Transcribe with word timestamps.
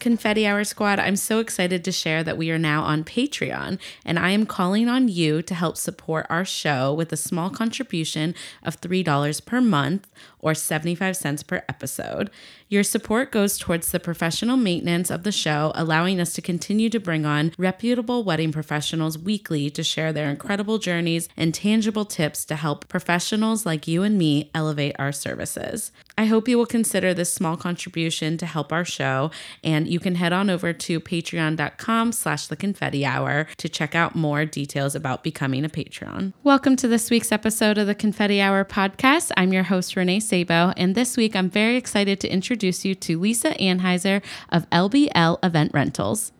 Confetti 0.00 0.46
Hour 0.46 0.64
Squad, 0.64 0.98
I'm 0.98 1.14
so 1.14 1.38
excited 1.38 1.84
to 1.84 1.92
share 1.92 2.24
that 2.24 2.38
we 2.38 2.50
are 2.50 2.58
now 2.58 2.82
on 2.82 3.04
Patreon, 3.04 3.78
and 4.04 4.18
I 4.18 4.30
am 4.30 4.46
calling 4.46 4.88
on 4.88 5.08
you 5.08 5.42
to 5.42 5.54
help 5.54 5.76
support 5.76 6.26
our 6.30 6.44
show 6.44 6.92
with 6.94 7.12
a 7.12 7.18
small 7.18 7.50
contribution 7.50 8.34
of 8.62 8.80
$3 8.80 9.44
per 9.44 9.60
month 9.60 10.08
or 10.40 10.54
75 10.54 11.16
cents 11.16 11.42
per 11.42 11.62
episode. 11.68 12.30
Your 12.68 12.84
support 12.84 13.32
goes 13.32 13.58
towards 13.58 13.90
the 13.90 13.98
professional 13.98 14.56
maintenance 14.56 15.10
of 15.10 15.24
the 15.24 15.32
show, 15.32 15.72
allowing 15.74 16.20
us 16.20 16.34
to 16.34 16.42
continue 16.42 16.88
to 16.90 17.00
bring 17.00 17.26
on 17.26 17.52
reputable 17.58 18.22
wedding 18.22 18.52
professionals 18.52 19.18
weekly 19.18 19.70
to 19.70 19.82
share 19.82 20.12
their 20.12 20.30
incredible 20.30 20.78
journeys 20.78 21.28
and 21.36 21.52
tangible 21.52 22.04
tips 22.04 22.44
to 22.44 22.54
help 22.54 22.88
professionals 22.88 23.66
like 23.66 23.88
you 23.88 24.04
and 24.04 24.16
me 24.16 24.50
elevate 24.54 24.94
our 24.98 25.10
services. 25.10 25.90
I 26.16 26.26
hope 26.26 26.46
you 26.46 26.58
will 26.58 26.66
consider 26.66 27.12
this 27.12 27.32
small 27.32 27.56
contribution 27.56 28.36
to 28.38 28.46
help 28.46 28.72
our 28.72 28.84
show, 28.84 29.30
and 29.64 29.88
you 29.88 29.98
can 29.98 30.14
head 30.14 30.32
on 30.32 30.48
over 30.48 30.72
to 30.72 31.00
patreon.com 31.00 32.12
slash 32.12 32.46
the 32.46 32.56
confetti 32.56 33.04
hour 33.04 33.48
to 33.56 33.68
check 33.68 33.94
out 33.94 34.14
more 34.14 34.44
details 34.44 34.94
about 34.94 35.24
becoming 35.24 35.64
a 35.64 35.68
Patreon. 35.68 36.34
Welcome 36.44 36.76
to 36.76 36.88
this 36.88 37.10
week's 37.10 37.32
episode 37.32 37.78
of 37.78 37.86
the 37.86 37.94
Confetti 37.94 38.40
Hour 38.40 38.64
podcast. 38.64 39.30
I'm 39.36 39.52
your 39.52 39.64
host, 39.64 39.96
Renee 39.96 40.20
Sabo, 40.30 40.72
and 40.76 40.94
this 40.94 41.16
week 41.16 41.34
I'm 41.34 41.50
very 41.50 41.76
excited 41.76 42.20
to 42.20 42.32
introduce 42.32 42.84
you 42.84 42.94
to 42.94 43.18
Lisa 43.18 43.50
Anhaiser 43.54 44.22
of 44.50 44.70
LBL 44.70 45.44
Event 45.44 45.72
Rentals. 45.74 46.30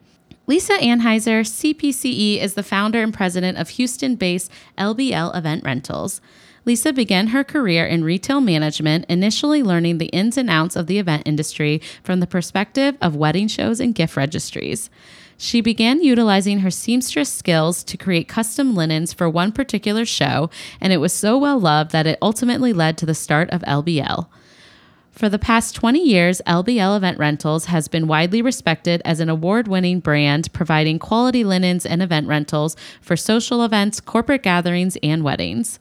Lisa 0.47 0.75
Anhaiser, 0.75 1.41
CPCE, 1.41 2.39
is 2.39 2.55
the 2.55 2.63
founder 2.63 3.03
and 3.03 3.13
president 3.13 3.59
of 3.59 3.71
Houston 3.71 4.15
based 4.15 4.49
LBL 4.79 5.37
Event 5.37 5.65
Rentals. 5.65 6.21
Lisa 6.65 6.93
began 6.93 7.29
her 7.29 7.43
career 7.43 7.85
in 7.85 8.05
retail 8.05 8.41
management, 8.41 9.07
initially 9.09 9.61
learning 9.61 9.99
the 9.99 10.07
ins 10.07 10.37
and 10.37 10.49
outs 10.49 10.77
of 10.77 10.87
the 10.87 11.01
event 11.01 11.25
industry 11.27 11.83
from 12.05 12.21
the 12.21 12.29
perspective 12.29 12.97
of 13.01 13.17
wedding 13.17 13.49
shows 13.49 13.81
and 13.81 13.97
gift 13.97 14.17
registries. 14.17 14.89
She 15.43 15.63
began 15.63 16.03
utilizing 16.03 16.59
her 16.59 16.71
seamstress 16.71 17.33
skills 17.33 17.83
to 17.85 17.97
create 17.97 18.29
custom 18.29 18.75
linens 18.75 19.15
for 19.15 19.27
one 19.27 19.53
particular 19.53 20.05
show, 20.05 20.51
and 20.83 20.93
it 20.93 20.99
was 20.99 21.15
so 21.15 21.39
well 21.39 21.59
loved 21.59 21.93
that 21.93 22.07
it 22.07 22.19
ultimately 22.21 22.75
led 22.75 22.99
to 22.99 23.07
the 23.07 23.15
start 23.15 23.49
of 23.49 23.63
LBL. 23.63 24.27
For 25.11 25.31
the 25.31 25.39
past 25.39 25.75
20 25.75 25.99
years, 25.99 26.43
LBL 26.47 26.95
Event 26.95 27.19
Rentals 27.19 27.65
has 27.65 27.89
been 27.89 28.07
widely 28.07 28.43
respected 28.43 29.01
as 29.07 29.19
an 29.19 29.31
award 29.31 29.67
winning 29.67 30.01
brand 30.01 30.53
providing 30.53 30.99
quality 30.99 31.43
linens 31.43 31.87
and 31.87 32.03
event 32.03 32.29
rentals 32.29 32.77
for 33.01 33.17
social 33.17 33.65
events, 33.65 33.99
corporate 33.99 34.43
gatherings, 34.43 34.99
and 35.03 35.25
weddings. 35.25 35.79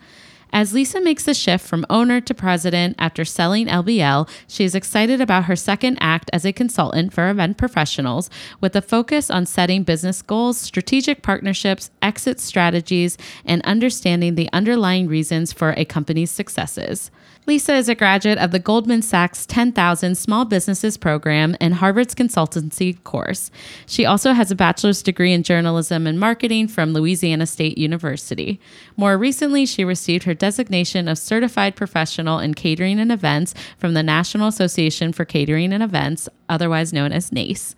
As 0.51 0.73
Lisa 0.73 0.99
makes 0.99 1.25
the 1.25 1.35
shift 1.35 1.65
from 1.65 1.85
owner 1.89 2.19
to 2.21 2.33
president 2.33 2.95
after 2.97 3.23
selling 3.23 3.67
LBL, 3.67 4.27
she 4.47 4.63
is 4.63 4.73
excited 4.73 5.21
about 5.21 5.45
her 5.45 5.55
second 5.55 5.97
act 6.01 6.29
as 6.33 6.43
a 6.43 6.51
consultant 6.51 7.13
for 7.13 7.29
event 7.29 7.57
professionals 7.57 8.29
with 8.59 8.75
a 8.75 8.81
focus 8.81 9.29
on 9.29 9.45
setting 9.45 9.83
business 9.83 10.23
goals, 10.23 10.57
strategic 10.57 11.21
partnerships, 11.21 11.91
exit 12.01 12.39
strategies, 12.39 13.15
and 13.45 13.61
understanding 13.61 14.33
the 14.33 14.49
underlying 14.51 15.07
reasons 15.07 15.53
for 15.53 15.75
a 15.77 15.85
company's 15.85 16.31
successes. 16.31 17.11
Lisa 17.49 17.73
is 17.73 17.89
a 17.89 17.95
graduate 17.95 18.37
of 18.37 18.51
the 18.51 18.59
Goldman 18.59 19.01
Sachs 19.01 19.45
10,000 19.47 20.15
Small 20.15 20.45
Businesses 20.45 20.97
Program 20.97 21.57
and 21.59 21.73
Harvard's 21.73 22.13
consultancy 22.13 23.03
course. 23.03 23.49
She 23.87 24.05
also 24.05 24.33
has 24.33 24.51
a 24.51 24.55
bachelor's 24.55 25.01
degree 25.01 25.33
in 25.33 25.41
journalism 25.41 26.05
and 26.05 26.19
marketing 26.19 26.67
from 26.67 26.93
Louisiana 26.93 27.47
State 27.47 27.79
University. 27.79 28.59
More 28.97 29.17
recently, 29.17 29.65
she 29.65 29.83
received 29.83 30.25
her 30.25 30.35
designation 30.39 31.07
of 31.07 31.17
Certified 31.17 31.75
Professional 31.75 32.39
in 32.39 32.53
Catering 32.53 32.99
and 32.99 33.11
Events 33.11 33.53
from 33.77 33.93
the 33.93 34.03
National 34.03 34.47
Association 34.47 35.13
for 35.13 35.25
Catering 35.25 35.73
and 35.73 35.83
Events, 35.83 36.27
otherwise 36.47 36.91
known 36.91 37.11
as 37.11 37.31
NACE. 37.31 37.75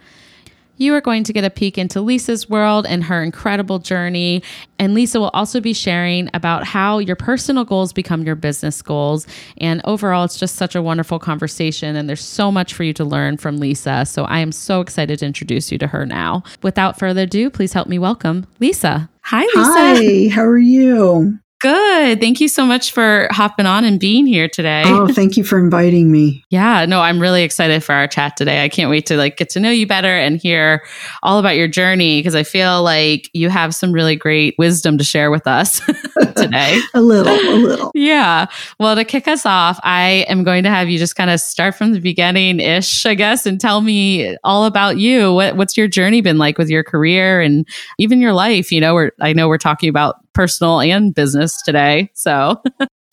You 0.81 0.95
are 0.95 1.01
going 1.01 1.23
to 1.25 1.33
get 1.33 1.43
a 1.43 1.51
peek 1.51 1.77
into 1.77 2.01
Lisa's 2.01 2.49
world 2.49 2.87
and 2.87 3.03
her 3.03 3.21
incredible 3.21 3.77
journey. 3.77 4.41
And 4.79 4.95
Lisa 4.95 5.19
will 5.19 5.29
also 5.29 5.61
be 5.61 5.73
sharing 5.73 6.27
about 6.33 6.65
how 6.65 6.97
your 6.97 7.15
personal 7.15 7.65
goals 7.65 7.93
become 7.93 8.23
your 8.23 8.33
business 8.33 8.81
goals. 8.81 9.27
And 9.59 9.81
overall, 9.85 10.23
it's 10.23 10.39
just 10.39 10.55
such 10.55 10.73
a 10.73 10.81
wonderful 10.81 11.19
conversation. 11.19 11.95
And 11.95 12.09
there's 12.09 12.25
so 12.25 12.51
much 12.51 12.73
for 12.73 12.83
you 12.83 12.93
to 12.93 13.05
learn 13.05 13.37
from 13.37 13.57
Lisa. 13.57 14.07
So 14.07 14.23
I 14.23 14.39
am 14.39 14.51
so 14.51 14.81
excited 14.81 15.19
to 15.19 15.25
introduce 15.27 15.71
you 15.71 15.77
to 15.77 15.85
her 15.85 16.03
now. 16.03 16.41
Without 16.63 16.97
further 16.97 17.23
ado, 17.23 17.51
please 17.51 17.73
help 17.73 17.87
me 17.87 17.99
welcome 17.99 18.47
Lisa. 18.59 19.07
Hi, 19.25 19.43
Lisa. 19.43 19.61
Hi, 19.61 20.29
how 20.33 20.45
are 20.45 20.57
you? 20.57 21.40
Good. 21.61 22.19
Thank 22.19 22.41
you 22.41 22.47
so 22.47 22.65
much 22.65 22.91
for 22.91 23.27
hopping 23.29 23.67
on 23.67 23.85
and 23.85 23.99
being 23.99 24.25
here 24.25 24.49
today. 24.49 24.81
Oh, 24.83 25.07
thank 25.13 25.37
you 25.37 25.43
for 25.43 25.59
inviting 25.59 26.11
me. 26.11 26.43
yeah, 26.49 26.87
no, 26.87 27.01
I'm 27.01 27.19
really 27.19 27.43
excited 27.43 27.83
for 27.83 27.93
our 27.93 28.07
chat 28.07 28.35
today. 28.35 28.63
I 28.63 28.69
can't 28.69 28.89
wait 28.89 29.05
to 29.07 29.15
like 29.15 29.37
get 29.37 29.51
to 29.51 29.59
know 29.59 29.69
you 29.69 29.85
better 29.85 30.17
and 30.17 30.41
hear 30.41 30.83
all 31.21 31.37
about 31.37 31.55
your 31.55 31.67
journey 31.67 32.17
because 32.17 32.33
I 32.33 32.41
feel 32.41 32.81
like 32.81 33.29
you 33.33 33.49
have 33.49 33.75
some 33.75 33.91
really 33.91 34.15
great 34.15 34.55
wisdom 34.57 34.97
to 34.97 35.03
share 35.03 35.29
with 35.29 35.45
us 35.45 35.79
today. 36.35 36.79
a 36.95 37.01
little, 37.01 37.31
a 37.31 37.53
little. 37.53 37.91
Yeah. 37.93 38.47
Well, 38.79 38.95
to 38.95 39.05
kick 39.05 39.27
us 39.27 39.45
off, 39.45 39.79
I 39.83 40.25
am 40.27 40.43
going 40.43 40.63
to 40.63 40.69
have 40.71 40.89
you 40.89 40.97
just 40.97 41.15
kind 41.15 41.29
of 41.29 41.39
start 41.39 41.75
from 41.75 41.93
the 41.93 41.99
beginning 41.99 42.59
ish, 42.59 43.05
I 43.05 43.13
guess, 43.13 43.45
and 43.45 43.61
tell 43.61 43.81
me 43.81 44.35
all 44.43 44.65
about 44.65 44.97
you. 44.97 45.31
What, 45.31 45.57
what's 45.57 45.77
your 45.77 45.87
journey 45.87 46.21
been 46.21 46.39
like 46.39 46.57
with 46.57 46.69
your 46.69 46.83
career 46.83 47.39
and 47.39 47.67
even 47.99 48.19
your 48.19 48.33
life? 48.33 48.71
You 48.71 48.81
know, 48.81 48.95
we're, 48.95 49.11
I 49.21 49.33
know 49.33 49.47
we're 49.47 49.59
talking 49.59 49.89
about 49.89 50.15
personal 50.33 50.79
and 50.79 51.13
business 51.13 51.50
today. 51.63 52.11
So, 52.13 52.61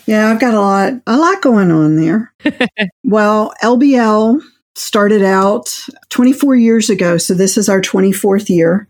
yeah, 0.07 0.31
I've 0.31 0.41
got 0.41 0.55
a 0.55 0.61
lot, 0.61 0.93
a 1.07 1.17
lot 1.17 1.43
going 1.43 1.71
on 1.71 1.97
there. 1.97 2.33
well, 3.05 3.53
LBL 3.63 4.41
started 4.75 5.23
out 5.23 5.77
24 6.11 6.55
years 6.55 6.89
ago. 6.89 7.19
So 7.19 7.35
this 7.35 7.57
is 7.57 7.69
our 7.69 7.81
24th 7.81 8.49
year 8.49 8.87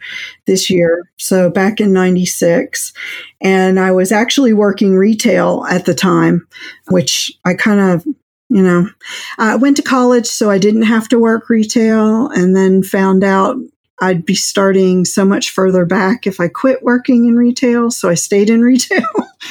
this 0.47 0.69
year. 0.69 1.11
So 1.17 1.51
back 1.51 1.81
in 1.81 1.93
96. 1.93 2.93
And 3.41 3.81
I 3.81 3.93
was 3.93 4.13
actually 4.13 4.53
working 4.53 4.95
retail 4.95 5.65
at 5.71 5.87
the 5.87 5.95
time, 5.95 6.47
which 6.89 7.33
I 7.45 7.55
kind 7.55 7.81
of 7.81 8.07
you 8.51 8.63
know, 8.63 8.89
I 9.37 9.57
went 9.57 9.77
to 9.77 9.83
college, 9.83 10.27
so 10.27 10.51
I 10.51 10.59
didn't 10.59 10.83
have 10.83 11.09
to 11.09 11.19
work 11.19 11.51
retail, 11.51 12.29
and 12.29 12.57
then 12.57 12.83
found 12.83 13.23
out 13.23 13.57
I'd 14.01 14.25
be 14.25 14.35
starting 14.35 15.05
so 15.05 15.25
much 15.25 15.51
further 15.51 15.85
back 15.85 16.27
if 16.27 16.41
I 16.41 16.49
quit 16.49 16.83
working 16.83 17.27
in 17.27 17.37
retail. 17.37 17.91
So 17.91 18.09
I 18.09 18.15
stayed 18.15 18.49
in 18.49 18.63
retail. 18.63 19.07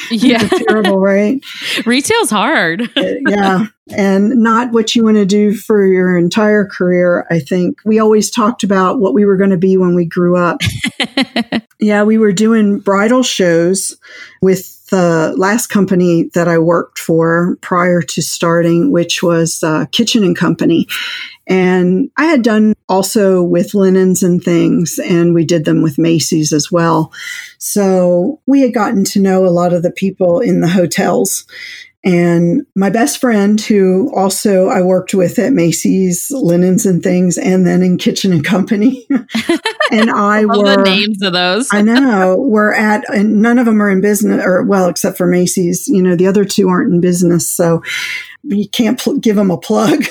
Yeah. 0.09 0.47
terrible, 0.47 0.99
right? 0.99 1.43
Retail's 1.85 2.29
hard. 2.29 2.81
Uh, 2.97 3.13
yeah. 3.27 3.67
And 3.89 4.37
not 4.37 4.73
what 4.73 4.95
you 4.95 5.03
want 5.03 5.17
to 5.17 5.25
do 5.25 5.53
for 5.53 5.85
your 5.85 6.17
entire 6.17 6.65
career. 6.65 7.25
I 7.29 7.39
think 7.39 7.79
we 7.85 7.99
always 7.99 8.29
talked 8.29 8.63
about 8.63 8.99
what 8.99 9.13
we 9.13 9.25
were 9.25 9.37
going 9.37 9.49
to 9.49 9.57
be 9.57 9.77
when 9.77 9.95
we 9.95 10.05
grew 10.05 10.37
up. 10.37 10.61
yeah. 11.79 12.03
We 12.03 12.17
were 12.17 12.33
doing 12.33 12.79
bridal 12.79 13.23
shows 13.23 13.97
with 14.41 14.76
the 14.89 15.33
last 15.37 15.67
company 15.67 16.29
that 16.33 16.47
I 16.47 16.57
worked 16.59 16.99
for 16.99 17.57
prior 17.61 18.01
to 18.01 18.21
starting, 18.21 18.91
which 18.91 19.21
was 19.21 19.63
uh, 19.63 19.85
Kitchen 19.91 20.23
and 20.23 20.35
Company. 20.35 20.87
And 21.47 22.11
I 22.17 22.25
had 22.25 22.41
done 22.41 22.73
also 22.89 23.41
with 23.41 23.73
linens 23.73 24.21
and 24.21 24.43
things, 24.43 24.99
and 24.99 25.33
we 25.33 25.45
did 25.45 25.65
them 25.65 25.81
with 25.81 25.97
Macy's 25.97 26.51
as 26.51 26.71
well. 26.71 27.11
So 27.57 28.41
we 28.45 28.61
had 28.61 28.73
gotten 28.73 29.05
to 29.05 29.21
know 29.21 29.45
a 29.45 29.49
lot 29.49 29.73
of 29.73 29.81
the 29.81 29.91
people 29.91 30.39
in 30.41 30.59
the 30.59 30.67
hotels. 30.67 31.45
And 32.03 32.65
my 32.75 32.89
best 32.89 33.19
friend, 33.19 33.59
who 33.59 34.11
also 34.15 34.67
I 34.67 34.81
worked 34.81 35.13
with 35.13 35.39
at 35.39 35.51
Macy's 35.51 36.29
Linens 36.31 36.85
and 36.85 37.01
Things, 37.01 37.37
and 37.37 37.65
then 37.65 37.81
in 37.81 37.97
Kitchen 37.97 38.31
and 38.31 38.45
Company, 38.45 39.07
and 39.09 39.25
I, 40.11 40.41
I 40.41 40.45
were 40.45 40.75
the 40.75 40.83
names 40.83 41.21
of 41.23 41.33
those. 41.33 41.69
I 41.73 41.81
know 41.81 42.37
we're 42.39 42.73
at, 42.73 43.03
and 43.13 43.41
none 43.41 43.57
of 43.57 43.65
them 43.65 43.81
are 43.81 43.89
in 43.89 44.01
business, 44.01 44.41
or 44.45 44.63
well, 44.63 44.87
except 44.87 45.17
for 45.17 45.25
Macy's. 45.25 45.87
You 45.87 46.03
know, 46.03 46.15
the 46.15 46.27
other 46.27 46.45
two 46.45 46.69
aren't 46.69 46.93
in 46.93 47.01
business, 47.01 47.49
so 47.49 47.81
you 48.43 48.69
can't 48.69 48.99
pl- 48.99 49.17
give 49.17 49.35
them 49.35 49.51
a 49.51 49.57
plug. 49.57 50.03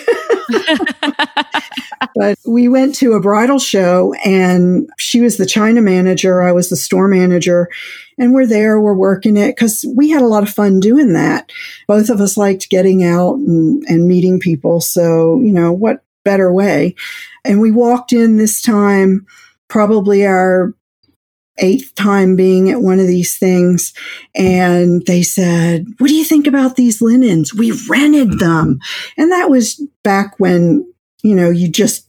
But 2.14 2.38
we 2.46 2.68
went 2.68 2.94
to 2.96 3.12
a 3.12 3.20
bridal 3.20 3.58
show 3.58 4.14
and 4.24 4.88
she 4.98 5.20
was 5.20 5.36
the 5.36 5.46
China 5.46 5.80
manager. 5.82 6.42
I 6.42 6.52
was 6.52 6.68
the 6.68 6.76
store 6.76 7.08
manager. 7.08 7.68
And 8.18 8.32
we're 8.32 8.46
there, 8.46 8.80
we're 8.80 8.94
working 8.94 9.36
it 9.36 9.56
because 9.56 9.84
we 9.94 10.08
had 10.08 10.22
a 10.22 10.26
lot 10.26 10.42
of 10.42 10.48
fun 10.48 10.80
doing 10.80 11.12
that. 11.12 11.52
Both 11.86 12.08
of 12.08 12.20
us 12.20 12.36
liked 12.36 12.70
getting 12.70 13.04
out 13.04 13.34
and, 13.34 13.82
and 13.88 14.08
meeting 14.08 14.40
people. 14.40 14.80
So, 14.80 15.40
you 15.40 15.52
know, 15.52 15.72
what 15.72 16.02
better 16.24 16.52
way? 16.52 16.94
And 17.44 17.60
we 17.60 17.70
walked 17.70 18.12
in 18.12 18.36
this 18.36 18.62
time, 18.62 19.26
probably 19.68 20.26
our 20.26 20.74
eighth 21.58 21.94
time 21.94 22.36
being 22.36 22.70
at 22.70 22.80
one 22.80 22.98
of 22.98 23.06
these 23.06 23.36
things. 23.36 23.92
And 24.34 25.04
they 25.06 25.22
said, 25.22 25.86
What 25.98 26.08
do 26.08 26.14
you 26.14 26.24
think 26.24 26.46
about 26.46 26.76
these 26.76 27.00
linens? 27.00 27.54
We 27.54 27.72
rented 27.88 28.32
hmm. 28.32 28.38
them. 28.38 28.78
And 29.16 29.32
that 29.32 29.50
was 29.50 29.82
back 30.02 30.38
when, 30.38 30.90
you 31.22 31.34
know, 31.34 31.50
you 31.50 31.68
just 31.68 32.06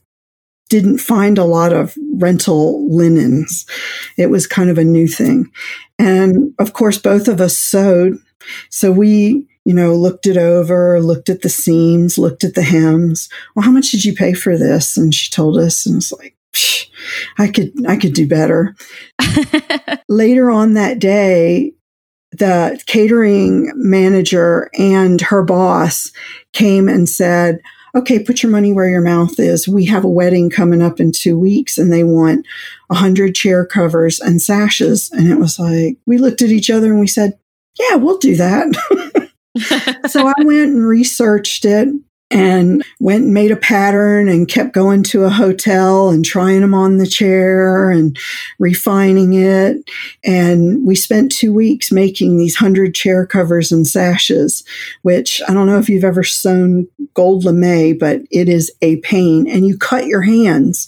didn't 0.68 0.98
find 0.98 1.38
a 1.38 1.44
lot 1.44 1.72
of 1.72 1.96
rental 2.14 2.94
linens. 2.94 3.66
It 4.16 4.30
was 4.30 4.46
kind 4.46 4.70
of 4.70 4.78
a 4.78 4.84
new 4.84 5.08
thing. 5.08 5.50
And 5.98 6.54
of 6.58 6.72
course, 6.74 6.98
both 6.98 7.26
of 7.28 7.40
us 7.40 7.56
sewed. 7.56 8.18
So 8.70 8.92
we, 8.92 9.48
you 9.64 9.74
know, 9.74 9.94
looked 9.94 10.26
it 10.26 10.36
over, 10.36 11.00
looked 11.00 11.28
at 11.28 11.42
the 11.42 11.48
seams, 11.48 12.18
looked 12.18 12.44
at 12.44 12.54
the 12.54 12.62
hems. 12.62 13.28
Well, 13.54 13.64
how 13.64 13.70
much 13.70 13.90
did 13.90 14.04
you 14.04 14.14
pay 14.14 14.32
for 14.32 14.56
this? 14.56 14.96
And 14.96 15.14
she 15.14 15.30
told 15.30 15.58
us, 15.58 15.86
and 15.86 15.96
it's 15.96 16.12
like, 16.12 16.37
I 17.38 17.48
could 17.48 17.72
I 17.86 17.96
could 17.96 18.14
do 18.14 18.26
better. 18.26 18.74
Later 20.08 20.50
on 20.50 20.74
that 20.74 20.98
day, 20.98 21.72
the 22.32 22.80
catering 22.86 23.72
manager 23.74 24.70
and 24.78 25.20
her 25.20 25.42
boss 25.42 26.10
came 26.52 26.88
and 26.88 27.08
said, 27.08 27.60
"Okay, 27.94 28.18
put 28.18 28.42
your 28.42 28.52
money 28.52 28.72
where 28.72 28.88
your 28.88 29.02
mouth 29.02 29.38
is. 29.38 29.68
We 29.68 29.84
have 29.86 30.04
a 30.04 30.10
wedding 30.10 30.50
coming 30.50 30.82
up 30.82 31.00
in 31.00 31.12
2 31.12 31.38
weeks 31.38 31.78
and 31.78 31.92
they 31.92 32.04
want 32.04 32.46
100 32.88 33.34
chair 33.34 33.64
covers 33.64 34.20
and 34.20 34.42
sashes." 34.42 35.10
And 35.12 35.30
it 35.30 35.38
was 35.38 35.58
like 35.58 35.98
we 36.06 36.18
looked 36.18 36.42
at 36.42 36.50
each 36.50 36.70
other 36.70 36.90
and 36.90 37.00
we 37.00 37.06
said, 37.06 37.38
"Yeah, 37.78 37.96
we'll 37.96 38.18
do 38.18 38.36
that." 38.36 39.30
so 40.08 40.26
I 40.26 40.34
went 40.44 40.74
and 40.74 40.86
researched 40.86 41.64
it 41.64 41.88
and 42.30 42.84
went 43.00 43.24
and 43.24 43.34
made 43.34 43.50
a 43.50 43.56
pattern 43.56 44.28
and 44.28 44.48
kept 44.48 44.74
going 44.74 45.02
to 45.02 45.24
a 45.24 45.30
hotel 45.30 46.10
and 46.10 46.24
trying 46.24 46.60
them 46.60 46.74
on 46.74 46.98
the 46.98 47.06
chair 47.06 47.90
and 47.90 48.18
refining 48.58 49.32
it. 49.32 49.78
And 50.24 50.86
we 50.86 50.94
spent 50.94 51.32
two 51.32 51.54
weeks 51.54 51.90
making 51.90 52.36
these 52.36 52.56
hundred 52.56 52.94
chair 52.94 53.26
covers 53.26 53.72
and 53.72 53.86
sashes, 53.86 54.62
which 55.02 55.40
I 55.48 55.54
don't 55.54 55.66
know 55.66 55.78
if 55.78 55.88
you've 55.88 56.04
ever 56.04 56.22
sewn 56.22 56.86
gold 57.14 57.44
lamé, 57.44 57.98
but 57.98 58.20
it 58.30 58.48
is 58.48 58.70
a 58.82 58.96
pain 58.96 59.48
and 59.48 59.66
you 59.66 59.78
cut 59.78 60.06
your 60.06 60.22
hands 60.22 60.86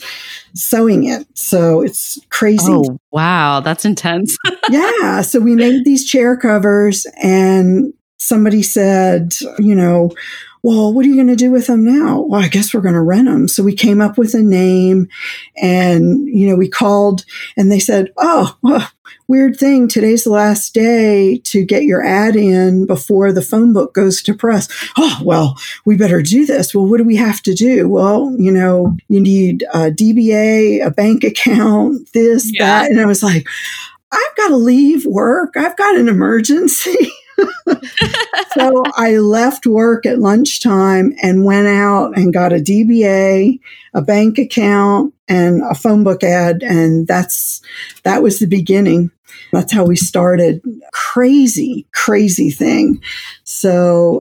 sewing 0.54 1.04
it. 1.04 1.26
So 1.34 1.80
it's 1.80 2.18
crazy. 2.28 2.64
Oh, 2.68 2.98
wow. 3.12 3.60
That's 3.60 3.86
intense. 3.86 4.36
yeah. 4.70 5.22
So 5.22 5.40
we 5.40 5.54
made 5.54 5.84
these 5.84 6.04
chair 6.04 6.36
covers 6.36 7.06
and 7.22 7.94
somebody 8.18 8.62
said, 8.62 9.32
you 9.58 9.74
know, 9.74 10.12
well, 10.62 10.92
what 10.92 11.04
are 11.04 11.08
you 11.08 11.14
going 11.14 11.26
to 11.28 11.36
do 11.36 11.50
with 11.50 11.66
them 11.68 11.84
now? 11.84 12.20
Well, 12.20 12.42
I 12.42 12.48
guess 12.48 12.74
we're 12.74 12.82
going 12.82 12.94
to 12.94 13.00
rent 13.00 13.26
them. 13.26 13.48
So 13.48 13.62
we 13.62 13.74
came 13.74 14.00
up 14.00 14.18
with 14.18 14.34
a 14.34 14.42
name 14.42 15.08
and, 15.56 16.28
you 16.28 16.48
know, 16.48 16.56
we 16.56 16.68
called 16.68 17.24
and 17.56 17.72
they 17.72 17.78
said, 17.78 18.12
oh, 18.18 18.56
well, 18.62 18.86
weird 19.26 19.56
thing. 19.56 19.88
Today's 19.88 20.24
the 20.24 20.30
last 20.30 20.74
day 20.74 21.38
to 21.44 21.64
get 21.64 21.84
your 21.84 22.04
ad 22.04 22.36
in 22.36 22.84
before 22.84 23.32
the 23.32 23.42
phone 23.42 23.72
book 23.72 23.94
goes 23.94 24.22
to 24.22 24.34
press. 24.34 24.68
Oh, 24.98 25.20
well, 25.24 25.56
we 25.86 25.96
better 25.96 26.20
do 26.20 26.44
this. 26.44 26.74
Well, 26.74 26.86
what 26.86 26.98
do 26.98 27.04
we 27.04 27.16
have 27.16 27.40
to 27.42 27.54
do? 27.54 27.88
Well, 27.88 28.34
you 28.38 28.52
know, 28.52 28.96
you 29.08 29.20
need 29.20 29.64
a 29.72 29.90
DBA, 29.90 30.84
a 30.84 30.90
bank 30.90 31.24
account, 31.24 32.12
this, 32.12 32.50
yeah. 32.52 32.64
that. 32.64 32.90
And 32.90 33.00
I 33.00 33.06
was 33.06 33.22
like, 33.22 33.46
I've 34.12 34.36
got 34.36 34.48
to 34.48 34.56
leave 34.56 35.06
work. 35.06 35.56
I've 35.56 35.76
got 35.76 35.96
an 35.96 36.08
emergency. 36.08 37.12
so 38.54 38.82
I 38.96 39.18
left 39.18 39.66
work 39.66 40.06
at 40.06 40.18
lunchtime 40.18 41.14
and 41.22 41.44
went 41.44 41.68
out 41.68 42.16
and 42.16 42.32
got 42.32 42.52
a 42.52 42.56
DBA, 42.56 43.60
a 43.94 44.02
bank 44.02 44.38
account, 44.38 45.14
and 45.28 45.62
a 45.62 45.74
phone 45.74 46.04
book 46.04 46.22
ad. 46.24 46.62
And 46.62 47.06
that's, 47.06 47.60
that 48.02 48.22
was 48.22 48.38
the 48.38 48.46
beginning. 48.46 49.10
That's 49.52 49.72
how 49.72 49.84
we 49.84 49.96
started. 49.96 50.60
Crazy, 50.92 51.86
crazy 51.92 52.50
thing. 52.50 53.02
So 53.44 54.20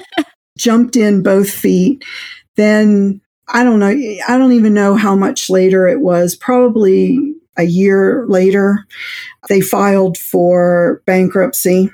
jumped 0.58 0.96
in 0.96 1.22
both 1.22 1.50
feet. 1.50 2.04
Then 2.56 3.20
I 3.48 3.62
don't 3.62 3.78
know, 3.78 3.88
I 3.88 4.38
don't 4.38 4.52
even 4.52 4.74
know 4.74 4.96
how 4.96 5.14
much 5.14 5.48
later 5.48 5.86
it 5.86 6.00
was, 6.00 6.34
probably 6.34 7.34
a 7.56 7.64
year 7.64 8.26
later. 8.28 8.86
They 9.48 9.60
filed 9.60 10.18
for 10.18 11.02
bankruptcy 11.06 11.90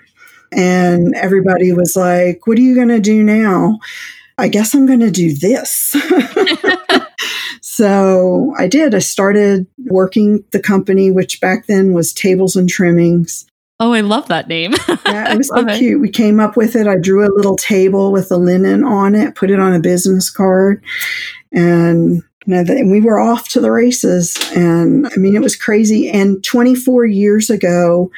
and 0.52 1.14
everybody 1.14 1.72
was 1.72 1.96
like, 1.96 2.46
What 2.46 2.58
are 2.58 2.62
you 2.62 2.74
going 2.74 2.88
to 2.88 3.00
do 3.00 3.22
now? 3.22 3.78
I 4.38 4.48
guess 4.48 4.74
I'm 4.74 4.86
going 4.86 5.00
to 5.00 5.10
do 5.10 5.34
this. 5.34 5.94
so 7.60 8.54
I 8.58 8.66
did. 8.66 8.94
I 8.94 8.98
started 8.98 9.66
working 9.86 10.44
the 10.52 10.60
company, 10.60 11.10
which 11.10 11.40
back 11.40 11.66
then 11.66 11.92
was 11.92 12.12
Tables 12.12 12.56
and 12.56 12.68
Trimmings. 12.68 13.46
Oh, 13.78 13.92
I 13.92 14.00
love 14.00 14.28
that 14.28 14.48
name. 14.48 14.74
yeah, 15.06 15.32
it 15.32 15.36
was 15.36 15.48
so 15.48 15.64
cute. 15.76 16.00
We 16.00 16.08
came 16.08 16.38
up 16.38 16.56
with 16.56 16.76
it. 16.76 16.86
I 16.86 16.96
drew 16.96 17.26
a 17.26 17.34
little 17.34 17.56
table 17.56 18.12
with 18.12 18.28
the 18.28 18.38
linen 18.38 18.84
on 18.84 19.14
it, 19.14 19.34
put 19.34 19.50
it 19.50 19.58
on 19.58 19.74
a 19.74 19.80
business 19.80 20.30
card, 20.30 20.82
and 21.50 22.22
you 22.46 22.54
know, 22.54 22.64
we 22.84 23.00
were 23.00 23.18
off 23.18 23.48
to 23.50 23.60
the 23.60 23.72
races. 23.72 24.36
And 24.54 25.06
I 25.06 25.16
mean, 25.16 25.34
it 25.34 25.42
was 25.42 25.56
crazy. 25.56 26.08
And 26.08 26.42
24 26.44 27.06
years 27.06 27.50
ago, 27.50 28.10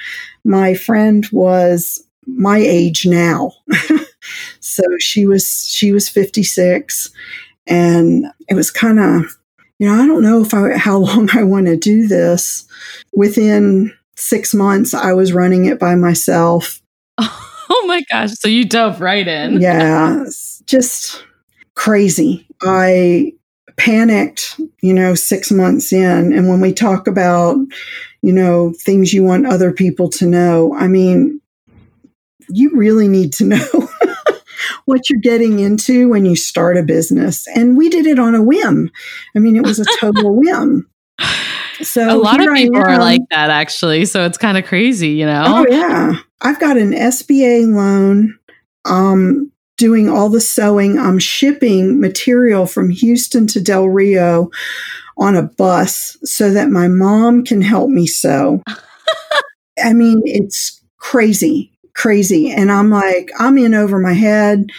my 0.44 0.74
friend 0.74 1.26
was 1.32 2.03
my 2.26 2.58
age 2.58 3.06
now. 3.06 3.52
so 4.60 4.82
she 4.98 5.26
was 5.26 5.66
she 5.66 5.92
was 5.92 6.08
56 6.08 7.10
and 7.66 8.26
it 8.48 8.54
was 8.54 8.70
kind 8.70 8.98
of 8.98 9.36
you 9.78 9.88
know, 9.88 10.00
I 10.00 10.06
don't 10.06 10.22
know 10.22 10.40
if 10.40 10.54
I 10.54 10.76
how 10.76 10.98
long 10.98 11.28
I 11.32 11.42
want 11.42 11.66
to 11.66 11.76
do 11.76 12.06
this. 12.06 12.66
Within 13.12 13.92
6 14.16 14.54
months 14.54 14.94
I 14.94 15.12
was 15.12 15.32
running 15.32 15.66
it 15.66 15.78
by 15.78 15.94
myself. 15.94 16.80
Oh 17.66 17.86
my 17.86 18.02
gosh, 18.10 18.32
so 18.32 18.46
you 18.46 18.66
dove 18.66 19.00
right 19.00 19.26
in. 19.26 19.58
yeah, 19.60 20.24
just 20.66 21.24
crazy. 21.74 22.46
I 22.60 23.32
panicked, 23.78 24.60
you 24.82 24.92
know, 24.92 25.14
6 25.14 25.50
months 25.50 25.90
in 25.90 26.32
and 26.34 26.48
when 26.48 26.60
we 26.60 26.74
talk 26.74 27.06
about 27.06 27.56
you 28.24 28.32
know, 28.32 28.72
things 28.78 29.12
you 29.12 29.22
want 29.22 29.46
other 29.46 29.70
people 29.70 30.08
to 30.08 30.24
know. 30.24 30.74
I 30.74 30.88
mean, 30.88 31.42
you 32.48 32.70
really 32.74 33.08
need 33.08 33.32
to 33.34 33.44
know 33.44 33.88
what 34.84 35.08
you're 35.08 35.20
getting 35.20 35.58
into 35.58 36.08
when 36.08 36.24
you 36.24 36.36
start 36.36 36.76
a 36.76 36.82
business. 36.82 37.46
And 37.54 37.76
we 37.76 37.88
did 37.88 38.06
it 38.06 38.18
on 38.18 38.34
a 38.34 38.42
whim. 38.42 38.90
I 39.34 39.38
mean, 39.38 39.56
it 39.56 39.62
was 39.62 39.78
a 39.78 39.84
total 39.98 40.34
whim. 40.40 40.88
So 41.82 42.08
a 42.08 42.16
lot 42.16 42.40
of 42.40 42.54
people 42.54 42.76
are 42.76 42.98
like 42.98 43.22
that 43.30 43.50
actually. 43.50 44.04
So 44.04 44.24
it's 44.24 44.38
kind 44.38 44.56
of 44.56 44.64
crazy, 44.64 45.10
you 45.10 45.26
know? 45.26 45.44
Oh 45.46 45.66
yeah. 45.68 46.14
I've 46.40 46.60
got 46.60 46.76
an 46.76 46.92
SBA 46.92 47.74
loan. 47.74 48.38
Um, 48.84 49.50
doing 49.76 50.08
all 50.08 50.28
the 50.28 50.40
sewing. 50.40 50.98
I'm 50.98 51.18
shipping 51.18 52.00
material 52.00 52.66
from 52.66 52.90
Houston 52.90 53.46
to 53.48 53.60
Del 53.60 53.88
Rio 53.88 54.50
on 55.16 55.36
a 55.36 55.42
bus 55.42 56.16
so 56.24 56.52
that 56.52 56.68
my 56.68 56.88
mom 56.88 57.44
can 57.44 57.62
help 57.62 57.90
me 57.90 58.06
sew. 58.06 58.62
I 59.82 59.92
mean, 59.92 60.22
it's 60.24 60.80
crazy 60.98 61.73
crazy. 61.94 62.50
And 62.50 62.70
I'm 62.70 62.90
like, 62.90 63.30
I'm 63.38 63.56
in 63.58 63.74
over 63.74 63.98
my 63.98 64.12
head. 64.12 64.70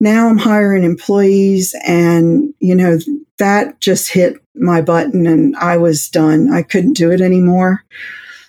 Now 0.00 0.28
I'm 0.28 0.38
hiring 0.38 0.84
employees. 0.84 1.74
And, 1.86 2.52
you 2.60 2.74
know, 2.74 2.98
that 3.38 3.80
just 3.80 4.10
hit 4.10 4.36
my 4.54 4.80
button 4.80 5.26
and 5.26 5.56
I 5.56 5.76
was 5.76 6.08
done. 6.08 6.52
I 6.52 6.62
couldn't 6.62 6.96
do 6.96 7.10
it 7.10 7.20
anymore. 7.20 7.84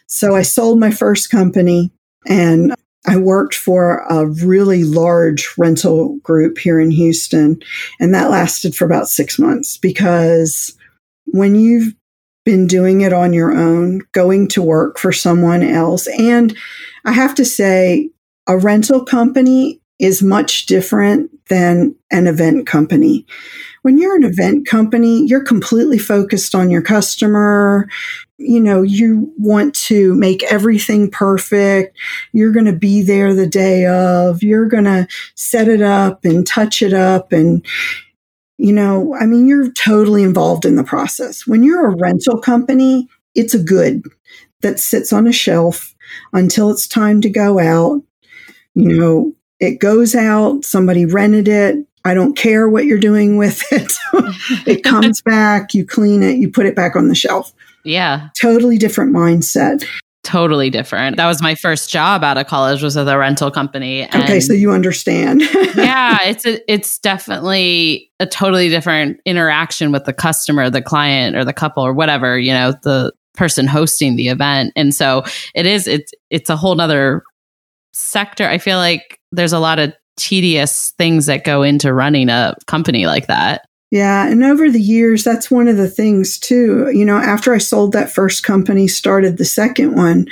So 0.08 0.36
I 0.36 0.44
sold 0.44 0.79
my 0.79 0.91
first 0.91 1.29
company 1.29 1.91
and 2.27 2.75
I 3.08 3.17
worked 3.17 3.55
for 3.55 4.00
a 4.10 4.25
really 4.25 4.84
large 4.84 5.50
rental 5.58 6.17
group 6.24 6.58
here 6.58 6.79
in 6.79 6.91
Houston. 6.91 7.62
And 8.00 8.13
that 8.13 8.32
lasted 8.32 8.75
for 8.75 8.86
about 8.86 9.10
six 9.10 9.38
months 9.38 9.77
because 9.77 10.75
when 11.25 11.55
you've 11.55 11.94
been 12.46 12.67
doing 12.67 13.01
it 13.01 13.13
on 13.13 13.34
your 13.34 13.55
own, 13.55 14.01
going 14.12 14.48
to 14.50 14.62
work 14.62 14.98
for 14.98 15.12
someone 15.12 15.63
else, 15.63 16.08
and 16.20 16.55
I 17.03 17.12
have 17.12 17.36
to 17.36 17.46
say, 17.46 18.10
a 18.47 18.57
rental 18.57 19.03
company 19.03 19.81
is 19.99 20.21
much 20.21 20.65
different 20.65 21.31
than 21.47 21.95
an 22.11 22.27
event 22.27 22.67
company. 22.67 23.25
When 23.83 23.97
you're 23.97 24.15
an 24.15 24.23
event 24.23 24.67
company, 24.67 25.25
you're 25.25 25.43
completely 25.43 25.99
focused 25.99 26.55
on 26.55 26.69
your 26.69 26.81
customer. 26.81 27.87
You 28.37 28.59
know, 28.59 28.81
you 28.81 29.31
want 29.37 29.75
to 29.85 30.13
make 30.15 30.43
everything 30.43 31.09
perfect. 31.09 31.97
You're 32.33 32.51
going 32.51 32.65
to 32.65 32.73
be 32.73 33.03
there 33.03 33.33
the 33.33 33.47
day 33.47 33.85
of. 33.85 34.43
You're 34.43 34.67
going 34.67 34.85
to 34.85 35.07
set 35.35 35.67
it 35.67 35.81
up 35.81 36.25
and 36.25 36.45
touch 36.45 36.81
it 36.81 36.93
up. 36.93 37.31
And, 37.31 37.65
you 38.57 38.73
know, 38.73 39.15
I 39.15 39.27
mean, 39.27 39.45
you're 39.45 39.71
totally 39.71 40.23
involved 40.23 40.65
in 40.65 40.75
the 40.75 40.83
process. 40.83 41.47
When 41.47 41.63
you're 41.63 41.87
a 41.87 41.95
rental 41.95 42.41
company, 42.41 43.07
it's 43.33 43.53
a 43.53 43.63
good 43.63 44.03
that 44.61 44.79
sits 44.79 45.13
on 45.13 45.27
a 45.27 45.31
shelf 45.31 45.95
until 46.33 46.71
it's 46.71 46.87
time 46.87 47.21
to 47.21 47.29
go 47.29 47.59
out 47.59 48.01
you 48.75 48.98
know, 48.98 49.34
it 49.60 49.79
goes 49.79 50.15
out, 50.15 50.63
somebody 50.63 51.05
rented 51.05 51.48
it. 51.48 51.86
I 52.03 52.13
don't 52.13 52.38
care 52.38 52.70
what 52.70 52.86
you're 52.86 53.00
doing 53.00 53.38
with 53.38 53.63
it. 53.72 53.94
it 54.67 54.84
comes 54.84 55.22
back, 55.22 55.74
you 55.74 55.86
clean 55.86 56.22
it, 56.22 56.38
you 56.38 56.50
put 56.50 56.65
it 56.65 56.75
back 56.75 56.96
on 56.96 57.08
the 57.08 57.15
shelf. 57.15 57.51
Yeah. 57.84 58.29
Totally 58.39 58.77
different 58.77 59.13
mindset. 59.13 59.86
Totally 60.24 60.72
different. 60.72 61.17
That 61.17 61.27
was 61.27 61.39
my 61.39 61.53
first 61.53 61.91
job 61.91 62.24
out 62.24 62.38
of 62.38 62.48
college 62.48 62.82
was 62.82 62.96
with 62.96 63.08
a 63.08 63.15
rental 63.15 63.51
company. 63.51 64.05
okay, 64.05 64.39
so 64.39 64.53
you 64.53 64.72
understand. 64.72 65.41
yeah, 65.75 66.24
it's 66.24 66.48
a, 66.48 66.72
it's 66.72 66.98
definitely 66.98 68.10
a 68.20 68.25
totally 68.25 68.67
different 68.70 69.20
interaction 69.25 69.91
with 69.91 70.05
the 70.05 70.13
customer, 70.13 70.67
the 70.72 70.82
client, 70.82 71.36
or 71.36 71.46
the 71.46 71.53
couple, 71.53 71.86
or 71.86 71.94
whatever 71.94 72.39
you 72.39 72.51
know, 72.51 72.74
the 72.82 73.13
person 73.36 73.67
hosting 73.67 74.15
the 74.15 74.29
event. 74.29 74.74
And 74.75 74.96
so 74.96 75.24
it 75.53 75.67
is. 75.67 75.86
It's 75.86 76.12
it's 76.32 76.50
a 76.50 76.55
whole 76.55 76.74
nother 76.74 77.22
sector. 77.95 78.47
I 78.47 78.57
feel 78.57 78.77
like 78.77 79.19
there's 79.31 79.53
a 79.53 79.59
lot 79.59 79.79
of 79.79 79.93
tedious 80.17 80.93
things 80.97 81.25
that 81.25 81.43
go 81.43 81.63
into 81.63 81.93
running 81.93 82.29
a 82.29 82.55
company 82.67 83.05
like 83.05 83.27
that. 83.27 83.65
Yeah. 83.91 84.27
And 84.27 84.43
over 84.43 84.69
the 84.69 84.81
years, 84.81 85.23
that's 85.23 85.49
one 85.49 85.67
of 85.67 85.77
the 85.77 85.89
things 85.89 86.37
too. 86.37 86.91
You 86.93 87.05
know, 87.05 87.17
after 87.17 87.53
I 87.53 87.59
sold 87.59 87.93
that 87.93 88.11
first 88.11 88.43
company, 88.43 88.87
started 88.87 89.37
the 89.37 89.45
second 89.45 89.95
one, 89.95 90.27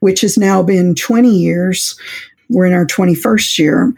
which 0.00 0.20
has 0.20 0.36
now 0.36 0.62
been 0.62 0.94
20 0.94 1.30
years. 1.30 1.98
We're 2.50 2.66
in 2.66 2.72
our 2.72 2.86
21st 2.86 3.58
year. 3.58 3.94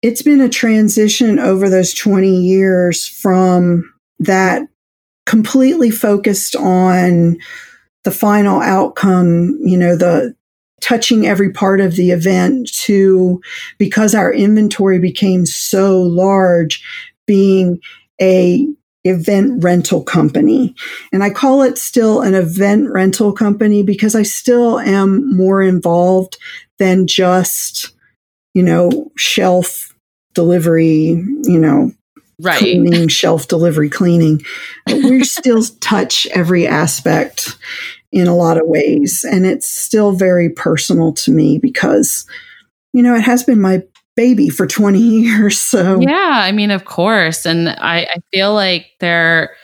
It's 0.00 0.22
been 0.22 0.40
a 0.40 0.48
transition 0.48 1.38
over 1.38 1.68
those 1.68 1.92
20 1.92 2.28
years 2.28 3.06
from 3.06 3.92
that 4.20 4.62
completely 5.26 5.90
focused 5.90 6.56
on 6.56 7.36
the 8.04 8.10
final 8.10 8.60
outcome, 8.60 9.58
you 9.60 9.76
know, 9.76 9.96
the 9.96 10.34
touching 10.80 11.26
every 11.26 11.52
part 11.52 11.80
of 11.80 11.96
the 11.96 12.10
event 12.10 12.72
to 12.72 13.40
because 13.78 14.14
our 14.14 14.32
inventory 14.32 14.98
became 14.98 15.46
so 15.46 16.00
large 16.00 16.82
being 17.26 17.80
a 18.20 18.66
event 19.04 19.62
rental 19.62 20.02
company. 20.02 20.74
And 21.12 21.22
I 21.22 21.30
call 21.30 21.62
it 21.62 21.78
still 21.78 22.20
an 22.20 22.34
event 22.34 22.90
rental 22.90 23.32
company 23.32 23.82
because 23.82 24.14
I 24.14 24.22
still 24.22 24.78
am 24.78 25.36
more 25.36 25.62
involved 25.62 26.36
than 26.78 27.06
just, 27.06 27.92
you 28.54 28.62
know, 28.62 29.10
shelf 29.16 29.94
delivery, 30.34 31.24
you 31.44 31.58
know, 31.58 31.92
right. 32.40 32.58
cleaning, 32.58 33.08
shelf 33.08 33.48
delivery 33.48 33.90
cleaning. 33.90 34.42
we 34.86 35.24
still 35.24 35.62
touch 35.80 36.26
every 36.28 36.66
aspect 36.66 37.56
in 38.12 38.26
a 38.26 38.36
lot 38.36 38.58
of 38.58 38.66
ways. 38.66 39.24
And 39.28 39.46
it's 39.46 39.68
still 39.68 40.12
very 40.12 40.48
personal 40.48 41.12
to 41.14 41.30
me 41.30 41.58
because, 41.58 42.26
you 42.92 43.02
know, 43.02 43.14
it 43.14 43.22
has 43.22 43.44
been 43.44 43.60
my 43.60 43.82
baby 44.16 44.48
for 44.48 44.66
20 44.66 44.98
years. 45.00 45.60
So 45.60 46.00
yeah, 46.00 46.40
I 46.42 46.52
mean, 46.52 46.70
of 46.70 46.84
course. 46.84 47.46
And 47.46 47.68
I, 47.68 48.06
I 48.10 48.16
feel 48.32 48.54
like 48.54 48.86
they're, 49.00 49.54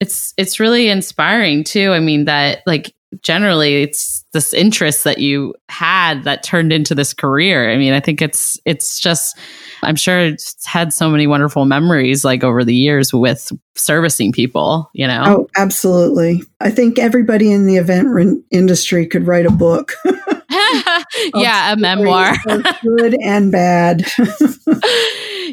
it's, 0.00 0.34
it's 0.36 0.60
really 0.60 0.88
inspiring 0.88 1.64
too. 1.64 1.92
I 1.92 2.00
mean, 2.00 2.24
that 2.26 2.62
like 2.66 2.94
generally 3.22 3.82
it's 3.82 4.23
this 4.34 4.52
interest 4.52 5.04
that 5.04 5.18
you 5.18 5.54
had 5.70 6.24
that 6.24 6.42
turned 6.42 6.70
into 6.70 6.94
this 6.94 7.14
career. 7.14 7.70
I 7.70 7.78
mean, 7.78 7.94
I 7.94 8.00
think 8.00 8.20
it's, 8.20 8.60
it's 8.66 9.00
just, 9.00 9.38
I'm 9.82 9.96
sure 9.96 10.20
it's 10.20 10.66
had 10.66 10.92
so 10.92 11.08
many 11.08 11.26
wonderful 11.26 11.64
memories 11.64 12.22
like 12.24 12.44
over 12.44 12.62
the 12.62 12.74
years 12.74 13.14
with 13.14 13.50
servicing 13.74 14.32
people, 14.32 14.90
you 14.92 15.06
know? 15.06 15.24
Oh, 15.26 15.48
absolutely. 15.56 16.42
I 16.60 16.70
think 16.70 16.98
everybody 16.98 17.50
in 17.50 17.64
the 17.64 17.76
event 17.76 18.08
re- 18.08 18.42
industry 18.50 19.06
could 19.06 19.26
write 19.26 19.46
a 19.46 19.50
book. 19.50 19.94
yeah, 21.34 21.72
a 21.72 21.76
memoir. 21.76 22.34
good 22.82 23.16
and 23.22 23.50
bad. 23.50 24.04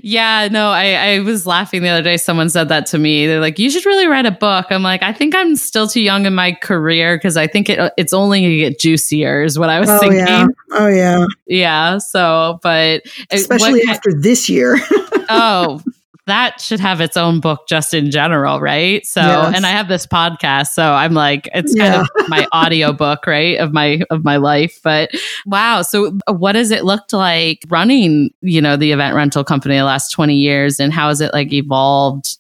yeah, 0.04 0.48
no, 0.52 0.70
I, 0.70 1.16
I 1.16 1.20
was 1.20 1.46
laughing 1.46 1.82
the 1.82 1.90
other 1.90 2.04
day. 2.04 2.18
Someone 2.18 2.50
said 2.50 2.70
that 2.70 2.86
to 2.88 2.98
me. 2.98 3.28
They're 3.28 3.40
like, 3.40 3.60
you 3.60 3.70
should 3.70 3.86
really 3.86 4.08
write 4.08 4.26
a 4.26 4.32
book. 4.32 4.68
I'm 4.70 4.84
like, 4.84 5.04
I 5.04 5.14
think 5.14 5.36
I'm 5.36 5.56
still 5.56 5.88
too 5.88 6.02
young 6.02 6.26
in 6.26 6.36
my 6.36 6.54
career 6.54 7.18
because 7.18 7.38
I 7.38 7.48
think 7.48 7.70
it, 7.70 7.94
it's 7.98 8.14
only 8.14 8.42
going 8.42 8.52
to 8.52 8.58
get 8.58 8.80
juicier, 8.80 9.44
is 9.44 9.58
what 9.58 9.70
I 9.70 9.80
was 9.80 9.90
oh, 9.90 10.00
thinking. 10.00 10.20
Yeah. 10.20 10.48
Oh, 10.72 10.88
yeah. 10.88 11.26
Yeah. 11.48 11.98
So, 11.98 12.60
but 12.62 13.02
eh, 13.06 13.10
especially 13.32 13.82
what, 13.82 13.90
after 13.90 14.14
this 14.14 14.50
year. 14.50 14.78
oh, 15.30 15.82
that 16.32 16.62
should 16.62 16.80
have 16.80 17.02
its 17.02 17.18
own 17.18 17.42
book 17.42 17.68
just 17.68 17.94
in 17.94 18.10
general, 18.10 18.62
right? 18.62 19.06
So, 19.06 19.20
yes. 19.20 19.54
and 19.54 19.66
I 19.66 19.72
have 19.72 19.90
this 19.90 20.08
podcast, 20.08 20.68
so 20.68 20.94
I'm 20.94 21.14
like, 21.14 21.50
it's 21.54 21.76
kind 21.76 21.94
yeah. 21.94 22.02
of 22.02 22.08
my 22.30 22.48
audio 22.54 22.94
book, 22.94 23.28
right, 23.28 23.58
of 23.58 23.74
my 23.74 24.02
of 24.10 24.24
my 24.24 24.38
life. 24.38 24.80
But 24.82 25.12
wow, 25.46 25.82
so 25.82 26.18
uh, 26.28 26.34
what 26.34 26.56
has 26.56 26.72
it 26.72 26.86
looked 26.86 27.12
like 27.12 27.66
running, 27.68 28.30
you 28.42 28.62
know, 28.62 28.78
the 28.78 28.94
event 28.94 29.14
rental 29.14 29.44
company 29.44 29.76
the 29.76 29.84
last 29.84 30.12
20 30.12 30.34
years, 30.34 30.80
and 30.80 30.94
how 30.94 31.10
has 31.10 31.20
it 31.20 31.34
like 31.34 31.52
evolved 31.52 32.38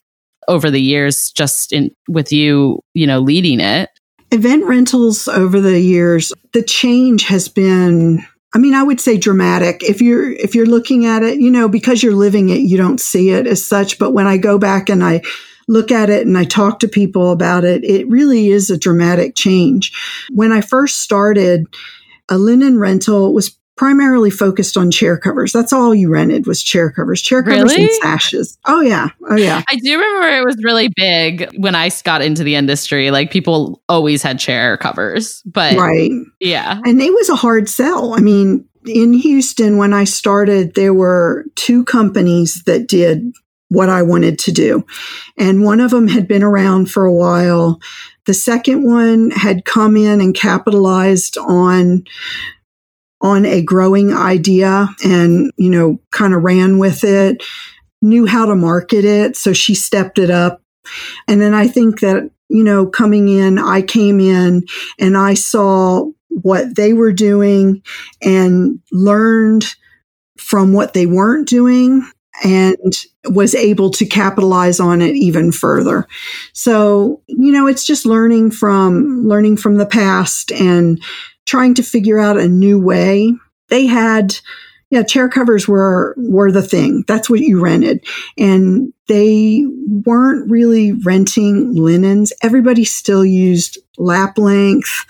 over 0.47 0.71
the 0.71 0.81
years, 0.81 1.29
just 1.31 1.73
in 1.73 1.91
with 2.07 2.31
you, 2.31 2.79
you 2.93 3.05
know, 3.05 3.19
leading 3.19 3.59
it? 3.59 3.89
Event 4.31 4.63
rentals 4.63 5.27
over 5.27 5.59
the 5.59 5.81
years, 5.81 6.31
the 6.53 6.63
change 6.63 7.23
has 7.23 7.49
been 7.49 8.25
I 8.53 8.57
mean, 8.57 8.73
I 8.73 8.83
would 8.83 8.99
say 8.99 9.17
dramatic. 9.17 9.81
If 9.83 10.01
you're 10.01 10.31
if 10.31 10.55
you're 10.55 10.65
looking 10.65 11.05
at 11.05 11.23
it, 11.23 11.39
you 11.39 11.49
know, 11.49 11.69
because 11.69 12.03
you're 12.03 12.15
living 12.15 12.49
it, 12.49 12.59
you 12.59 12.77
don't 12.77 12.99
see 12.99 13.29
it 13.29 13.47
as 13.47 13.65
such. 13.65 13.97
But 13.97 14.11
when 14.11 14.27
I 14.27 14.37
go 14.37 14.57
back 14.57 14.89
and 14.89 15.03
I 15.03 15.21
look 15.67 15.91
at 15.91 16.09
it 16.09 16.27
and 16.27 16.37
I 16.37 16.43
talk 16.43 16.79
to 16.79 16.87
people 16.87 17.31
about 17.31 17.63
it, 17.63 17.83
it 17.85 18.07
really 18.09 18.49
is 18.49 18.69
a 18.69 18.77
dramatic 18.77 19.35
change. 19.35 19.93
When 20.29 20.51
I 20.51 20.59
first 20.59 20.99
started, 20.99 21.65
a 22.27 22.37
linen 22.37 22.77
rental 22.77 23.33
was 23.33 23.57
primarily 23.81 24.29
focused 24.29 24.77
on 24.77 24.91
chair 24.91 25.17
covers. 25.17 25.51
That's 25.51 25.73
all 25.73 25.95
you 25.95 26.07
rented 26.07 26.45
was 26.45 26.61
chair 26.61 26.91
covers, 26.91 27.19
chair 27.19 27.41
covers 27.41 27.71
really? 27.75 27.85
and 27.85 27.91
sashes. 27.93 28.59
Oh 28.65 28.81
yeah, 28.81 29.09
oh 29.27 29.35
yeah. 29.35 29.63
I 29.67 29.75
do 29.77 29.97
remember 29.97 30.27
it 30.37 30.45
was 30.45 30.63
really 30.63 30.89
big 30.95 31.49
when 31.57 31.73
I 31.73 31.89
got 32.03 32.21
into 32.21 32.43
the 32.43 32.53
industry. 32.53 33.09
Like 33.09 33.31
people 33.31 33.81
always 33.89 34.21
had 34.21 34.37
chair 34.37 34.77
covers, 34.77 35.41
but 35.47 35.77
right, 35.77 36.11
yeah, 36.39 36.79
and 36.85 37.01
it 37.01 37.11
was 37.11 37.29
a 37.29 37.35
hard 37.35 37.67
sell. 37.67 38.13
I 38.13 38.19
mean, 38.19 38.69
in 38.85 39.13
Houston 39.13 39.77
when 39.77 39.95
I 39.95 40.03
started, 40.03 40.75
there 40.75 40.93
were 40.93 41.45
two 41.55 41.83
companies 41.83 42.61
that 42.67 42.87
did 42.87 43.33
what 43.69 43.89
I 43.89 44.03
wanted 44.03 44.37
to 44.39 44.51
do. 44.51 44.85
And 45.39 45.63
one 45.63 45.79
of 45.79 45.89
them 45.89 46.07
had 46.07 46.27
been 46.27 46.43
around 46.43 46.91
for 46.91 47.05
a 47.05 47.13
while. 47.13 47.79
The 48.27 48.35
second 48.35 48.83
one 48.83 49.31
had 49.31 49.65
come 49.65 49.97
in 49.97 50.21
and 50.21 50.35
capitalized 50.35 51.35
on 51.39 52.03
on 53.21 53.45
a 53.45 53.61
growing 53.61 54.13
idea 54.13 54.89
and, 55.03 55.51
you 55.57 55.69
know, 55.69 55.99
kind 56.11 56.33
of 56.33 56.43
ran 56.43 56.79
with 56.79 57.03
it, 57.03 57.43
knew 58.01 58.25
how 58.25 58.45
to 58.45 58.55
market 58.55 59.05
it. 59.05 59.37
So 59.37 59.53
she 59.53 59.75
stepped 59.75 60.17
it 60.17 60.29
up. 60.29 60.61
And 61.27 61.39
then 61.39 61.53
I 61.53 61.67
think 61.67 61.99
that, 61.99 62.29
you 62.49 62.63
know, 62.63 62.87
coming 62.87 63.29
in, 63.29 63.59
I 63.59 63.81
came 63.81 64.19
in 64.19 64.63
and 64.99 65.15
I 65.15 65.35
saw 65.35 66.05
what 66.29 66.75
they 66.75 66.93
were 66.93 67.13
doing 67.13 67.83
and 68.21 68.79
learned 68.91 69.65
from 70.37 70.73
what 70.73 70.93
they 70.93 71.05
weren't 71.05 71.47
doing 71.47 72.09
and 72.43 72.93
was 73.25 73.53
able 73.53 73.91
to 73.91 74.05
capitalize 74.05 74.79
on 74.79 75.01
it 75.01 75.15
even 75.15 75.51
further. 75.51 76.07
So, 76.53 77.21
you 77.27 77.51
know, 77.51 77.67
it's 77.67 77.85
just 77.85 78.05
learning 78.05 78.51
from 78.51 79.27
learning 79.27 79.57
from 79.57 79.77
the 79.77 79.85
past 79.85 80.51
and 80.51 81.01
trying 81.51 81.73
to 81.73 81.83
figure 81.83 82.17
out 82.17 82.39
a 82.39 82.47
new 82.47 82.79
way. 82.79 83.33
They 83.67 83.85
had, 83.85 84.37
yeah, 84.89 85.03
chair 85.03 85.27
covers 85.27 85.67
were 85.67 86.15
were 86.17 86.49
the 86.49 86.61
thing. 86.61 87.03
That's 87.09 87.29
what 87.29 87.41
you 87.41 87.61
rented, 87.61 88.05
and 88.37 88.93
they 89.07 89.65
weren't 89.87 90.49
really 90.49 90.93
renting 90.93 91.75
linens. 91.75 92.31
Everybody 92.41 92.85
still 92.85 93.25
used 93.25 93.77
lap 93.97 94.37
length 94.37 95.05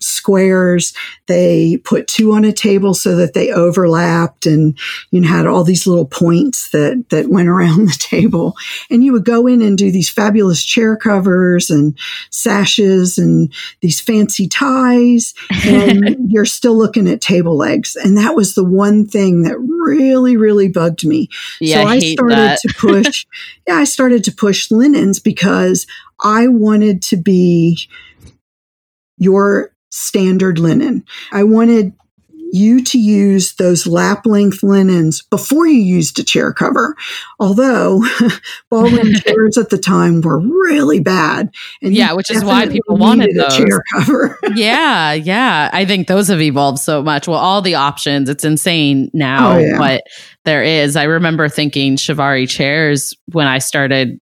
squares. 0.00 0.92
They 1.26 1.78
put 1.84 2.08
two 2.08 2.32
on 2.32 2.44
a 2.44 2.52
table 2.52 2.94
so 2.94 3.16
that 3.16 3.32
they 3.32 3.52
overlapped 3.52 4.46
and 4.46 4.78
you 5.10 5.20
know, 5.20 5.28
had 5.28 5.46
all 5.46 5.64
these 5.64 5.86
little 5.86 6.06
points 6.06 6.70
that, 6.70 7.04
that 7.10 7.28
went 7.28 7.48
around 7.48 7.86
the 7.86 7.96
table. 7.98 8.54
And 8.90 9.04
you 9.04 9.12
would 9.12 9.24
go 9.24 9.46
in 9.46 9.62
and 9.62 9.78
do 9.78 9.90
these 9.90 10.10
fabulous 10.10 10.64
chair 10.64 10.96
covers 10.96 11.70
and 11.70 11.96
sashes 12.30 13.18
and 13.18 13.52
these 13.80 14.00
fancy 14.00 14.48
ties. 14.48 15.34
And 15.64 16.16
you're 16.30 16.44
still 16.44 16.76
looking 16.76 17.08
at 17.08 17.20
table 17.20 17.56
legs. 17.56 17.96
And 17.96 18.16
that 18.18 18.34
was 18.34 18.54
the 18.54 18.64
one 18.64 19.06
thing 19.06 19.42
that 19.42 19.58
really, 19.84 20.36
really 20.36 20.68
bugged 20.68 21.06
me. 21.06 21.28
Yeah, 21.60 21.82
so 21.82 21.88
I, 21.88 21.94
I 21.94 21.98
started 22.00 22.58
to 22.62 22.74
push 22.78 23.26
yeah, 23.66 23.76
I 23.76 23.84
started 23.84 24.24
to 24.24 24.32
push 24.32 24.70
linens 24.70 25.18
because 25.18 25.86
I 26.20 26.48
wanted 26.48 27.02
to 27.02 27.16
be 27.16 27.88
your 29.18 29.72
standard 29.90 30.58
linen. 30.58 31.04
I 31.32 31.44
wanted 31.44 31.92
you 32.54 32.84
to 32.84 33.00
use 33.00 33.54
those 33.54 33.84
lap 33.84 34.24
length 34.24 34.62
linens 34.62 35.22
before 35.22 35.66
you 35.66 35.80
used 35.80 36.16
a 36.20 36.22
chair 36.22 36.52
cover. 36.52 36.94
Although 37.40 38.04
ballroom 38.70 39.12
chairs 39.26 39.58
at 39.58 39.70
the 39.70 39.78
time 39.78 40.20
were 40.20 40.38
really 40.38 41.00
bad. 41.00 41.52
And 41.82 41.92
yeah, 41.92 42.12
which 42.12 42.30
is 42.30 42.44
why 42.44 42.68
people 42.68 42.96
wanted 42.96 43.34
those. 43.34 43.56
chair 43.56 43.82
cover. 43.92 44.38
yeah, 44.54 45.12
yeah. 45.12 45.68
I 45.72 45.84
think 45.84 46.06
those 46.06 46.28
have 46.28 46.40
evolved 46.40 46.78
so 46.78 47.02
much. 47.02 47.26
Well, 47.26 47.40
all 47.40 47.60
the 47.60 47.74
options, 47.74 48.28
it's 48.28 48.44
insane 48.44 49.10
now, 49.12 49.54
oh, 49.54 49.58
yeah. 49.58 49.76
but 49.76 50.04
there 50.44 50.62
is. 50.62 50.94
I 50.94 51.04
remember 51.04 51.48
thinking 51.48 51.96
Chiavari 51.96 52.48
chairs 52.48 53.14
when 53.32 53.48
I 53.48 53.58
started, 53.58 54.20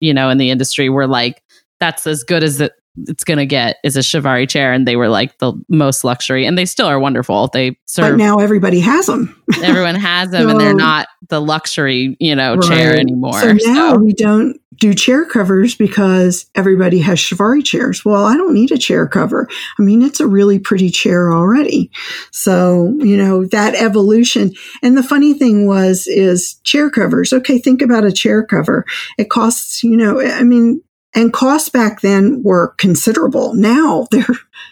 you 0.00 0.14
know, 0.14 0.30
in 0.30 0.38
the 0.38 0.48
industry 0.48 0.88
were 0.88 1.06
like, 1.06 1.42
that's 1.80 2.06
as 2.06 2.24
good 2.24 2.42
as 2.42 2.62
it 2.62 2.72
it's 2.96 3.24
going 3.24 3.38
to 3.38 3.46
get 3.46 3.76
is 3.82 3.96
a 3.96 4.00
Chiavari 4.00 4.48
chair. 4.48 4.72
And 4.72 4.86
they 4.86 4.96
were 4.96 5.08
like 5.08 5.38
the 5.38 5.52
most 5.68 6.04
luxury 6.04 6.46
and 6.46 6.56
they 6.56 6.64
still 6.64 6.86
are 6.86 7.00
wonderful. 7.00 7.48
They 7.48 7.76
serve. 7.86 8.12
But 8.12 8.16
now 8.18 8.38
everybody 8.38 8.80
has 8.80 9.06
them. 9.06 9.40
everyone 9.62 9.96
has 9.96 10.30
them 10.30 10.44
so, 10.44 10.48
and 10.50 10.60
they're 10.60 10.74
not 10.74 11.08
the 11.28 11.40
luxury, 11.40 12.16
you 12.20 12.34
know, 12.34 12.54
right. 12.54 12.68
chair 12.68 12.96
anymore. 12.96 13.40
So 13.40 13.52
now 13.52 13.92
so. 13.92 13.98
we 13.98 14.12
don't 14.12 14.60
do 14.76 14.94
chair 14.94 15.24
covers 15.24 15.74
because 15.74 16.46
everybody 16.54 16.98
has 17.00 17.18
Chiavari 17.18 17.64
chairs. 17.64 18.04
Well, 18.04 18.24
I 18.24 18.36
don't 18.36 18.54
need 18.54 18.72
a 18.72 18.78
chair 18.78 19.06
cover. 19.06 19.48
I 19.78 19.82
mean, 19.82 20.02
it's 20.02 20.20
a 20.20 20.26
really 20.26 20.58
pretty 20.58 20.90
chair 20.90 21.32
already. 21.32 21.90
So, 22.30 22.94
you 22.98 23.16
know, 23.16 23.44
that 23.46 23.74
evolution. 23.74 24.52
And 24.82 24.96
the 24.96 25.02
funny 25.02 25.34
thing 25.34 25.66
was, 25.66 26.06
is 26.06 26.54
chair 26.64 26.90
covers. 26.90 27.32
Okay, 27.32 27.58
think 27.58 27.82
about 27.82 28.04
a 28.04 28.12
chair 28.12 28.44
cover. 28.44 28.84
It 29.18 29.30
costs, 29.30 29.82
you 29.82 29.96
know, 29.96 30.20
I 30.20 30.42
mean, 30.42 30.82
and 31.14 31.32
costs 31.32 31.68
back 31.68 32.00
then 32.00 32.42
were 32.42 32.74
considerable. 32.78 33.54
Now 33.54 34.06
they're 34.10 34.26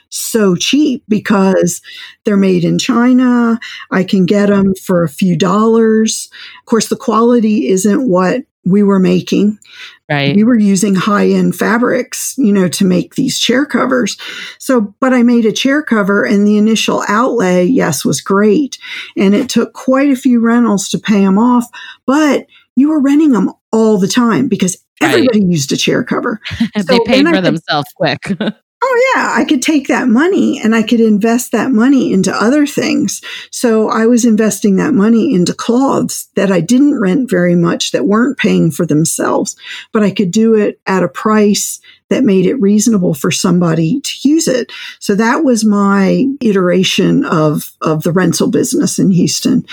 so 0.08 0.54
cheap 0.54 1.04
because 1.08 1.80
they're 2.24 2.36
made 2.36 2.64
in 2.64 2.78
China. 2.78 3.58
I 3.90 4.04
can 4.04 4.26
get 4.26 4.46
them 4.48 4.74
for 4.74 5.02
a 5.02 5.08
few 5.08 5.36
dollars. 5.36 6.28
Of 6.60 6.66
course, 6.66 6.88
the 6.88 6.96
quality 6.96 7.68
isn't 7.68 8.08
what 8.08 8.42
we 8.64 8.82
were 8.82 9.00
making. 9.00 9.58
Right. 10.08 10.36
We 10.36 10.44
were 10.44 10.58
using 10.58 10.94
high 10.94 11.28
end 11.28 11.56
fabrics, 11.56 12.34
you 12.38 12.52
know, 12.52 12.68
to 12.68 12.84
make 12.84 13.14
these 13.14 13.38
chair 13.38 13.66
covers. 13.66 14.16
So, 14.58 14.94
but 15.00 15.12
I 15.12 15.22
made 15.22 15.46
a 15.46 15.52
chair 15.52 15.82
cover 15.82 16.24
and 16.24 16.46
the 16.46 16.58
initial 16.58 17.02
outlay, 17.08 17.64
yes, 17.64 18.04
was 18.04 18.20
great. 18.20 18.78
And 19.16 19.34
it 19.34 19.48
took 19.48 19.72
quite 19.72 20.10
a 20.10 20.16
few 20.16 20.38
rentals 20.38 20.88
to 20.90 20.98
pay 20.98 21.22
them 21.22 21.38
off, 21.38 21.66
but 22.06 22.46
you 22.76 22.90
were 22.90 23.00
renting 23.00 23.32
them 23.32 23.52
all 23.72 23.98
the 23.98 24.08
time 24.08 24.48
because 24.48 24.76
everybody 25.02 25.40
right. 25.40 25.50
used 25.50 25.72
a 25.72 25.76
chair 25.76 26.04
cover. 26.04 26.40
So, 26.76 26.84
they 26.84 27.00
paid 27.04 27.26
for 27.26 27.40
themselves 27.40 27.88
quick. 27.94 28.20
oh 28.82 29.12
yeah, 29.14 29.32
I 29.36 29.44
could 29.44 29.62
take 29.62 29.88
that 29.88 30.08
money 30.08 30.60
and 30.62 30.74
I 30.74 30.82
could 30.82 31.00
invest 31.00 31.52
that 31.52 31.70
money 31.70 32.12
into 32.12 32.32
other 32.34 32.66
things. 32.66 33.20
So 33.50 33.88
I 33.88 34.06
was 34.06 34.24
investing 34.24 34.76
that 34.76 34.94
money 34.94 35.34
into 35.34 35.54
cloths 35.54 36.28
that 36.34 36.50
I 36.50 36.60
didn't 36.60 37.00
rent 37.00 37.30
very 37.30 37.54
much 37.54 37.92
that 37.92 38.06
weren't 38.06 38.38
paying 38.38 38.70
for 38.70 38.86
themselves, 38.86 39.56
but 39.92 40.02
I 40.02 40.10
could 40.10 40.30
do 40.30 40.54
it 40.54 40.80
at 40.86 41.04
a 41.04 41.08
price 41.08 41.80
that 42.12 42.24
made 42.24 42.46
it 42.46 42.60
reasonable 42.60 43.14
for 43.14 43.30
somebody 43.30 44.00
to 44.00 44.28
use 44.28 44.46
it. 44.46 44.70
So 44.98 45.14
that 45.14 45.44
was 45.44 45.64
my 45.64 46.26
iteration 46.40 47.24
of, 47.24 47.72
of 47.80 48.02
the 48.02 48.12
rental 48.12 48.50
business 48.50 48.98
in 48.98 49.10
Houston. 49.10 49.66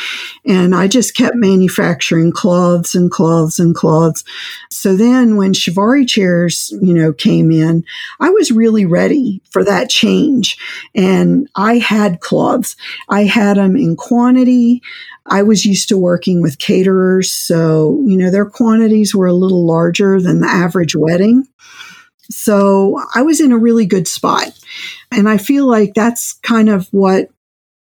And 0.46 0.74
I 0.74 0.88
just 0.88 1.16
kept 1.16 1.36
manufacturing 1.36 2.32
cloths 2.32 2.96
and 2.96 3.12
cloths 3.12 3.60
and 3.60 3.76
cloths. 3.76 4.24
So 4.72 4.96
then 4.96 5.36
when 5.36 5.54
Chiavari 5.54 6.08
chairs, 6.08 6.74
you 6.82 6.94
know, 6.94 7.14
came 7.14 7.52
in, 7.52 7.84
I 8.20 8.30
was 8.30 8.52
really 8.52 8.86
ready 8.86 9.42
for 9.52 9.64
that 9.64 9.90
change. 9.90 10.58
And 10.96 11.48
I 11.56 11.78
had 11.78 12.22
cloths. 12.22 12.76
I 13.10 13.26
had 13.26 13.58
them 13.58 13.76
in 13.76 13.96
quantity. 13.96 14.82
I 15.26 15.44
was 15.44 15.66
used 15.66 15.90
to 15.90 15.98
working 15.98 16.42
with 16.42 16.60
caterers. 16.60 17.32
So, 17.32 18.02
you 18.06 18.18
know, 18.18 18.32
their 18.32 18.50
quantities 18.50 19.14
were 19.14 19.28
a 19.28 19.34
little 19.34 19.66
larger 19.66 20.22
than 20.22 20.42
the 20.42 20.48
average 20.48 20.96
wedding. 20.96 21.48
So 22.30 23.02
I 23.16 23.22
was 23.22 23.40
in 23.42 23.52
a 23.52 23.58
really 23.58 23.86
good 23.86 24.08
spot. 24.08 24.52
And 25.12 25.28
I 25.28 25.38
feel 25.38 25.66
like 25.66 25.94
that's 25.94 26.34
kind 26.34 26.70
of 26.70 26.88
what 26.92 27.30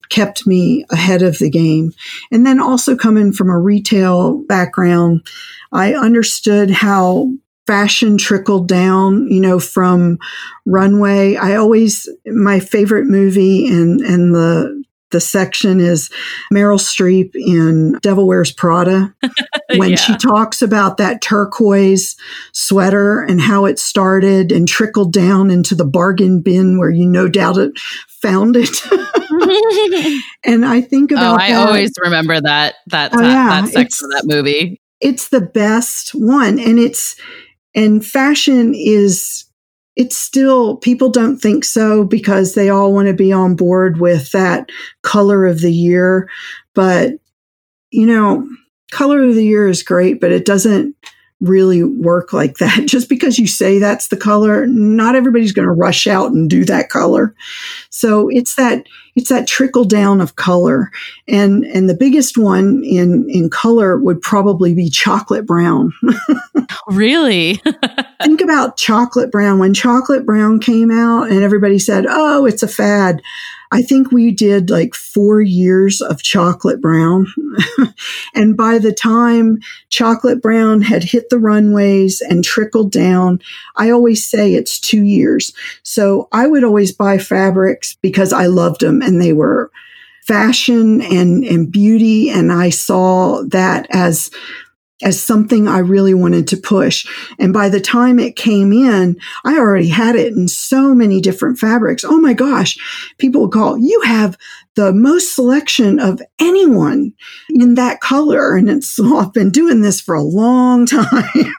kept 0.10 0.46
me 0.46 0.86
ahead 0.92 1.22
of 1.22 1.38
the 1.38 1.50
game. 1.50 1.94
And 2.32 2.46
then 2.46 2.60
also 2.60 2.96
coming 2.96 3.32
from 3.32 3.50
a 3.50 3.60
retail 3.60 4.44
background, 4.48 5.26
I 5.72 5.94
understood 5.94 6.70
how 6.70 7.32
fashion 7.66 8.18
trickled 8.18 8.68
down, 8.68 9.28
you 9.28 9.40
know, 9.40 9.60
from 9.60 10.18
runway. 10.66 11.36
I 11.38 11.56
always, 11.56 12.10
my 12.26 12.60
favorite 12.60 13.06
movie 13.06 13.68
and, 13.68 14.02
and 14.02 14.36
the 14.36 14.81
the 15.12 15.22
section 15.22 15.80
is 15.80 16.10
Meryl 16.54 16.80
Streep 16.80 17.36
in 17.36 17.98
Devil 18.02 18.28
Wears 18.28 18.52
Prada 18.52 19.14
when 19.76 19.92
yeah. 19.92 19.96
she 19.96 20.18
talks 20.18 20.62
about 20.62 20.98
that 20.98 21.22
turquoise 21.22 22.16
sweater 22.54 23.22
and 23.22 23.40
how 23.42 23.66
it 23.66 23.80
started 23.80 24.52
and 24.52 24.68
trickled 24.68 25.14
down 25.14 25.52
into 25.52 25.76
the 25.76 25.86
bargain 25.86 26.42
bin 26.42 26.78
where 26.78 26.90
you 26.90 27.06
no 27.08 27.28
doubt 27.28 27.58
it 27.58 27.72
found 28.22 28.56
it. 28.58 28.82
and 30.44 30.66
I 30.66 30.82
think 30.82 31.12
oh, 31.12 31.16
about 31.16 31.34
oh, 31.34 31.44
I 31.44 31.52
that. 31.52 31.68
always 31.68 31.92
remember 32.02 32.40
that 32.42 32.76
that 32.88 33.12
oh, 33.14 33.22
yeah, 33.22 33.62
that 33.62 33.70
section 33.70 34.06
of 34.06 34.12
that 34.12 34.24
movie. 34.26 34.82
It's 35.00 35.30
the 35.30 35.42
best 35.42 36.12
one 36.14 36.60
and 36.60 36.78
it's 36.78 37.16
and 37.74 38.06
fashion 38.06 38.74
is 38.76 39.46
it's 39.96 40.16
still 40.16 40.78
people 40.78 41.10
don't 41.10 41.38
think 41.38 41.66
so 41.66 42.04
because 42.04 42.54
they 42.54 42.70
all 42.70 42.94
want 42.94 43.08
to 43.08 43.14
be 43.14 43.32
on 43.32 43.56
board 43.56 44.00
with 44.00 44.32
that 44.32 44.70
color 45.02 45.46
of 45.46 45.62
the 45.62 45.74
year. 45.74 46.30
But 46.74 47.14
you 47.92 48.06
know 48.06 48.48
color 48.92 49.24
of 49.24 49.36
the 49.36 49.46
year 49.46 49.70
is 49.70 49.84
great 49.84 50.20
but 50.20 50.32
it 50.32 50.46
doesn't 50.46 50.96
really 51.40 51.84
work 51.84 52.34
like 52.34 52.58
that. 52.58 52.86
Just 52.86 53.10
because 53.10 53.40
you 53.40 53.48
say 53.48 53.80
that's 53.80 54.08
the 54.08 54.18
color 54.18 54.66
not 54.68 55.16
everybody's 55.16 55.52
going 55.52 55.68
to 55.68 55.74
rush 55.74 56.08
out 56.08 56.32
and 56.32 56.50
do 56.50 56.64
that 56.66 56.90
color. 56.90 57.36
So 57.90 58.30
it's 58.30 58.56
that 58.56 58.86
it's 59.16 59.30
that 59.30 59.48
trickle 59.48 59.86
down 59.86 60.22
of 60.22 60.36
color. 60.36 60.92
And 61.28 61.66
and 61.66 61.90
the 61.90 61.96
biggest 61.96 62.38
one 62.38 62.84
in 62.84 63.30
in 63.30 63.50
color 63.50 63.98
would 63.98 64.22
probably 64.22 64.74
be 64.74 64.90
chocolate 64.90 65.46
brown. 65.46 65.94
Really? 66.88 67.56
Think 68.24 68.42
about 68.42 68.76
chocolate 68.76 69.32
brown. 69.32 69.60
When 69.60 69.74
chocolate 69.74 70.26
brown 70.26 70.60
came 70.60 70.92
out 70.92 71.30
and 71.30 71.44
everybody 71.44 71.80
said 71.80 72.06
oh 72.10 72.46
it's 72.46 72.64
a 72.64 72.68
fad 72.68 73.22
I 73.72 73.82
think 73.82 74.12
we 74.12 74.32
did 74.32 74.70
like 74.70 74.94
four 74.94 75.42
years 75.42 76.02
of 76.02 76.22
chocolate 76.22 76.82
brown. 76.82 77.28
and 78.36 78.58
by 78.58 78.80
the 78.80 78.92
time 78.92 79.60
chocolate 79.90 80.42
brown 80.42 80.82
had 80.82 81.04
hit 81.04 81.30
the 81.30 81.40
runways 81.40 82.20
and 82.20 82.44
trickled 82.44 82.92
down, 82.92 83.42
I 83.78 83.90
always 83.90 84.30
say 84.30 84.54
it's 84.54 84.80
two 84.80 85.04
years. 85.04 85.54
So 85.84 86.28
I 86.34 86.48
would 86.48 86.66
always 86.66 86.92
buy 86.92 87.18
fabrics 87.18 87.96
because 88.02 88.34
I 88.34 88.48
loved 88.48 88.82
them 88.82 89.02
and 89.02 89.22
they 89.22 89.32
were 89.32 89.72
fashion 90.24 91.02
and, 91.02 91.44
and 91.46 91.72
beauty. 91.72 92.30
And 92.30 92.52
I 92.52 92.70
saw 92.70 93.44
that 93.48 93.88
as 93.90 94.30
as 95.04 95.22
something 95.22 95.68
I 95.68 95.80
really 95.80 96.14
wanted 96.14 96.48
to 96.50 96.58
push. 96.58 97.06
And 97.40 97.54
by 97.54 97.70
the 97.70 97.82
time 97.82 98.20
it 98.20 98.36
came 98.36 98.72
in, 98.72 99.18
I 99.44 99.58
already 99.58 99.88
had 99.88 100.16
it 100.16 100.34
in 100.34 100.48
so 100.48 100.94
many 100.94 101.22
different 101.22 101.58
fabrics. 101.58 102.04
Oh 102.04 102.20
my 102.20 102.34
gosh, 102.34 102.78
people 103.18 103.42
would 103.42 103.52
call, 103.52 103.78
you 103.78 104.02
have 104.02 104.38
the 104.76 104.94
most 104.94 105.36
selection 105.36 106.00
of 106.00 106.22
anyone 106.40 107.14
in 107.50 107.76
that 107.76 108.02
color. 108.02 108.56
And 108.56 108.70
it's, 108.70 109.00
well, 109.00 109.18
I've 109.18 109.34
been 109.34 109.52
doing 109.52 109.82
this 109.82 110.00
for 110.00 110.16
a 110.16 110.24
long 110.24 110.86
time. 110.88 111.54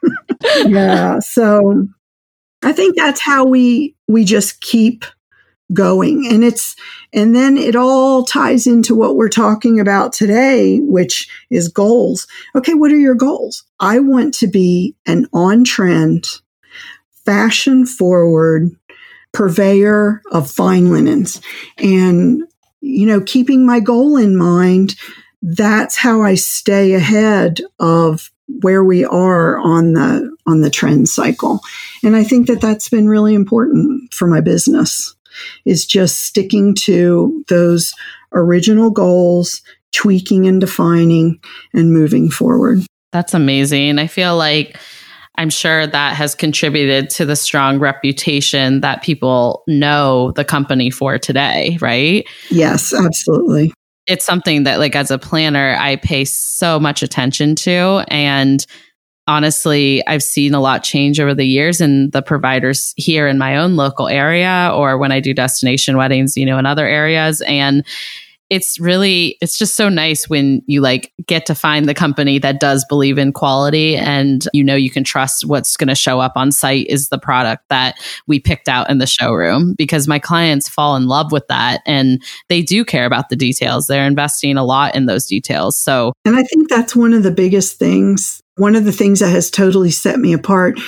yeah. 0.67 1.19
So 1.21 1.87
I 2.63 2.73
think 2.73 2.97
that's 2.97 3.21
how 3.21 3.45
we, 3.45 3.97
we 4.09 4.25
just 4.25 4.61
keep 4.61 5.05
going. 5.73 6.27
And 6.31 6.45
it's, 6.45 6.77
and 7.13 7.35
then 7.35 7.57
it 7.59 7.77
all 7.77 8.25
ties 8.25 8.67
into 8.67 8.95
what 8.95 9.17
we're 9.17 9.29
talking 9.29 9.79
about 9.79 10.13
today, 10.13 10.79
which 10.81 11.29
is 11.51 11.69
goals. 11.69 12.27
Okay, 12.55 12.75
what 12.75 12.93
are 12.93 12.99
your 12.99 13.15
goals? 13.15 13.65
I 13.81 13.99
want 13.99 14.35
to 14.35 14.47
be 14.47 14.97
an 15.07 15.27
on 15.33 15.65
trend, 15.65 16.27
fashion 17.25 17.87
forward 17.87 18.71
purveyor 19.33 20.23
of 20.31 20.51
fine 20.51 20.91
linens. 20.91 21.41
And, 21.79 22.45
you 22.81 23.07
know, 23.07 23.21
keeping 23.21 23.67
my 23.67 23.81
goal 23.81 24.17
in 24.17 24.37
mind, 24.37 24.95
that's 25.43 25.97
how 25.97 26.23
I 26.23 26.35
stay 26.35 26.95
ahead 26.95 27.61
of 27.79 28.31
where 28.61 28.85
we 28.85 29.05
are 29.05 29.59
on 29.59 29.95
the 29.95 30.37
on 30.47 30.61
the 30.61 30.69
trend 30.69 31.09
cycle 31.09 31.61
and 32.03 32.15
i 32.15 32.23
think 32.23 32.49
that 32.49 32.61
that's 32.61 32.89
been 32.89 33.09
really 33.09 33.35
important 33.35 34.13
for 34.13 34.27
my 34.27 34.41
business 34.41 35.15
is 35.65 35.87
just 35.87 36.21
sticking 36.21 36.75
to 36.75 37.45
those 37.49 37.93
original 38.33 38.91
goals, 38.91 39.63
tweaking 39.93 40.47
and 40.47 40.61
defining 40.61 41.41
and 41.75 41.93
moving 41.93 42.31
forward. 42.31 42.81
That's 43.13 43.35
amazing. 43.35 43.99
I 43.99 44.07
feel 44.07 44.37
like 44.37 44.79
I'm 45.37 45.51
sure 45.51 45.87
that 45.87 46.17
has 46.17 46.35
contributed 46.35 47.11
to 47.11 47.25
the 47.25 47.37
strong 47.37 47.79
reputation 47.79 48.81
that 48.81 49.03
people 49.03 49.65
know 49.67 50.33
the 50.33 50.45
company 50.45 50.91
for 50.91 51.19
today, 51.19 51.79
right? 51.81 52.27
Yes, 52.51 52.93
absolutely. 52.95 53.73
It's 54.07 54.25
something 54.25 54.65
that, 54.65 54.79
like, 54.79 54.97
as 54.97 55.11
a 55.11 55.19
planner, 55.19 55.77
I 55.79 55.97
pay 55.97 56.25
so 56.25 56.81
much 56.81 57.03
attention 57.03 57.55
to. 57.57 58.05
And 58.09 58.67
honestly, 59.27 60.07
I've 60.07 60.23
seen 60.23 60.55
a 60.55 60.61
lot 60.61 60.83
change 60.83 61.21
over 61.21 61.35
the 61.35 61.47
years 61.47 61.81
in 61.81 62.11
the 62.11 62.23
providers 62.23 62.93
here 62.97 63.27
in 63.27 63.39
my 63.39 63.57
own 63.57 63.77
local 63.77 64.09
area 64.09 64.71
or 64.75 64.99
when 64.99 65.13
I 65.13 65.21
do 65.21 65.33
destination 65.33 65.97
weddings, 65.97 66.37
you 66.37 66.47
know, 66.47 66.59
in 66.59 66.67
other 66.67 66.87
areas. 66.87 67.41
And 67.43 67.85
it's 68.53 68.79
really 68.79 69.39
it's 69.41 69.57
just 69.57 69.77
so 69.77 69.89
nice 69.89 70.29
when 70.29 70.63
you 70.67 70.83
like 70.83 71.11
get 71.27 71.47
to 71.47 71.55
find 71.55 71.89
the 71.89 71.95
company 71.95 72.39
that 72.39 72.61
does 72.61 72.85
believe 72.87 73.17
in 73.17 73.33
quality 73.33 73.97
and 73.97 74.47
you 74.53 74.63
know 74.63 74.75
you 74.75 74.91
can 74.91 75.03
trust 75.03 75.47
what's 75.47 75.75
going 75.75 75.89
to 75.89 75.95
show 75.95 76.21
up 76.21 76.33
on 76.37 76.53
site 76.53 76.87
is 76.89 77.09
the 77.09 77.19
product 77.19 77.67
that 77.71 77.95
we 78.27 78.39
picked 78.39 78.69
out 78.69 78.91
in 78.91 78.99
the 78.99 79.07
showroom 79.07 79.73
because 79.79 80.07
my 80.07 80.19
clients 80.19 80.69
fall 80.69 80.97
in 80.97 81.07
love 81.07 81.33
with 81.33 81.49
that 81.49 81.81
and 81.87 82.23
they 82.51 82.61
do 82.61 82.85
care 82.85 83.07
about 83.07 83.31
the 83.31 83.37
details 83.37 83.87
they're 83.87 84.07
investing 84.07 84.59
a 84.59 84.65
lot 84.65 84.95
in 84.95 85.07
those 85.07 85.25
details 85.25 85.79
so 85.79 86.13
and 86.27 86.37
i 86.37 86.43
think 86.43 86.69
that's 86.69 86.95
one 86.95 87.15
of 87.15 87.23
the 87.23 87.31
biggest 87.31 87.79
things 87.79 88.42
one 88.57 88.77
of 88.77 88.85
the 88.85 88.93
things 88.93 89.21
that 89.21 89.31
has 89.31 89.51
totally 89.51 89.91
set 89.91 90.19
me 90.19 90.33
apart 90.33 90.79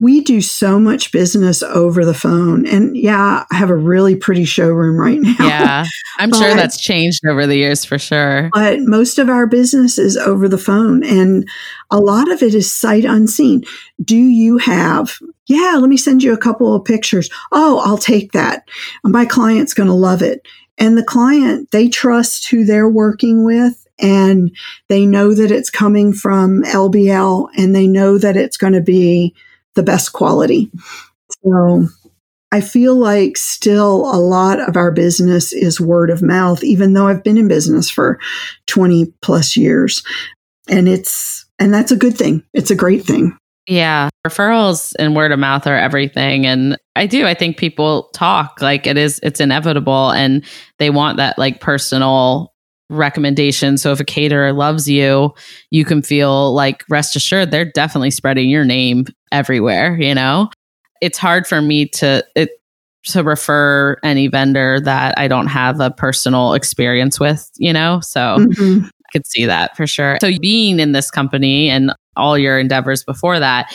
we 0.00 0.20
do 0.20 0.40
so 0.40 0.78
much 0.78 1.10
business 1.10 1.62
over 1.62 2.04
the 2.04 2.14
phone. 2.14 2.64
And 2.66 2.96
yeah, 2.96 3.44
I 3.50 3.56
have 3.56 3.70
a 3.70 3.76
really 3.76 4.14
pretty 4.14 4.44
showroom 4.44 4.96
right 4.96 5.18
now. 5.20 5.34
Yeah, 5.40 5.84
I'm 6.18 6.30
but, 6.30 6.38
sure 6.38 6.54
that's 6.54 6.80
changed 6.80 7.26
over 7.26 7.46
the 7.46 7.56
years 7.56 7.84
for 7.84 7.98
sure. 7.98 8.48
But 8.52 8.80
most 8.82 9.18
of 9.18 9.28
our 9.28 9.46
business 9.46 9.98
is 9.98 10.16
over 10.16 10.48
the 10.48 10.58
phone. 10.58 11.02
And 11.02 11.48
a 11.90 11.98
lot 11.98 12.30
of 12.30 12.42
it 12.42 12.54
is 12.54 12.72
sight 12.72 13.04
unseen. 13.04 13.64
Do 14.02 14.16
you 14.16 14.58
have, 14.58 15.18
yeah, 15.46 15.76
let 15.80 15.88
me 15.88 15.96
send 15.96 16.22
you 16.22 16.32
a 16.32 16.38
couple 16.38 16.74
of 16.74 16.84
pictures. 16.84 17.28
Oh, 17.50 17.82
I'll 17.84 17.98
take 17.98 18.32
that. 18.32 18.68
My 19.02 19.24
client's 19.24 19.74
going 19.74 19.88
to 19.88 19.94
love 19.94 20.22
it. 20.22 20.46
And 20.80 20.96
the 20.96 21.04
client, 21.04 21.72
they 21.72 21.88
trust 21.88 22.48
who 22.48 22.64
they're 22.64 22.88
working 22.88 23.44
with 23.44 23.87
and 24.00 24.54
they 24.88 25.06
know 25.06 25.34
that 25.34 25.50
it's 25.50 25.70
coming 25.70 26.12
from 26.12 26.62
LBL 26.62 27.48
and 27.56 27.74
they 27.74 27.86
know 27.86 28.18
that 28.18 28.36
it's 28.36 28.56
going 28.56 28.72
to 28.72 28.80
be 28.80 29.34
the 29.74 29.82
best 29.82 30.12
quality. 30.12 30.70
So 31.42 31.88
I 32.50 32.60
feel 32.60 32.94
like 32.94 33.36
still 33.36 34.10
a 34.14 34.16
lot 34.18 34.60
of 34.60 34.76
our 34.76 34.90
business 34.90 35.52
is 35.52 35.80
word 35.80 36.10
of 36.10 36.22
mouth, 36.22 36.64
even 36.64 36.94
though 36.94 37.06
I've 37.06 37.22
been 37.22 37.36
in 37.36 37.48
business 37.48 37.90
for 37.90 38.18
20 38.66 39.12
plus 39.20 39.56
years. 39.56 40.02
And 40.68 40.88
it's, 40.88 41.46
and 41.58 41.72
that's 41.74 41.92
a 41.92 41.96
good 41.96 42.16
thing. 42.16 42.42
It's 42.54 42.70
a 42.70 42.76
great 42.76 43.04
thing. 43.04 43.36
Yeah. 43.66 44.08
Referrals 44.26 44.94
and 44.98 45.14
word 45.14 45.30
of 45.30 45.38
mouth 45.38 45.66
are 45.66 45.76
everything. 45.76 46.46
And 46.46 46.78
I 46.96 47.06
do, 47.06 47.26
I 47.26 47.34
think 47.34 47.58
people 47.58 48.04
talk 48.14 48.62
like 48.62 48.86
it 48.86 48.96
is, 48.96 49.20
it's 49.22 49.40
inevitable 49.40 50.10
and 50.10 50.42
they 50.78 50.88
want 50.88 51.18
that 51.18 51.38
like 51.38 51.60
personal 51.60 52.54
recommendation. 52.90 53.76
So 53.76 53.92
if 53.92 54.00
a 54.00 54.04
caterer 54.04 54.52
loves 54.52 54.88
you, 54.88 55.34
you 55.70 55.84
can 55.84 56.02
feel 56.02 56.54
like 56.54 56.84
rest 56.88 57.16
assured 57.16 57.50
they're 57.50 57.70
definitely 57.70 58.10
spreading 58.10 58.48
your 58.48 58.64
name 58.64 59.06
everywhere, 59.32 59.96
you 60.00 60.14
know? 60.14 60.50
It's 61.00 61.18
hard 61.18 61.46
for 61.46 61.62
me 61.62 61.86
to 61.86 62.24
it 62.34 62.50
to 63.04 63.22
refer 63.22 63.96
any 64.02 64.26
vendor 64.26 64.80
that 64.80 65.16
I 65.16 65.28
don't 65.28 65.46
have 65.46 65.80
a 65.80 65.90
personal 65.90 66.54
experience 66.54 67.20
with, 67.20 67.48
you 67.56 67.72
know? 67.72 68.00
So 68.00 68.20
mm-hmm. 68.20 68.84
I 68.84 69.12
could 69.12 69.26
see 69.26 69.46
that 69.46 69.76
for 69.76 69.86
sure. 69.86 70.18
So 70.20 70.30
being 70.40 70.80
in 70.80 70.92
this 70.92 71.10
company 71.10 71.70
and 71.70 71.92
all 72.16 72.36
your 72.36 72.58
endeavors 72.58 73.04
before 73.04 73.38
that, 73.38 73.72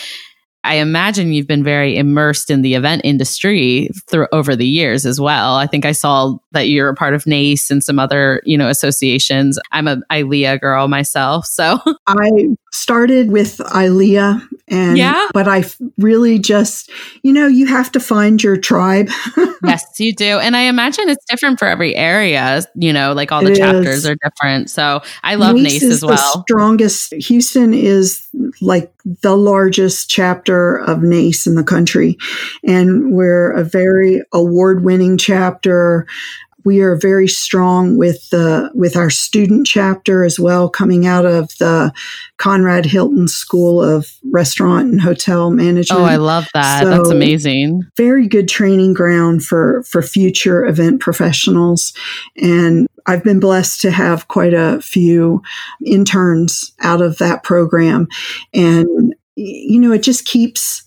I 0.63 0.75
imagine 0.75 1.33
you've 1.33 1.47
been 1.47 1.63
very 1.63 1.97
immersed 1.97 2.49
in 2.49 2.61
the 2.61 2.75
event 2.75 3.01
industry 3.03 3.89
through 4.07 4.27
over 4.31 4.55
the 4.55 4.67
years 4.67 5.05
as 5.05 5.19
well. 5.19 5.55
I 5.55 5.67
think 5.67 5.85
I 5.85 5.91
saw 5.91 6.37
that 6.51 6.69
you're 6.69 6.89
a 6.89 6.95
part 6.95 7.13
of 7.13 7.27
NACE 7.27 7.69
and 7.69 7.83
some 7.83 7.99
other, 7.99 8.41
you 8.45 8.57
know, 8.57 8.69
associations. 8.69 9.59
I'm 9.71 9.87
a 9.87 9.97
ILEA 10.11 10.61
girl 10.61 10.87
myself, 10.87 11.45
so 11.45 11.79
I 12.07 12.55
started 12.73 13.31
with 13.31 13.57
ILEA 13.57 14.41
and 14.67 14.97
yeah. 14.97 15.27
but 15.31 15.47
I 15.47 15.63
really 15.99 16.39
just, 16.39 16.89
you 17.21 17.31
know, 17.31 17.45
you 17.45 17.67
have 17.67 17.91
to 17.91 17.99
find 17.99 18.41
your 18.41 18.57
tribe. 18.57 19.09
yes, 19.63 19.85
you 19.99 20.11
do. 20.11 20.39
And 20.39 20.55
I 20.55 20.61
imagine 20.61 21.07
it's 21.07 21.23
different 21.25 21.59
for 21.59 21.67
every 21.67 21.95
area, 21.95 22.63
you 22.73 22.91
know, 22.91 23.13
like 23.13 23.31
all 23.31 23.43
the 23.43 23.51
it 23.51 23.57
chapters 23.57 23.97
is. 23.97 24.07
are 24.07 24.15
different. 24.15 24.71
So 24.71 25.03
I 25.21 25.35
love 25.35 25.55
NACE, 25.55 25.83
NACE 25.83 25.83
as 25.83 26.03
well. 26.03 26.43
strongest 26.47 27.13
Houston 27.13 27.75
is 27.75 28.27
like 28.59 28.91
the 29.21 29.37
largest 29.37 30.09
chapter 30.09 30.77
of 30.77 31.03
NACE 31.03 31.45
in 31.45 31.53
the 31.53 31.63
country. 31.63 32.17
And 32.63 33.13
we're 33.13 33.51
a 33.51 33.63
very 33.63 34.23
award 34.33 34.83
winning 34.83 35.19
chapter 35.19 36.07
we 36.65 36.81
are 36.81 36.95
very 36.95 37.27
strong 37.27 37.97
with 37.97 38.29
the 38.29 38.71
with 38.73 38.95
our 38.95 39.09
student 39.09 39.67
chapter 39.67 40.23
as 40.23 40.39
well, 40.39 40.69
coming 40.69 41.05
out 41.05 41.25
of 41.25 41.49
the 41.57 41.93
Conrad 42.37 42.85
Hilton 42.85 43.27
School 43.27 43.81
of 43.83 44.11
Restaurant 44.31 44.91
and 44.91 45.01
Hotel 45.01 45.49
Management. 45.49 46.01
Oh, 46.01 46.05
I 46.05 46.15
love 46.15 46.47
that. 46.53 46.83
So 46.83 46.89
That's 46.89 47.09
amazing. 47.09 47.83
Very 47.97 48.27
good 48.27 48.47
training 48.47 48.93
ground 48.93 49.43
for 49.43 49.83
for 49.83 50.01
future 50.01 50.65
event 50.65 51.01
professionals, 51.01 51.93
and 52.37 52.87
I've 53.05 53.23
been 53.23 53.39
blessed 53.39 53.81
to 53.81 53.91
have 53.91 54.27
quite 54.27 54.53
a 54.53 54.81
few 54.81 55.41
interns 55.85 56.73
out 56.79 57.01
of 57.01 57.17
that 57.17 57.43
program, 57.43 58.07
and 58.53 59.15
you 59.35 59.79
know 59.79 59.91
it 59.91 60.03
just 60.03 60.25
keeps 60.25 60.83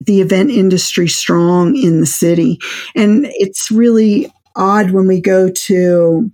the 0.00 0.20
event 0.20 0.50
industry 0.50 1.08
strong 1.08 1.76
in 1.76 2.00
the 2.00 2.06
city. 2.06 2.58
And 2.94 3.26
it's 3.30 3.70
really 3.70 4.30
odd 4.56 4.90
when 4.90 5.06
we 5.06 5.20
go 5.20 5.50
to 5.50 6.30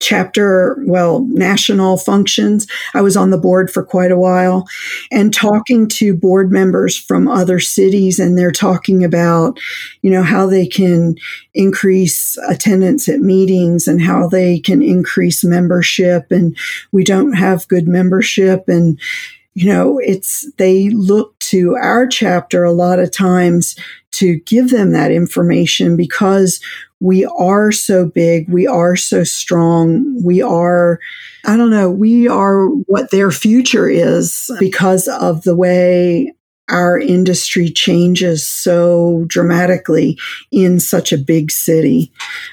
chapter, 0.00 0.82
well, 0.86 1.26
national 1.28 1.98
functions. 1.98 2.66
I 2.94 3.02
was 3.02 3.16
on 3.16 3.30
the 3.30 3.38
board 3.38 3.70
for 3.70 3.84
quite 3.84 4.10
a 4.10 4.18
while 4.18 4.66
and 5.12 5.32
talking 5.32 5.86
to 5.88 6.16
board 6.16 6.50
members 6.50 6.98
from 6.98 7.28
other 7.28 7.60
cities 7.60 8.18
and 8.18 8.36
they're 8.36 8.50
talking 8.50 9.04
about, 9.04 9.60
you 10.00 10.10
know, 10.10 10.22
how 10.22 10.46
they 10.46 10.66
can 10.66 11.16
increase 11.52 12.38
attendance 12.48 13.08
at 13.08 13.20
meetings 13.20 13.86
and 13.86 14.00
how 14.00 14.26
they 14.26 14.58
can 14.58 14.82
increase 14.82 15.44
membership 15.44 16.32
and 16.32 16.56
we 16.92 17.04
don't 17.04 17.34
have 17.34 17.68
good 17.68 17.86
membership 17.86 18.64
and 18.68 18.98
you 19.54 19.66
know, 19.66 19.98
it's, 19.98 20.50
they 20.58 20.90
look 20.90 21.36
to 21.40 21.74
our 21.74 22.06
chapter 22.06 22.62
a 22.62 22.72
lot 22.72 23.00
of 23.00 23.10
times 23.10 23.76
to 24.12 24.36
give 24.40 24.70
them 24.70 24.92
that 24.92 25.10
information 25.10 25.96
because 25.96 26.60
we 27.00 27.24
are 27.24 27.72
so 27.72 28.06
big, 28.06 28.48
we 28.50 28.66
are 28.66 28.94
so 28.94 29.24
strong, 29.24 30.22
we 30.22 30.42
are, 30.42 31.00
I 31.44 31.56
don't 31.56 31.70
know, 31.70 31.90
we 31.90 32.28
are 32.28 32.66
what 32.66 33.10
their 33.10 33.30
future 33.30 33.88
is 33.88 34.50
because 34.60 35.08
of 35.08 35.42
the 35.42 35.56
way 35.56 36.34
our 36.70 36.98
industry 36.98 37.68
changes 37.68 38.46
so 38.46 39.24
dramatically 39.26 40.18
in 40.50 40.80
such 40.80 41.12
a 41.12 41.18
big 41.18 41.50
city 41.50 42.12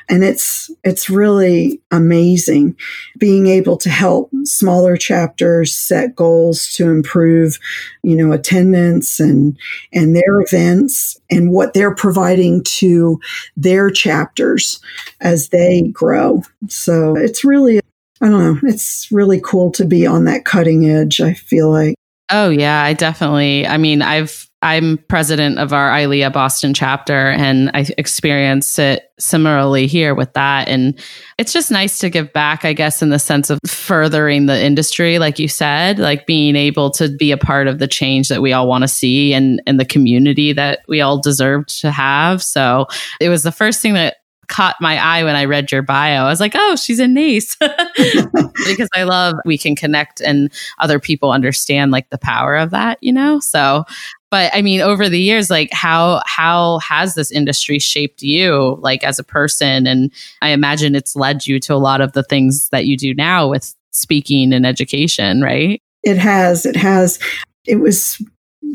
and 0.10 0.24
it's 0.24 0.70
it's 0.84 1.10
really 1.10 1.82
amazing 1.92 2.76
being 3.18 3.48
able 3.48 3.78
to 3.78 3.90
help 3.90 4.30
smaller 4.44 4.98
chapters 4.98 5.74
set 5.74 6.16
goals 6.16 6.68
to 6.74 6.90
improve 6.90 7.60
you 8.04 8.16
know 8.16 8.32
attendance 8.32 9.20
and 9.20 9.58
and 9.94 10.16
their 10.16 10.42
events 10.42 11.18
and 11.30 11.52
what 11.52 11.74
they're 11.74 11.96
providing 11.96 12.64
to 12.64 13.20
their 13.56 13.90
chapters 13.90 14.80
as 15.22 15.50
they 15.50 15.84
grow 15.94 16.42
so 16.68 17.16
it's 17.16 17.46
really 17.46 17.80
I 18.20 18.30
don't 18.30 18.64
know. 18.64 18.70
It's 18.70 19.12
really 19.12 19.40
cool 19.40 19.72
to 19.74 19.86
be 19.86 20.08
on 20.08 20.26
that 20.26 20.44
cutting 20.44 20.90
edge, 20.90 21.22
I 21.22 21.34
feel 21.36 21.70
like. 21.70 21.94
Oh 22.30 22.50
yeah, 22.50 22.84
I 22.84 22.94
definitely. 22.94 23.66
I 23.66 23.78
mean, 23.78 24.02
I've 24.02 24.48
I'm 24.62 24.98
president 25.08 25.60
of 25.60 25.72
our 25.72 25.90
ILEA 25.92 26.34
Boston 26.34 26.74
chapter, 26.74 27.30
and 27.30 27.70
I 27.74 27.86
experienced 27.98 28.80
it 28.80 29.12
similarly 29.20 29.86
here 29.86 30.16
with 30.16 30.34
that. 30.34 30.68
And 30.68 31.00
it's 31.38 31.54
just 31.54 31.70
nice 31.70 32.00
to 32.00 32.10
give 32.10 32.34
back, 32.34 32.66
I 32.66 32.74
guess, 32.74 33.02
in 33.04 33.10
the 33.10 33.20
sense 33.20 33.50
of 33.50 33.60
furthering 33.68 34.48
the 34.48 34.60
industry, 34.60 35.20
like 35.20 35.38
you 35.38 35.48
said, 35.48 36.00
like 36.00 36.26
being 36.26 36.56
able 36.56 36.90
to 36.92 37.08
be 37.08 37.32
a 37.32 37.38
part 37.38 37.68
of 37.68 37.78
the 37.80 37.88
change 37.88 38.30
that 38.30 38.42
we 38.42 38.52
all 38.52 38.68
want 38.68 38.82
to 38.84 38.88
see 38.88 39.34
and 39.34 39.62
and 39.68 39.80
the 39.80 39.86
community 39.86 40.54
that 40.54 40.80
we 40.88 41.02
all 41.02 41.22
deserve 41.22 41.68
to 41.68 41.92
have. 41.92 42.42
So 42.42 42.88
it 43.22 43.30
was 43.30 43.44
the 43.44 43.52
first 43.52 43.82
thing 43.82 43.94
that 43.94 44.18
caught 44.48 44.76
my 44.80 44.98
eye 44.98 45.24
when 45.24 45.36
I 45.36 45.46
read 45.46 45.72
your 45.72 45.82
bio. 45.82 46.26
I 46.26 46.30
was 46.30 46.40
like, 46.40 46.54
oh, 46.56 46.76
she's 46.76 47.00
in 47.00 47.14
NACE 47.14 47.56
because 47.60 48.90
I 48.94 49.04
love 49.04 49.36
we 49.46 49.58
can 49.58 49.76
connect 49.76 50.22
and 50.22 50.52
other 50.80 51.00
people 51.00 51.32
understand 51.32 51.92
like 51.92 52.10
the 52.10 52.18
power 52.18 52.56
of 52.56 52.72
that, 52.72 52.98
you 53.02 53.12
know? 53.12 53.40
So, 53.40 53.84
but 54.32 54.52
I 54.54 54.62
mean, 54.62 54.82
over 54.82 55.10
the 55.10 55.20
years, 55.20 55.50
like 55.50 55.70
how, 55.72 56.22
how 56.26 56.80
has 56.80 57.16
this 57.16 57.32
industry 57.32 57.80
shaped 57.80 58.22
you 58.22 58.78
like 58.82 59.04
as 59.04 59.20
a 59.20 59.24
person? 59.24 59.88
And 59.88 60.12
I 60.42 60.50
imagine 60.50 60.96
it's 60.96 61.16
led 61.16 61.46
you 61.46 61.60
to 61.62 61.74
a 61.74 61.76
lot 61.76 62.02
of 62.02 62.14
the 62.14 62.24
things 62.24 62.70
that 62.70 62.86
you 62.86 62.98
do 62.98 63.14
now 63.14 63.50
with 63.50 63.76
speaking 63.92 64.54
and 64.54 64.66
education, 64.66 65.42
right? 65.42 65.82
It 66.04 66.18
has. 66.18 66.66
It 66.66 66.76
has. 66.76 67.20
It 67.66 67.78
was 67.78 68.22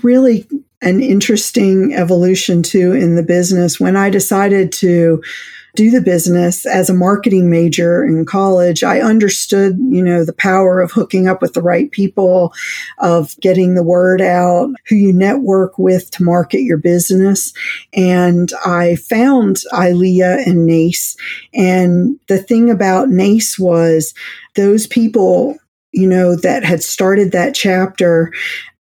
really 0.03 0.47
an 0.83 1.01
interesting 1.01 1.95
evolution 1.95 2.63
too 2.63 2.93
in 2.93 3.15
the 3.15 3.23
business 3.23 3.79
when 3.79 3.97
I 3.97 4.11
decided 4.11 4.73
to 4.73 5.23
do 5.75 5.91
the 5.91 6.01
business 6.01 6.67
as 6.67 6.91
a 6.91 6.95
marketing 6.95 7.51
major 7.51 8.05
in 8.05 8.25
college. 8.25 8.85
I 8.85 9.01
understood, 9.01 9.79
you 9.79 10.03
know, 10.03 10.25
the 10.25 10.35
power 10.35 10.81
of 10.81 10.93
hooking 10.93 11.29
up 11.29 11.41
with 11.41 11.55
the 11.55 11.63
right 11.63 11.91
people, 11.91 12.53
of 12.99 13.39
getting 13.41 13.75
the 13.75 13.83
word 13.83 14.21
out, 14.21 14.71
who 14.89 14.97
you 14.97 15.13
network 15.13 15.79
with 15.79 16.11
to 16.13 16.23
market 16.23 16.61
your 16.61 16.79
business. 16.79 17.53
And 17.95 18.53
I 18.67 18.97
found 18.97 19.61
ILEA 19.73 20.47
and 20.47 20.67
NACE. 20.67 21.17
And 21.55 22.19
the 22.29 22.39
thing 22.39 22.71
about 22.71 23.09
NACE 23.09 23.59
was 23.59 24.15
those 24.55 24.87
people 24.87 25.57
you 25.93 26.07
know, 26.07 26.35
that 26.37 26.65
had 26.65 26.83
started 26.83 27.33
that 27.33 27.55
chapter 27.55 28.33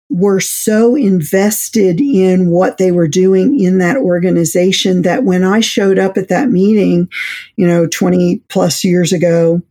were 0.08 0.40
so 0.40 0.94
invested 0.94 2.00
in 2.00 2.50
what 2.50 2.78
they 2.78 2.92
were 2.92 3.08
doing 3.08 3.58
in 3.58 3.78
that 3.78 3.96
organization 3.96 5.02
that 5.02 5.24
when 5.24 5.42
I 5.42 5.60
showed 5.60 5.98
up 5.98 6.16
at 6.16 6.28
that 6.28 6.48
meeting, 6.48 7.08
you 7.56 7.66
know, 7.66 7.86
20 7.86 8.38
plus 8.48 8.84
years 8.84 9.12
ago, 9.12 9.62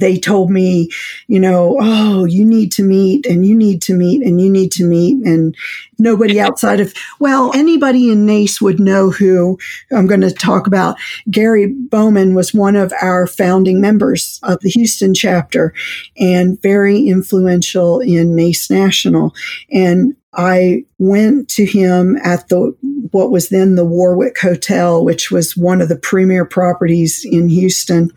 they 0.00 0.18
told 0.18 0.50
me, 0.50 0.90
you 1.28 1.38
know, 1.38 1.76
oh, 1.80 2.24
you 2.24 2.44
need 2.44 2.72
to 2.72 2.82
meet 2.82 3.26
and 3.26 3.46
you 3.46 3.54
need 3.54 3.82
to 3.82 3.94
meet 3.94 4.22
and 4.22 4.40
you 4.40 4.50
need 4.50 4.72
to 4.72 4.84
meet. 4.84 5.24
And 5.24 5.56
nobody 5.98 6.40
outside 6.40 6.80
of, 6.80 6.92
well, 7.18 7.52
anybody 7.54 8.10
in 8.10 8.26
NACE 8.26 8.60
would 8.60 8.80
know 8.80 9.10
who 9.10 9.58
I'm 9.92 10.06
going 10.06 10.22
to 10.22 10.32
talk 10.32 10.66
about. 10.66 10.96
Gary 11.30 11.66
Bowman 11.66 12.34
was 12.34 12.54
one 12.54 12.76
of 12.76 12.92
our 13.00 13.26
founding 13.26 13.80
members 13.80 14.40
of 14.42 14.60
the 14.60 14.70
Houston 14.70 15.14
chapter 15.14 15.74
and 16.18 16.60
very 16.62 17.06
influential 17.06 18.00
in 18.00 18.34
NACE 18.34 18.70
National. 18.70 19.34
And 19.70 20.16
I 20.32 20.84
went 20.98 21.48
to 21.50 21.66
him 21.66 22.16
at 22.22 22.48
the 22.48 22.74
what 23.10 23.30
was 23.30 23.48
then 23.48 23.74
the 23.74 23.84
Warwick 23.84 24.38
Hotel, 24.38 25.04
which 25.04 25.30
was 25.30 25.56
one 25.56 25.80
of 25.80 25.88
the 25.88 25.96
premier 25.96 26.44
properties 26.44 27.24
in 27.24 27.48
Houston. 27.48 28.12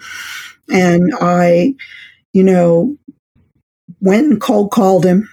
And 0.71 1.13
I, 1.19 1.75
you 2.31 2.43
know, 2.43 2.97
went 3.99 4.27
and 4.27 4.41
cold 4.41 4.71
called 4.71 5.05
him. 5.05 5.29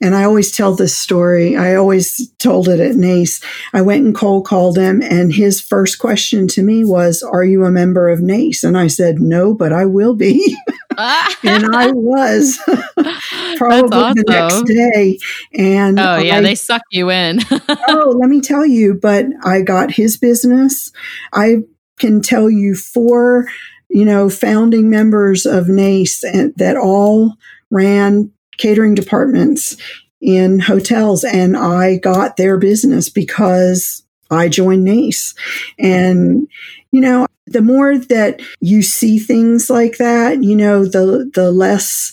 And 0.00 0.14
I 0.14 0.24
always 0.24 0.50
tell 0.50 0.74
this 0.74 0.96
story. 0.96 1.56
I 1.56 1.74
always 1.74 2.30
told 2.38 2.68
it 2.68 2.80
at 2.80 2.96
NACE. 2.96 3.40
I 3.72 3.82
went 3.82 4.04
and 4.04 4.14
cold 4.14 4.46
called 4.46 4.78
him, 4.78 5.02
and 5.02 5.32
his 5.32 5.60
first 5.60 5.98
question 5.98 6.48
to 6.48 6.62
me 6.62 6.84
was, 6.84 7.22
Are 7.22 7.44
you 7.44 7.64
a 7.64 7.70
member 7.70 8.08
of 8.08 8.20
NACE? 8.20 8.64
And 8.64 8.78
I 8.78 8.86
said, 8.86 9.20
No, 9.20 9.52
but 9.52 9.72
I 9.72 9.84
will 9.84 10.14
be. 10.14 10.56
and 10.98 11.76
I 11.76 11.90
was 11.92 12.58
probably 13.56 13.98
awesome. 13.98 14.14
the 14.16 14.24
next 14.26 14.62
day. 14.64 15.18
And 15.54 16.00
oh, 16.00 16.16
yeah, 16.16 16.38
I, 16.38 16.40
they 16.40 16.54
suck 16.54 16.82
you 16.90 17.10
in. 17.10 17.40
oh, 17.88 18.16
let 18.18 18.28
me 18.30 18.40
tell 18.40 18.66
you, 18.66 18.94
but 18.94 19.26
I 19.44 19.60
got 19.60 19.92
his 19.92 20.16
business. 20.16 20.90
I 21.32 21.58
can 21.98 22.20
tell 22.22 22.48
you 22.48 22.74
four 22.74 23.46
you 23.88 24.04
know, 24.04 24.28
founding 24.28 24.90
members 24.90 25.46
of 25.46 25.68
NACE 25.68 26.24
and, 26.24 26.54
that 26.56 26.76
all 26.76 27.34
ran 27.70 28.30
catering 28.58 28.94
departments 28.94 29.76
in 30.20 30.58
hotels. 30.58 31.24
And 31.24 31.56
I 31.56 31.98
got 31.98 32.36
their 32.36 32.58
business 32.58 33.08
because 33.08 34.02
I 34.30 34.48
joined 34.48 34.84
NACE. 34.84 35.34
And, 35.78 36.48
you 36.90 37.00
know, 37.00 37.26
the 37.46 37.62
more 37.62 37.96
that 37.96 38.42
you 38.60 38.82
see 38.82 39.18
things 39.18 39.70
like 39.70 39.96
that, 39.98 40.42
you 40.42 40.54
know, 40.54 40.84
the, 40.84 41.30
the 41.34 41.50
less 41.50 42.12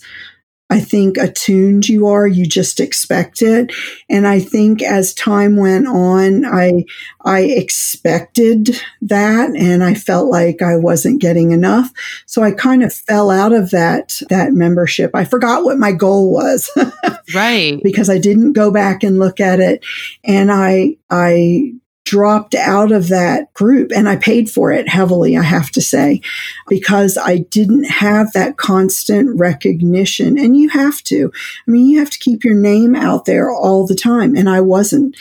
I 0.70 0.80
think 0.80 1.18
attuned 1.18 1.88
you 1.88 2.08
are, 2.08 2.26
you 2.26 2.46
just 2.48 2.80
expect 2.80 3.44
it. 3.44 3.72
And 4.10 4.26
I 4.26 4.40
think 4.40 4.82
as 4.82 5.14
time 5.14 5.58
went 5.58 5.88
on, 5.88 6.44
I, 6.44 6.86
I 7.24 7.42
expected 7.42 8.82
that 9.04 9.52
and 9.52 9.84
I 9.84 9.94
felt 9.94 10.32
like 10.32 10.64
I 10.64 10.76
wasn't 10.76 11.22
getting 11.22 11.52
enough. 11.52 11.92
So 12.26 12.42
I 12.42 12.52
kind 12.52 12.84
of 12.84 12.92
fell 12.92 13.30
out 13.30 13.54
of 13.54 13.70
that, 13.72 14.20
that 14.30 14.54
membership. 14.54 15.12
I 15.14 15.24
forgot 15.24 15.64
what 15.64 15.78
my 15.78 15.92
goal 15.92 16.32
was. 16.32 16.70
right. 17.36 17.80
because 17.84 18.10
I 18.10 18.18
didn't 18.18 18.54
go 18.54 18.72
back 18.72 19.04
and 19.04 19.20
look 19.20 19.40
at 19.40 19.60
it. 19.60 19.86
And 20.24 20.52
I, 20.52 20.98
I 21.12 21.74
dropped 22.06 22.54
out 22.56 22.92
of 22.92 23.10
that 23.10 23.54
group 23.54 23.92
and 23.92 24.08
I 24.08 24.16
paid 24.16 24.50
for 24.50 24.72
it 24.72 24.88
heavily, 24.88 25.36
I 25.36 25.42
have 25.42 25.72
to 25.72 25.82
say, 25.82 26.22
because 26.68 27.18
I 27.18 27.40
didn't 27.40 27.86
have 27.86 28.32
that 28.34 28.58
constant 28.58 29.38
recognition. 29.38 30.38
And 30.38 30.56
you 30.56 30.70
have 30.70 31.02
to. 31.04 31.32
I 31.68 31.72
mean, 31.72 31.88
you 31.88 32.00
have 32.00 32.12
to 32.12 32.20
keep 32.20 32.44
your 32.44 32.56
name 32.56 32.96
out 32.96 33.26
there 33.26 33.52
all 33.52 33.86
the 33.86 33.96
time. 33.96 34.36
And 34.36 34.50
I 34.50 34.62
wasn't. 34.62 35.18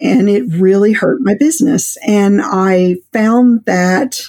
And 0.00 0.28
it 0.28 0.44
really 0.52 0.92
hurt 0.92 1.20
my 1.22 1.34
business. 1.34 1.96
And 2.06 2.40
I 2.42 2.96
found 3.12 3.64
that 3.64 4.20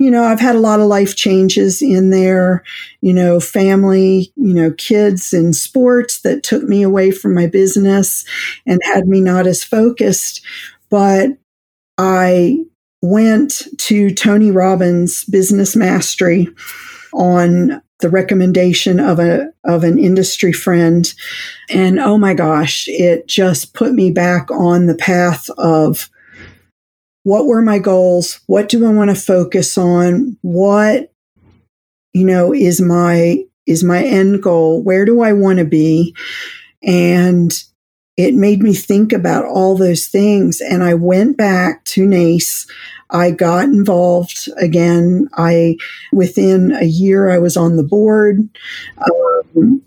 you 0.00 0.10
know, 0.12 0.22
I've 0.22 0.40
had 0.40 0.54
a 0.54 0.60
lot 0.60 0.80
of 0.80 0.86
life 0.86 1.16
changes 1.16 1.82
in 1.82 2.10
there, 2.10 2.62
you 3.00 3.12
know, 3.12 3.40
family, 3.40 4.32
you 4.36 4.54
know, 4.54 4.70
kids 4.72 5.32
and 5.32 5.54
sports 5.54 6.20
that 6.20 6.44
took 6.44 6.62
me 6.62 6.82
away 6.82 7.10
from 7.10 7.34
my 7.34 7.46
business 7.46 8.24
and 8.64 8.80
had 8.84 9.08
me 9.08 9.20
not 9.20 9.46
as 9.46 9.64
focused. 9.64 10.40
But 10.90 11.30
I 11.98 12.64
went 13.02 13.64
to 13.78 14.10
Tony 14.10 14.50
Robbins 14.50 15.24
Business 15.24 15.76
Mastery 15.76 16.48
on 17.12 17.82
the 18.00 18.08
recommendation 18.08 19.00
of 19.00 19.18
a 19.18 19.52
of 19.64 19.84
an 19.84 19.98
industry 19.98 20.52
friend. 20.52 21.12
And 21.68 21.98
oh 21.98 22.16
my 22.16 22.34
gosh 22.34 22.86
it 22.88 23.26
just 23.26 23.74
put 23.74 23.92
me 23.92 24.10
back 24.10 24.50
on 24.50 24.86
the 24.86 24.94
path 24.94 25.50
of 25.58 26.08
what 27.24 27.46
were 27.46 27.60
my 27.60 27.78
goals? 27.78 28.40
What 28.46 28.68
do 28.68 28.86
i 28.86 28.92
want 28.92 29.10
to 29.10 29.16
focus 29.16 29.76
on? 29.76 30.38
What 30.42 31.12
you 32.14 32.24
know 32.24 32.54
is 32.54 32.80
my 32.80 33.44
is 33.66 33.84
my 33.84 34.02
end 34.02 34.42
goal? 34.42 34.82
Where 34.82 35.04
do 35.04 35.20
i 35.20 35.32
want 35.32 35.58
to 35.58 35.64
be? 35.64 36.14
And 36.82 37.52
it 38.18 38.34
made 38.34 38.62
me 38.62 38.74
think 38.74 39.12
about 39.12 39.44
all 39.44 39.76
those 39.76 40.08
things. 40.08 40.60
And 40.60 40.82
I 40.82 40.92
went 40.94 41.36
back 41.36 41.84
to 41.84 42.04
NACE. 42.04 42.66
I 43.10 43.30
got 43.30 43.64
involved 43.64 44.48
again. 44.58 45.28
I, 45.34 45.76
within 46.12 46.72
a 46.72 46.84
year, 46.84 47.30
I 47.30 47.38
was 47.38 47.56
on 47.56 47.76
the 47.76 47.84
board. 47.84 48.40
Um, 49.56 49.82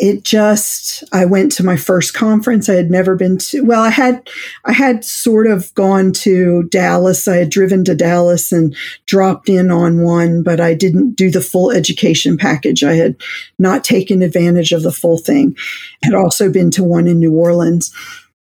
it 0.00 0.24
just 0.24 1.04
i 1.12 1.24
went 1.24 1.52
to 1.52 1.64
my 1.64 1.76
first 1.76 2.14
conference. 2.14 2.68
I 2.68 2.74
had 2.74 2.90
never 2.90 3.14
been 3.14 3.36
to 3.38 3.62
well 3.62 3.82
i 3.82 3.90
had 3.90 4.28
i 4.64 4.72
had 4.72 5.04
sort 5.04 5.46
of 5.46 5.72
gone 5.74 6.12
to 6.24 6.64
dallas. 6.64 7.28
I 7.28 7.36
had 7.36 7.50
driven 7.50 7.84
to 7.84 7.94
dallas 7.94 8.50
and 8.50 8.74
dropped 9.06 9.48
in 9.48 9.70
on 9.70 10.02
one 10.02 10.42
but 10.42 10.58
i 10.60 10.74
didn't 10.74 11.12
do 11.12 11.30
the 11.30 11.42
full 11.42 11.70
education 11.70 12.38
package. 12.38 12.82
I 12.82 12.94
had 12.94 13.16
not 13.58 13.84
taken 13.84 14.22
advantage 14.22 14.72
of 14.72 14.82
the 14.82 14.92
full 14.92 15.18
thing. 15.18 15.56
Had 16.02 16.14
also 16.14 16.50
been 16.50 16.70
to 16.72 16.82
one 16.82 17.06
in 17.06 17.18
new 17.18 17.34
orleans. 17.34 17.94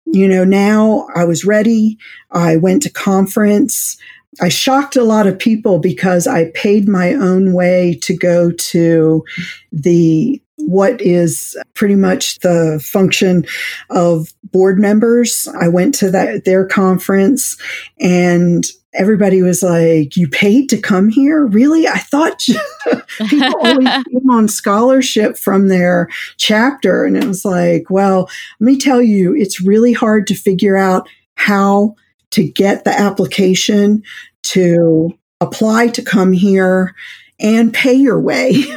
You 0.06 0.28
know 0.28 0.46
now 0.46 1.08
i 1.16 1.26
was 1.26 1.46
ready. 1.46 1.98
I 2.32 2.56
went 2.56 2.84
to 2.84 2.90
conference. 2.90 3.98
I 4.42 4.50
shocked 4.50 4.96
a 4.96 5.04
lot 5.04 5.28
of 5.28 5.38
people 5.38 5.78
because 5.78 6.26
I 6.26 6.50
paid 6.52 6.88
my 6.88 7.14
own 7.14 7.54
way 7.54 8.00
to 8.02 8.18
go 8.18 8.50
to 8.50 9.24
the 9.72 10.42
what 10.58 11.02
is 11.02 11.58
pretty 11.74 11.96
much 11.96 12.40
the 12.40 12.84
function 12.84 13.46
of 13.90 14.34
board 14.52 14.80
members. 14.80 15.48
I 15.60 15.68
went 15.68 15.96
to 15.96 16.12
that 16.12 16.46
their 16.46 16.66
conference 16.66 17.58
and 18.00 18.64
everybody 18.94 19.42
was 19.42 19.64
like, 19.64 20.16
You 20.16 20.28
paid 20.28 20.70
to 20.70 20.80
come 20.80 21.10
here? 21.10 21.46
Really? 21.46 21.88
I 21.88 21.98
thought 21.98 22.46
people 23.28 23.56
always 23.62 23.88
came 24.12 24.30
on 24.30 24.48
scholarship 24.48 25.38
from 25.38 25.68
their 25.68 26.10
chapter. 26.38 27.04
And 27.04 27.18
it 27.18 27.26
was 27.26 27.44
like, 27.44 27.90
Well, 27.90 28.30
let 28.60 28.66
me 28.66 28.78
tell 28.78 29.02
you, 29.02 29.36
it's 29.36 29.62
really 29.62 29.94
hard 29.94 30.28
to 30.28 30.36
figure 30.36 30.78
out 30.78 31.10
how 31.36 31.96
to 32.32 32.48
get 32.48 32.84
the 32.84 32.92
application 32.92 34.04
to 34.44 35.18
apply 35.42 35.88
to 35.88 36.02
come 36.02 36.32
here 36.32 36.96
and 37.44 37.74
pay 37.74 37.94
your 37.94 38.20
way. 38.20 38.64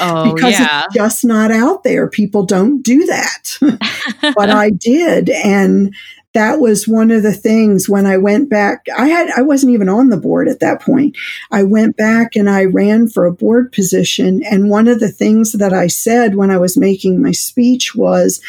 Oh, 0.00 0.34
because 0.34 0.52
yeah. 0.52 0.84
it's 0.86 0.94
just 0.94 1.24
not 1.24 1.50
out 1.52 1.84
there. 1.84 2.08
People 2.08 2.44
don't 2.44 2.82
do 2.82 3.06
that. 3.06 3.58
but 4.34 4.50
I 4.50 4.70
did. 4.70 5.30
And 5.30 5.94
that 6.34 6.60
was 6.60 6.88
one 6.88 7.10
of 7.10 7.22
the 7.22 7.32
things 7.32 7.88
when 7.88 8.06
I 8.06 8.16
went 8.16 8.48
back. 8.48 8.86
I 8.96 9.06
had, 9.06 9.30
I 9.36 9.42
wasn't 9.42 9.72
even 9.72 9.88
on 9.88 10.08
the 10.08 10.16
board 10.16 10.48
at 10.48 10.60
that 10.60 10.80
point. 10.80 11.16
I 11.50 11.62
went 11.62 11.96
back 11.96 12.34
and 12.34 12.48
I 12.48 12.64
ran 12.64 13.08
for 13.08 13.26
a 13.26 13.32
board 13.32 13.70
position. 13.70 14.42
And 14.42 14.70
one 14.70 14.88
of 14.88 14.98
the 14.98 15.10
things 15.10 15.52
that 15.52 15.72
I 15.72 15.86
said 15.86 16.34
when 16.34 16.50
I 16.50 16.58
was 16.58 16.76
making 16.76 17.22
my 17.22 17.32
speech 17.32 17.94
was 17.94 18.40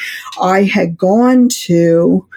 I 0.42 0.64
had 0.64 0.98
gone 0.98 1.50
to 1.50 2.28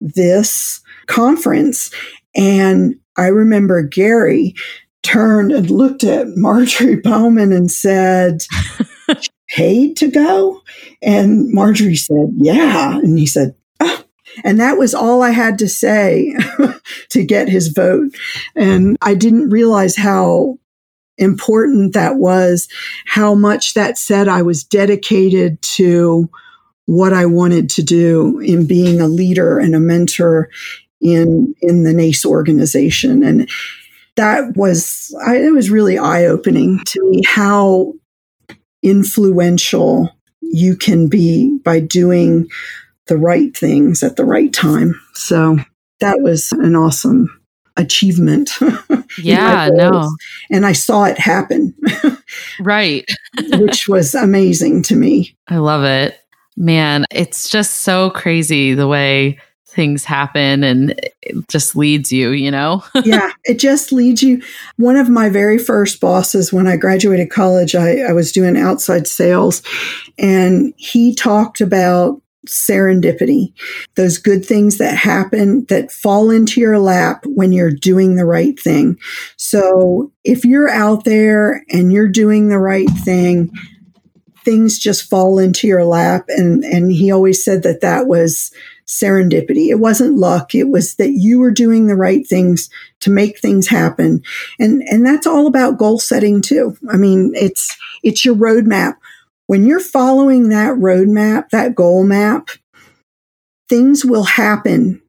this 0.00 0.80
conference 1.06 1.90
and 2.34 2.96
I 3.16 3.26
remember 3.26 3.82
Gary 3.82 4.54
turned 5.02 5.52
and 5.52 5.70
looked 5.70 6.04
at 6.04 6.28
Marjorie 6.36 6.96
Bowman 7.02 7.52
and 7.52 7.70
said, 7.70 8.42
paid 9.50 9.96
to 9.98 10.10
go? 10.10 10.62
And 11.02 11.52
Marjorie 11.52 11.96
said, 11.96 12.32
yeah. 12.36 12.98
And 12.98 13.18
he 13.18 13.26
said, 13.26 13.54
oh. 13.80 14.04
And 14.44 14.58
that 14.60 14.78
was 14.78 14.94
all 14.94 15.22
I 15.22 15.30
had 15.30 15.58
to 15.58 15.68
say 15.68 16.34
to 17.10 17.24
get 17.24 17.48
his 17.48 17.68
vote. 17.68 18.14
And 18.56 18.96
I 19.02 19.14
didn't 19.14 19.50
realize 19.50 19.96
how 19.96 20.58
important 21.18 21.92
that 21.92 22.16
was, 22.16 22.68
how 23.06 23.34
much 23.34 23.74
that 23.74 23.98
said 23.98 24.28
I 24.28 24.42
was 24.42 24.64
dedicated 24.64 25.60
to 25.62 26.30
what 26.86 27.12
I 27.12 27.26
wanted 27.26 27.70
to 27.70 27.82
do 27.82 28.38
in 28.40 28.66
being 28.66 29.00
a 29.00 29.06
leader 29.06 29.58
and 29.58 29.74
a 29.74 29.80
mentor 29.80 30.48
in 31.00 31.54
in 31.60 31.84
the 31.84 31.92
NACE 31.92 32.24
organization. 32.24 33.22
And 33.22 33.48
that 34.16 34.56
was 34.56 35.14
I, 35.26 35.36
it 35.36 35.52
was 35.52 35.70
really 35.70 35.98
eye 35.98 36.26
opening 36.26 36.80
to 36.86 37.10
me 37.10 37.22
how 37.26 37.94
influential 38.82 40.10
you 40.40 40.76
can 40.76 41.08
be 41.08 41.58
by 41.64 41.80
doing 41.80 42.48
the 43.06 43.16
right 43.16 43.56
things 43.56 44.02
at 44.02 44.16
the 44.16 44.24
right 44.24 44.52
time. 44.52 45.00
So 45.14 45.58
that 46.00 46.20
was 46.20 46.52
an 46.52 46.76
awesome 46.76 47.28
achievement. 47.76 48.50
Yeah, 49.18 49.68
no. 49.70 50.10
And 50.50 50.64
I 50.64 50.72
saw 50.72 51.04
it 51.04 51.18
happen. 51.18 51.74
right. 52.60 53.04
which 53.58 53.86
was 53.86 54.14
amazing 54.14 54.84
to 54.84 54.96
me. 54.96 55.36
I 55.48 55.58
love 55.58 55.84
it. 55.84 56.18
Man, 56.56 57.04
it's 57.10 57.50
just 57.50 57.82
so 57.82 58.08
crazy 58.08 58.72
the 58.72 58.88
way 58.88 59.38
things 59.72 60.04
happen 60.04 60.62
and 60.62 60.90
it 61.22 61.48
just 61.48 61.74
leads 61.74 62.12
you, 62.12 62.30
you 62.30 62.50
know? 62.50 62.84
yeah, 63.04 63.32
it 63.44 63.58
just 63.58 63.92
leads 63.92 64.22
you. 64.22 64.42
One 64.76 64.96
of 64.96 65.08
my 65.08 65.28
very 65.28 65.58
first 65.58 66.00
bosses 66.00 66.52
when 66.52 66.66
I 66.66 66.76
graduated 66.76 67.30
college, 67.30 67.74
I, 67.74 68.00
I 68.00 68.12
was 68.12 68.32
doing 68.32 68.56
outside 68.56 69.06
sales, 69.06 69.62
and 70.18 70.74
he 70.76 71.14
talked 71.14 71.60
about 71.60 72.20
serendipity, 72.46 73.52
those 73.94 74.18
good 74.18 74.44
things 74.44 74.78
that 74.78 74.96
happen 74.96 75.64
that 75.66 75.92
fall 75.92 76.30
into 76.30 76.60
your 76.60 76.78
lap 76.78 77.24
when 77.26 77.52
you're 77.52 77.70
doing 77.70 78.16
the 78.16 78.24
right 78.24 78.58
thing. 78.58 78.98
So 79.36 80.10
if 80.24 80.44
you're 80.44 80.68
out 80.68 81.04
there 81.04 81.64
and 81.70 81.92
you're 81.92 82.08
doing 82.08 82.48
the 82.48 82.58
right 82.58 82.90
thing, 82.90 83.50
things 84.44 84.78
just 84.78 85.08
fall 85.08 85.38
into 85.38 85.66
your 85.66 85.84
lap. 85.84 86.24
And, 86.28 86.64
and 86.64 86.92
he 86.92 87.10
always 87.10 87.44
said 87.44 87.62
that 87.62 87.80
that 87.80 88.06
was 88.06 88.52
serendipity. 88.86 89.68
It 89.68 89.78
wasn't 89.78 90.18
luck. 90.18 90.54
It 90.54 90.68
was 90.68 90.96
that 90.96 91.12
you 91.12 91.38
were 91.38 91.50
doing 91.50 91.86
the 91.86 91.96
right 91.96 92.26
things 92.26 92.68
to 93.00 93.10
make 93.10 93.38
things 93.38 93.68
happen. 93.68 94.22
And, 94.58 94.82
and 94.82 95.06
that's 95.06 95.26
all 95.26 95.46
about 95.46 95.78
goal 95.78 95.98
setting 95.98 96.42
too. 96.42 96.76
I 96.90 96.96
mean, 96.96 97.32
it's, 97.34 97.76
it's 98.02 98.24
your 98.24 98.34
roadmap 98.34 98.96
when 99.52 99.66
you're 99.66 99.80
following 99.80 100.48
that 100.48 100.74
roadmap, 100.76 101.50
that 101.50 101.74
goal 101.74 102.04
map, 102.04 102.48
things 103.68 104.02
will 104.02 104.24
happen 104.24 105.02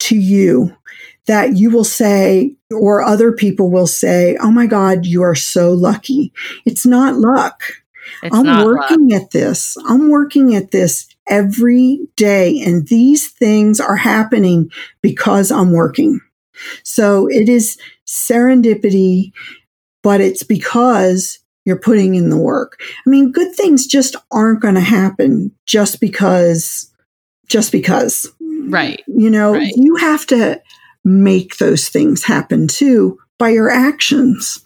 to 0.00 0.16
you 0.16 0.76
that 1.26 1.56
you 1.56 1.70
will 1.70 1.82
say, 1.82 2.54
or 2.70 3.02
other 3.02 3.32
people 3.32 3.70
will 3.70 3.86
say, 3.86 4.36
Oh 4.40 4.50
my 4.50 4.66
God, 4.66 5.06
you 5.06 5.22
are 5.22 5.34
so 5.34 5.72
lucky. 5.72 6.32
It's 6.66 6.84
not 6.84 7.16
luck. 7.16 7.62
It's 8.22 8.36
I'm 8.36 8.64
working 8.64 9.12
at 9.12 9.30
this. 9.30 9.76
I'm 9.86 10.10
working 10.10 10.54
at 10.54 10.70
this 10.70 11.06
every 11.28 12.00
day. 12.16 12.60
And 12.60 12.86
these 12.88 13.28
things 13.28 13.80
are 13.80 13.96
happening 13.96 14.70
because 15.02 15.50
I'm 15.50 15.72
working. 15.72 16.20
So 16.82 17.28
it 17.28 17.48
is 17.48 17.76
serendipity, 18.06 19.32
but 20.02 20.20
it's 20.20 20.42
because 20.42 21.38
you're 21.64 21.78
putting 21.78 22.14
in 22.14 22.30
the 22.30 22.36
work. 22.36 22.80
I 23.06 23.10
mean, 23.10 23.32
good 23.32 23.54
things 23.54 23.86
just 23.86 24.16
aren't 24.30 24.62
going 24.62 24.76
to 24.76 24.80
happen 24.80 25.52
just 25.66 26.00
because, 26.00 26.92
just 27.48 27.72
because. 27.72 28.32
Right. 28.68 29.02
You 29.06 29.30
know, 29.30 29.52
right. 29.52 29.72
you 29.76 29.96
have 29.96 30.26
to 30.28 30.62
make 31.04 31.58
those 31.58 31.88
things 31.88 32.24
happen 32.24 32.68
too 32.68 33.18
by 33.38 33.50
your 33.50 33.70
actions. 33.70 34.60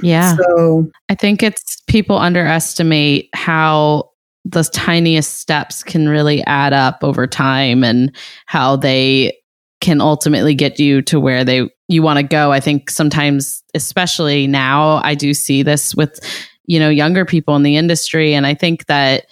Yeah. 0.00 0.36
So 0.36 0.90
I 1.08 1.14
think 1.14 1.42
it's 1.42 1.80
people 1.86 2.16
underestimate 2.18 3.30
how 3.34 4.10
the 4.44 4.62
tiniest 4.62 5.40
steps 5.40 5.82
can 5.82 6.08
really 6.08 6.44
add 6.44 6.72
up 6.72 6.98
over 7.02 7.26
time 7.26 7.82
and 7.82 8.14
how 8.46 8.76
they 8.76 9.36
can 9.80 10.00
ultimately 10.00 10.54
get 10.54 10.78
you 10.78 11.02
to 11.02 11.18
where 11.20 11.44
they 11.44 11.68
you 11.88 12.02
want 12.02 12.18
to 12.18 12.22
go. 12.22 12.52
I 12.52 12.60
think 12.60 12.90
sometimes, 12.90 13.62
especially 13.74 14.46
now, 14.46 15.00
I 15.04 15.14
do 15.14 15.34
see 15.34 15.62
this 15.62 15.94
with, 15.94 16.20
you 16.64 16.80
know, 16.80 16.88
younger 16.88 17.24
people 17.24 17.54
in 17.56 17.62
the 17.62 17.76
industry. 17.76 18.34
And 18.34 18.46
I 18.46 18.54
think 18.54 18.86
that 18.86 19.26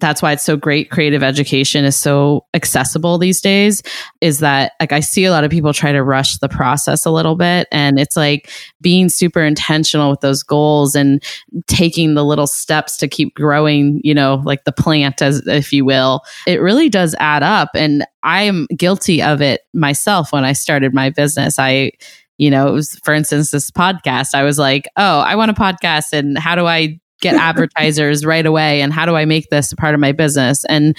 that's 0.00 0.22
why 0.22 0.32
it's 0.32 0.44
so 0.44 0.56
great 0.56 0.90
creative 0.90 1.22
education 1.22 1.84
is 1.84 1.96
so 1.96 2.44
accessible 2.54 3.18
these 3.18 3.40
days 3.40 3.82
is 4.20 4.38
that 4.38 4.72
like 4.80 4.92
i 4.92 5.00
see 5.00 5.24
a 5.24 5.30
lot 5.30 5.44
of 5.44 5.50
people 5.50 5.72
try 5.72 5.92
to 5.92 6.02
rush 6.02 6.38
the 6.38 6.48
process 6.48 7.04
a 7.04 7.10
little 7.10 7.36
bit 7.36 7.68
and 7.70 7.98
it's 7.98 8.16
like 8.16 8.50
being 8.80 9.08
super 9.08 9.42
intentional 9.42 10.10
with 10.10 10.20
those 10.20 10.42
goals 10.42 10.94
and 10.94 11.22
taking 11.66 12.14
the 12.14 12.24
little 12.24 12.46
steps 12.46 12.96
to 12.96 13.06
keep 13.06 13.34
growing 13.34 14.00
you 14.02 14.14
know 14.14 14.42
like 14.44 14.64
the 14.64 14.72
plant 14.72 15.22
as 15.22 15.46
if 15.46 15.72
you 15.72 15.84
will 15.84 16.22
it 16.46 16.60
really 16.60 16.88
does 16.88 17.14
add 17.20 17.42
up 17.42 17.70
and 17.74 18.04
i'm 18.22 18.66
guilty 18.76 19.22
of 19.22 19.40
it 19.40 19.62
myself 19.72 20.32
when 20.32 20.44
i 20.44 20.52
started 20.52 20.94
my 20.94 21.10
business 21.10 21.58
i 21.58 21.90
you 22.40 22.50
know, 22.50 22.66
it 22.68 22.72
was, 22.72 22.98
for 23.04 23.12
instance, 23.12 23.50
this 23.50 23.70
podcast, 23.70 24.34
I 24.34 24.44
was 24.44 24.58
like, 24.58 24.88
oh, 24.96 25.18
I 25.18 25.36
want 25.36 25.50
a 25.50 25.54
podcast. 25.54 26.14
And 26.14 26.38
how 26.38 26.54
do 26.54 26.64
I 26.64 26.98
get 27.20 27.34
advertisers 27.36 28.24
right 28.24 28.46
away 28.46 28.82
and 28.82 28.92
how 28.92 29.06
do 29.06 29.16
I 29.16 29.24
make 29.24 29.48
this 29.50 29.72
a 29.72 29.76
part 29.76 29.94
of 29.94 30.00
my 30.00 30.12
business? 30.12 30.64
And 30.66 30.96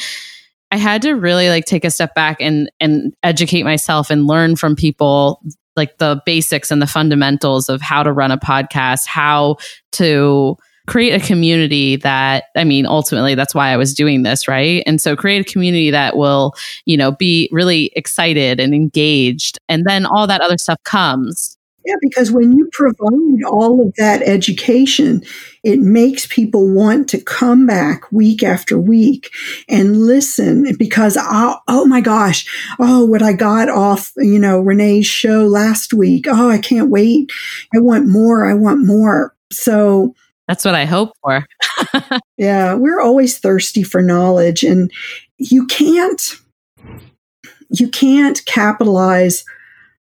I 0.71 0.77
had 0.77 1.01
to 1.01 1.13
really 1.13 1.49
like 1.49 1.65
take 1.65 1.83
a 1.83 1.91
step 1.91 2.15
back 2.15 2.37
and 2.39 2.71
and 2.79 3.13
educate 3.23 3.63
myself 3.63 4.09
and 4.09 4.27
learn 4.27 4.55
from 4.55 4.75
people 4.75 5.41
like 5.75 5.97
the 5.97 6.21
basics 6.25 6.71
and 6.71 6.81
the 6.81 6.87
fundamentals 6.87 7.69
of 7.69 7.81
how 7.81 8.03
to 8.03 8.11
run 8.11 8.31
a 8.31 8.37
podcast, 8.37 9.05
how 9.05 9.57
to 9.93 10.57
create 10.87 11.11
a 11.11 11.25
community 11.25 11.95
that 11.97 12.45
I 12.55 12.63
mean 12.63 12.85
ultimately 12.85 13.35
that's 13.35 13.53
why 13.53 13.69
I 13.69 13.77
was 13.77 13.93
doing 13.93 14.23
this, 14.23 14.47
right? 14.47 14.83
And 14.87 14.99
so 14.99 15.15
create 15.15 15.47
a 15.47 15.51
community 15.51 15.91
that 15.91 16.17
will, 16.17 16.53
you 16.85 16.97
know, 16.97 17.11
be 17.11 17.49
really 17.51 17.91
excited 17.95 18.59
and 18.59 18.73
engaged 18.73 19.59
and 19.69 19.85
then 19.85 20.05
all 20.05 20.25
that 20.27 20.41
other 20.41 20.57
stuff 20.57 20.81
comes. 20.83 21.57
Yeah, 21.85 21.95
because 22.01 22.31
when 22.31 22.55
you 22.55 22.69
provide 22.71 23.43
all 23.47 23.81
of 23.81 23.93
that 23.97 24.21
education, 24.21 25.23
it 25.63 25.79
makes 25.79 26.27
people 26.27 26.69
want 26.69 27.09
to 27.09 27.21
come 27.21 27.65
back 27.65 28.11
week 28.11 28.43
after 28.43 28.79
week 28.79 29.31
and 29.67 29.97
listen 30.05 30.75
because, 30.77 31.17
oh, 31.19 31.57
oh 31.67 31.85
my 31.85 32.01
gosh, 32.01 32.45
oh, 32.79 33.05
what 33.05 33.21
I 33.21 33.33
got 33.33 33.69
off, 33.69 34.11
you 34.17 34.39
know, 34.39 34.59
Renee's 34.59 35.07
show 35.07 35.45
last 35.45 35.93
week. 35.93 36.25
Oh, 36.27 36.49
I 36.49 36.59
can't 36.59 36.89
wait. 36.89 37.31
I 37.73 37.79
want 37.79 38.07
more. 38.07 38.45
I 38.45 38.53
want 38.53 38.85
more. 38.85 39.35
So 39.51 40.13
that's 40.47 40.65
what 40.65 40.75
I 40.75 40.85
hope 40.85 41.13
for. 41.21 41.45
yeah, 42.37 42.73
we're 42.73 43.01
always 43.01 43.39
thirsty 43.39 43.83
for 43.83 44.01
knowledge 44.01 44.63
and 44.63 44.91
you 45.37 45.65
can't 45.65 46.35
you 47.69 47.87
can't 47.87 48.45
capitalize 48.45 49.45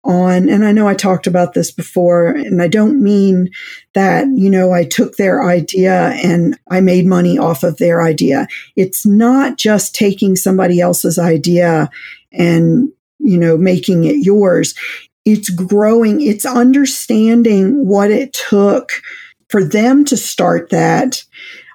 on 0.05 0.49
and 0.49 0.65
I 0.65 0.73
know 0.73 0.89
I 0.89 0.95
talked 0.95 1.27
about 1.27 1.55
this 1.55 1.71
before 1.71 2.29
and 2.29 2.61
I 2.61 2.67
don't 2.67 3.03
mean 3.03 3.51
that 3.95 4.27
you 4.35 4.51
know 4.51 4.73
I 4.73 4.85
took 4.85 5.17
their 5.17 5.49
idea 5.49 6.11
and 6.25 6.59
I 6.71 6.81
made 6.81 7.07
money 7.07 7.39
off 7.39 7.63
of 7.63 7.77
their 7.77 8.03
idea. 8.03 8.49
It's 8.75 9.07
not 9.07 9.59
just 9.59 9.95
taking 9.95 10.35
somebody 10.35 10.81
else's 10.81 11.19
idea 11.19 11.89
and 12.33 12.89
you 13.19 13.39
know 13.39 13.57
making 13.57 14.05
it 14.05 14.17
yours. 14.25 14.75
It's 15.25 15.51
growing, 15.51 16.21
it's 16.21 16.45
understanding 16.45 17.87
what 17.87 18.11
it 18.11 18.33
took 18.33 19.03
for 19.49 19.63
them 19.63 20.05
to 20.07 20.17
start 20.17 20.71
that 20.71 21.23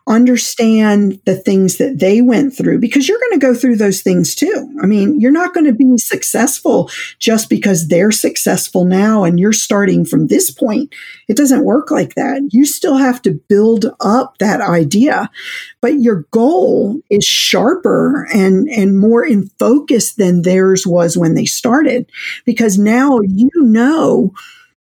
understand 0.07 1.19
the 1.25 1.35
things 1.35 1.77
that 1.77 1.99
they 1.99 2.21
went 2.21 2.55
through 2.55 2.79
because 2.79 3.07
you're 3.07 3.19
going 3.19 3.39
to 3.39 3.45
go 3.45 3.53
through 3.53 3.75
those 3.75 4.01
things 4.01 4.33
too. 4.33 4.73
I 4.81 4.85
mean, 4.85 5.19
you're 5.19 5.31
not 5.31 5.53
going 5.53 5.65
to 5.65 5.73
be 5.73 5.97
successful 5.97 6.89
just 7.19 7.49
because 7.49 7.87
they're 7.87 8.11
successful 8.11 8.85
now 8.85 9.23
and 9.23 9.39
you're 9.39 9.53
starting 9.53 10.05
from 10.05 10.27
this 10.27 10.49
point. 10.49 10.93
It 11.27 11.35
doesn't 11.35 11.65
work 11.65 11.91
like 11.91 12.15
that. 12.15 12.49
You 12.51 12.65
still 12.65 12.97
have 12.97 13.21
to 13.23 13.39
build 13.49 13.85
up 13.99 14.37
that 14.37 14.61
idea, 14.61 15.29
but 15.81 15.99
your 15.99 16.25
goal 16.31 16.99
is 17.09 17.25
sharper 17.25 18.27
and, 18.33 18.69
and 18.69 18.99
more 18.99 19.25
in 19.25 19.49
focus 19.59 20.13
than 20.13 20.43
theirs 20.43 20.87
was 20.87 21.17
when 21.17 21.35
they 21.35 21.45
started 21.45 22.09
because 22.45 22.77
now 22.77 23.19
you 23.21 23.49
know, 23.55 24.33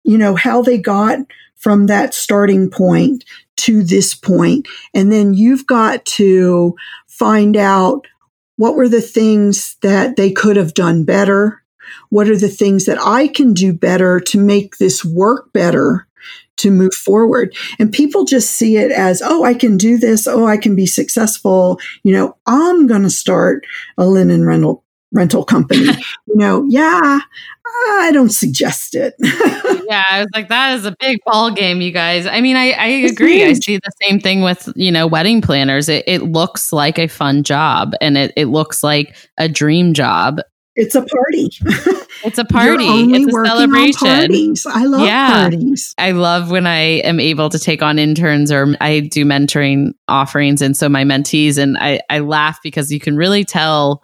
you 0.03 0.19
know, 0.19 0.35
how 0.35 0.61
they 0.61 0.79
got 0.79 1.19
from 1.65 1.87
that 1.87 2.13
starting 2.13 2.69
point 2.69 3.25
to 3.57 3.83
this 3.83 4.15
point. 4.15 4.69
And 4.93 5.11
then 5.11 5.33
you've 5.33 5.67
got 5.67 6.05
to 6.05 6.75
find 7.09 7.57
out 7.57 8.07
what 8.57 8.77
were 8.77 8.89
the 8.89 9.01
things 9.01 9.79
that 9.81 10.17
they 10.17 10.31
could 10.31 10.57
have 10.57 10.75
done 10.75 11.05
better? 11.05 11.63
What 12.11 12.29
are 12.29 12.37
the 12.37 12.51
things 12.51 12.85
that 12.85 12.99
I 13.01 13.29
can 13.29 13.55
do 13.55 13.73
better 13.73 14.21
to 14.21 14.39
make 14.39 14.77
this 14.77 15.07
work 15.07 15.55
better 15.55 16.07
to 16.59 16.71
move 16.71 16.93
forward? 16.93 17.57
And 17.79 17.91
people 17.91 18.27
just 18.27 18.51
see 18.51 18.77
it 18.77 18.93
as, 18.93 19.23
oh, 19.25 19.43
I 19.45 19.55
can 19.55 19.79
do 19.79 19.97
this. 19.97 20.27
Oh, 20.27 20.45
I 20.45 20.59
can 20.59 20.77
be 20.77 20.87
successful. 20.87 21.81
You 22.03 22.13
know, 22.13 22.37
I'm 22.45 22.87
going 22.87 23.05
to 23.05 23.11
start 23.11 23.65
a 23.97 24.07
linen 24.07 24.45
rental 24.45 24.85
rental 25.15 25.45
company. 25.45 25.87
you 26.27 26.37
know, 26.37 26.67
yeah, 26.69 27.21
I 27.67 28.11
don't 28.13 28.31
suggest 28.31 28.95
it. 28.95 29.15
yeah, 29.21 30.05
I 30.11 30.21
was 30.21 30.29
like, 30.35 30.49
that 30.49 30.75
is 30.75 30.85
a 30.85 30.95
big 31.01 31.21
ball 31.25 31.51
game, 31.51 31.81
you 31.81 31.93
guys. 31.93 32.27
I 32.27 32.41
mean, 32.41 32.57
I, 32.57 32.73
I 32.73 32.87
agree. 32.87 33.45
I 33.45 33.55
see 33.55 33.79
the 33.79 33.93
same 34.03 34.21
thing 34.21 34.43
with, 34.43 34.69
you 34.77 34.93
know, 34.93 35.07
wedding 35.07 35.41
planners. 35.41 35.89
It, 35.89 36.05
it 36.07 36.23
looks 36.25 36.73
like 36.73 36.99
a 36.99 37.07
fun 37.07 37.45
job 37.45 37.95
and 38.01 38.19
it, 38.19 38.33
it 38.37 38.47
looks 38.47 38.83
like 38.83 39.17
a 39.39 39.49
dream 39.49 39.95
job. 39.95 40.41
It's 40.77 40.95
a 40.95 41.03
party. 41.03 41.51
It's 42.23 42.39
a 42.39 42.45
party. 42.45 42.87
it's 42.87 43.27
a 43.27 43.45
celebration. 43.45 44.09
parties. 44.09 44.67
I 44.67 44.85
love 44.87 45.07
yeah. 45.07 45.43
parties. 45.43 45.95
I 45.99 46.13
love 46.13 46.51
when 46.51 46.67
I 46.67 46.79
am 47.01 47.21
able 47.21 47.51
to 47.51 47.59
take 47.59 47.83
on 47.83 47.99
interns 47.99 48.51
or 48.51 48.75
I 48.81 49.01
do 49.01 49.27
mentoring 49.27 49.93
offerings. 50.09 50.63
And 50.63 50.75
so 50.75 50.89
my 50.89 51.05
mentees, 51.05 51.59
and 51.59 51.77
I, 51.77 52.01
I 52.09 52.21
laugh 52.21 52.61
because 52.63 52.91
you 52.91 52.99
can 52.99 53.17
really 53.17 53.45
tell 53.45 54.03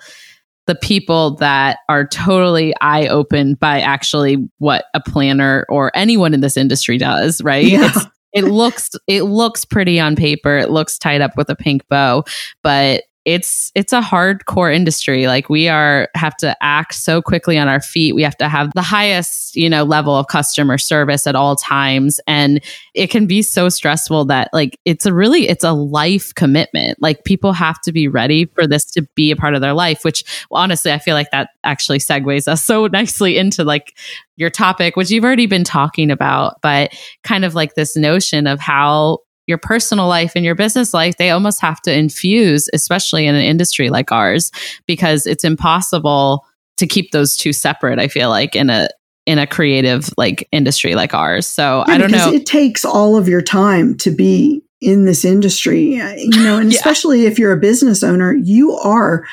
the 0.66 0.74
people 0.74 1.36
that 1.36 1.78
are 1.88 2.06
totally 2.06 2.74
eye 2.80 3.06
open 3.08 3.54
by 3.54 3.80
actually 3.80 4.36
what 4.58 4.84
a 4.94 5.00
planner 5.00 5.66
or 5.68 5.90
anyone 5.94 6.34
in 6.34 6.40
this 6.40 6.56
industry 6.56 6.98
does, 6.98 7.42
right? 7.42 7.64
Yeah. 7.66 7.92
it 8.32 8.44
looks 8.44 8.90
it 9.06 9.22
looks 9.22 9.64
pretty 9.64 9.98
on 9.98 10.16
paper. 10.16 10.56
It 10.56 10.70
looks 10.70 10.98
tied 10.98 11.20
up 11.20 11.36
with 11.36 11.48
a 11.48 11.56
pink 11.56 11.86
bow, 11.88 12.24
but 12.62 13.04
it's 13.34 13.70
it's 13.74 13.92
a 13.92 14.00
hardcore 14.00 14.74
industry. 14.74 15.26
Like 15.26 15.48
we 15.48 15.68
are 15.68 16.08
have 16.14 16.36
to 16.38 16.56
act 16.62 16.94
so 16.94 17.22
quickly 17.22 17.58
on 17.58 17.68
our 17.68 17.80
feet. 17.80 18.14
We 18.14 18.22
have 18.22 18.36
to 18.38 18.48
have 18.48 18.72
the 18.74 18.82
highest 18.82 19.56
you 19.56 19.70
know 19.70 19.84
level 19.84 20.14
of 20.16 20.26
customer 20.26 20.78
service 20.78 21.26
at 21.26 21.34
all 21.34 21.56
times. 21.56 22.20
And 22.26 22.62
it 22.94 23.08
can 23.08 23.26
be 23.26 23.42
so 23.42 23.68
stressful 23.68 24.24
that 24.26 24.50
like 24.52 24.78
it's 24.84 25.06
a 25.06 25.14
really 25.14 25.48
it's 25.48 25.64
a 25.64 25.72
life 25.72 26.34
commitment. 26.34 27.00
Like 27.00 27.24
people 27.24 27.52
have 27.52 27.80
to 27.82 27.92
be 27.92 28.08
ready 28.08 28.46
for 28.46 28.66
this 28.66 28.84
to 28.92 29.02
be 29.14 29.30
a 29.30 29.36
part 29.36 29.54
of 29.54 29.60
their 29.60 29.74
life 29.74 30.04
which 30.04 30.24
well, 30.50 30.62
honestly 30.62 30.92
i 30.92 30.98
feel 30.98 31.14
like 31.14 31.30
that 31.30 31.50
actually 31.64 31.98
segues 31.98 32.48
us 32.48 32.62
so 32.70 32.86
nicely 32.86 33.38
into 33.38 33.64
like 33.64 33.96
your 34.36 34.50
topic 34.50 34.96
which 34.96 35.10
you've 35.10 35.24
already 35.24 35.46
been 35.46 35.64
talking 35.64 36.10
about 36.10 36.60
but 36.62 36.92
kind 37.22 37.44
of 37.44 37.54
like 37.54 37.74
this 37.74 37.96
notion 37.96 38.46
of 38.46 38.60
how 38.60 39.18
your 39.50 39.58
personal 39.58 40.08
life 40.08 40.32
and 40.34 40.44
your 40.44 40.54
business 40.54 40.94
life, 40.94 41.18
they 41.18 41.28
almost 41.28 41.60
have 41.60 41.82
to 41.82 41.92
infuse, 41.92 42.70
especially 42.72 43.26
in 43.26 43.34
an 43.34 43.44
industry 43.44 43.90
like 43.90 44.10
ours, 44.10 44.50
because 44.86 45.26
it's 45.26 45.44
impossible 45.44 46.46
to 46.78 46.86
keep 46.86 47.10
those 47.10 47.36
two 47.36 47.52
separate. 47.52 47.98
I 47.98 48.08
feel 48.08 48.30
like 48.30 48.56
in 48.56 48.70
a 48.70 48.88
in 49.26 49.38
a 49.38 49.46
creative 49.46 50.08
like 50.16 50.48
industry 50.50 50.94
like 50.94 51.12
ours. 51.12 51.46
So 51.46 51.84
yeah, 51.86 51.94
I 51.94 51.98
don't 51.98 52.10
know. 52.10 52.32
It 52.32 52.46
takes 52.46 52.84
all 52.84 53.16
of 53.16 53.28
your 53.28 53.42
time 53.42 53.96
to 53.98 54.10
be 54.10 54.62
in 54.80 55.04
this 55.04 55.24
industry, 55.24 56.00
uh, 56.00 56.14
you 56.16 56.42
know, 56.42 56.58
and 56.58 56.72
yeah. 56.72 56.78
especially 56.78 57.26
if 57.26 57.38
you're 57.38 57.52
a 57.52 57.60
business 57.60 58.02
owner, 58.02 58.32
you 58.32 58.72
are 58.72 59.26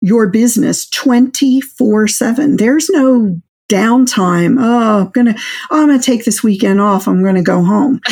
your 0.00 0.28
business 0.28 0.88
24 0.88 2.08
7. 2.08 2.56
There's 2.56 2.88
no 2.88 3.40
downtime. 3.70 4.56
Oh, 4.58 5.00
I'm 5.02 5.10
gonna, 5.10 5.34
oh, 5.70 5.82
I'm 5.82 5.88
gonna 5.88 6.02
take 6.02 6.24
this 6.24 6.42
weekend 6.42 6.80
off. 6.80 7.06
I'm 7.06 7.22
gonna 7.22 7.42
go 7.42 7.62
home. 7.62 8.00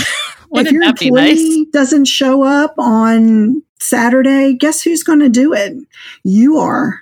if 0.53 0.71
your 0.71 0.83
employee 0.83 1.11
nice? 1.11 1.67
doesn't 1.73 2.07
show 2.07 2.43
up 2.43 2.75
on 2.79 3.63
Saturday, 3.81 4.55
guess 4.55 4.83
who's 4.83 5.03
going 5.03 5.21
to 5.21 5.29
do 5.29 5.53
it? 5.53 5.75
You 6.25 6.59
are. 6.59 7.01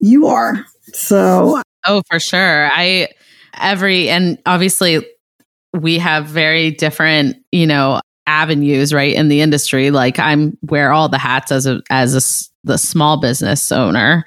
You 0.00 0.26
are. 0.26 0.64
So, 0.92 1.62
oh, 1.86 2.02
for 2.10 2.18
sure. 2.18 2.70
I, 2.72 3.08
every, 3.58 4.08
and 4.08 4.38
obviously 4.46 5.06
we 5.72 5.98
have 5.98 6.26
very 6.26 6.70
different, 6.70 7.36
you 7.52 7.66
know, 7.66 8.00
avenues 8.28 8.92
right 8.92 9.14
in 9.14 9.28
the 9.28 9.40
industry 9.40 9.90
like 9.90 10.18
i'm 10.18 10.54
wear 10.60 10.92
all 10.92 11.08
the 11.08 11.16
hats 11.16 11.50
as 11.50 11.64
a 11.64 11.80
as 11.88 12.14
a 12.14 12.20
the 12.68 12.76
small 12.76 13.18
business 13.18 13.72
owner 13.72 14.22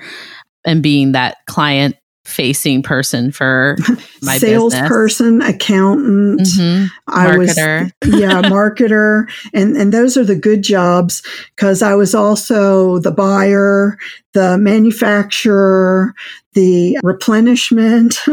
and 0.66 0.82
being 0.82 1.12
that 1.12 1.38
client 1.46 1.96
facing 2.24 2.84
person 2.84 3.32
for 3.32 3.78
my 4.22 4.38
salesperson, 4.38 5.42
accountant. 5.42 6.42
Mm-hmm. 6.42 6.86
I 7.08 7.38
was 7.38 7.58
yeah, 7.58 8.42
marketer, 8.44 9.30
and 9.54 9.76
and 9.76 9.94
those 9.94 10.18
are 10.18 10.26
the 10.26 10.36
good 10.36 10.62
jobs 10.64 11.24
because 11.56 11.82
I 11.82 11.96
was 11.96 12.14
also 12.14 13.00
the 13.00 13.12
buyer, 13.12 13.98
the 14.34 14.58
manufacturer, 14.58 16.14
the 16.54 16.98
replenishment, 17.02 18.14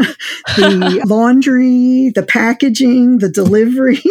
the 0.56 1.02
laundry, 1.06 2.10
the 2.14 2.24
packaging, 2.24 3.18
the 3.18 3.28
delivery. 3.28 4.02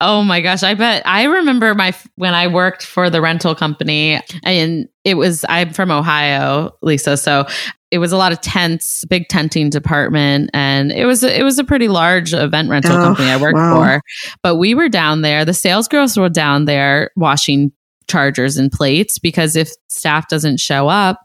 oh 0.00 0.22
my 0.22 0.40
gosh, 0.40 0.62
I 0.62 0.74
bet 0.74 1.02
I 1.06 1.24
remember 1.24 1.74
my 1.74 1.94
when 2.16 2.34
I 2.34 2.48
worked 2.48 2.84
for 2.84 3.08
the 3.08 3.20
rental 3.20 3.54
company 3.54 4.20
and 4.42 4.88
it 5.04 5.14
was 5.14 5.44
I'm 5.48 5.72
from 5.72 5.90
Ohio, 5.90 6.76
Lisa, 6.82 7.16
so 7.16 7.46
it 7.90 7.98
was 7.98 8.12
a 8.12 8.16
lot 8.16 8.32
of 8.32 8.40
tents, 8.40 9.04
big 9.06 9.28
tenting 9.28 9.68
department, 9.68 10.50
and 10.54 10.92
it 10.92 11.06
was 11.06 11.24
a, 11.24 11.38
it 11.38 11.42
was 11.42 11.58
a 11.58 11.64
pretty 11.64 11.88
large 11.88 12.32
event 12.32 12.68
rental 12.70 12.92
oh, 12.92 13.02
company 13.02 13.28
I 13.28 13.36
worked 13.36 13.56
wow. 13.56 13.76
for. 13.76 14.02
But 14.42 14.56
we 14.56 14.74
were 14.74 14.88
down 14.88 15.22
there. 15.22 15.44
The 15.44 15.54
sales 15.54 15.88
girls 15.88 16.16
were 16.16 16.28
down 16.28 16.66
there 16.66 17.10
washing 17.16 17.72
chargers 18.08 18.56
and 18.56 18.70
plates 18.70 19.18
because 19.18 19.56
if 19.56 19.70
staff 19.88 20.28
doesn't 20.28 20.60
show 20.60 20.88
up, 20.88 21.20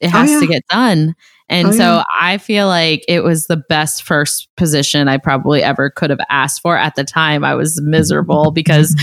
it 0.00 0.08
oh, 0.08 0.10
has 0.10 0.30
oh, 0.30 0.34
yeah. 0.34 0.40
to 0.40 0.46
get 0.46 0.62
done. 0.68 1.14
And 1.48 1.68
oh, 1.68 1.72
so 1.72 1.78
yeah. 1.78 2.02
I 2.20 2.38
feel 2.38 2.66
like 2.66 3.04
it 3.06 3.22
was 3.22 3.46
the 3.46 3.56
best 3.56 4.02
first 4.02 4.48
position 4.56 5.08
I 5.08 5.18
probably 5.18 5.62
ever 5.62 5.90
could 5.90 6.10
have 6.10 6.20
asked 6.30 6.62
for. 6.62 6.76
At 6.76 6.94
the 6.96 7.04
time, 7.04 7.44
I 7.44 7.54
was 7.54 7.80
miserable 7.82 8.50
because 8.50 8.94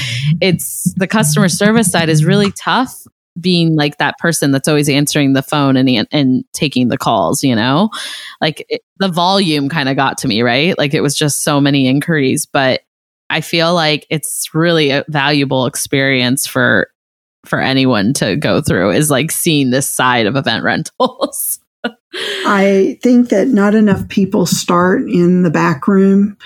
it's 0.41 0.91
the 0.95 1.07
customer 1.07 1.49
service 1.49 1.91
side 1.91 2.09
is 2.09 2.25
really 2.25 2.51
tough 2.51 3.05
being 3.39 3.75
like 3.75 3.97
that 3.97 4.17
person 4.19 4.51
that's 4.51 4.67
always 4.67 4.89
answering 4.89 5.33
the 5.33 5.41
phone 5.41 5.77
and 5.77 6.07
and 6.11 6.43
taking 6.53 6.89
the 6.89 6.97
calls, 6.97 7.43
you 7.43 7.55
know? 7.55 7.89
Like 8.41 8.65
it, 8.69 8.81
the 8.99 9.07
volume 9.07 9.69
kind 9.69 9.89
of 9.89 9.95
got 9.95 10.17
to 10.19 10.27
me, 10.27 10.41
right? 10.41 10.77
Like 10.77 10.93
it 10.93 11.01
was 11.01 11.17
just 11.17 11.43
so 11.43 11.61
many 11.61 11.87
inquiries, 11.87 12.45
but 12.45 12.81
I 13.29 13.41
feel 13.41 13.73
like 13.73 14.05
it's 14.09 14.49
really 14.53 14.91
a 14.91 15.05
valuable 15.07 15.65
experience 15.65 16.45
for 16.45 16.89
for 17.45 17.59
anyone 17.59 18.13
to 18.13 18.35
go 18.35 18.61
through 18.61 18.91
is 18.91 19.09
like 19.09 19.31
seeing 19.31 19.71
this 19.71 19.89
side 19.89 20.25
of 20.25 20.35
event 20.35 20.63
rentals. 20.99 21.59
I 22.45 22.99
think 23.01 23.29
that 23.29 23.47
not 23.47 23.73
enough 23.73 24.07
people 24.09 24.45
start 24.45 25.09
in 25.09 25.43
the 25.43 25.49
back 25.49 25.87
room 25.87 26.37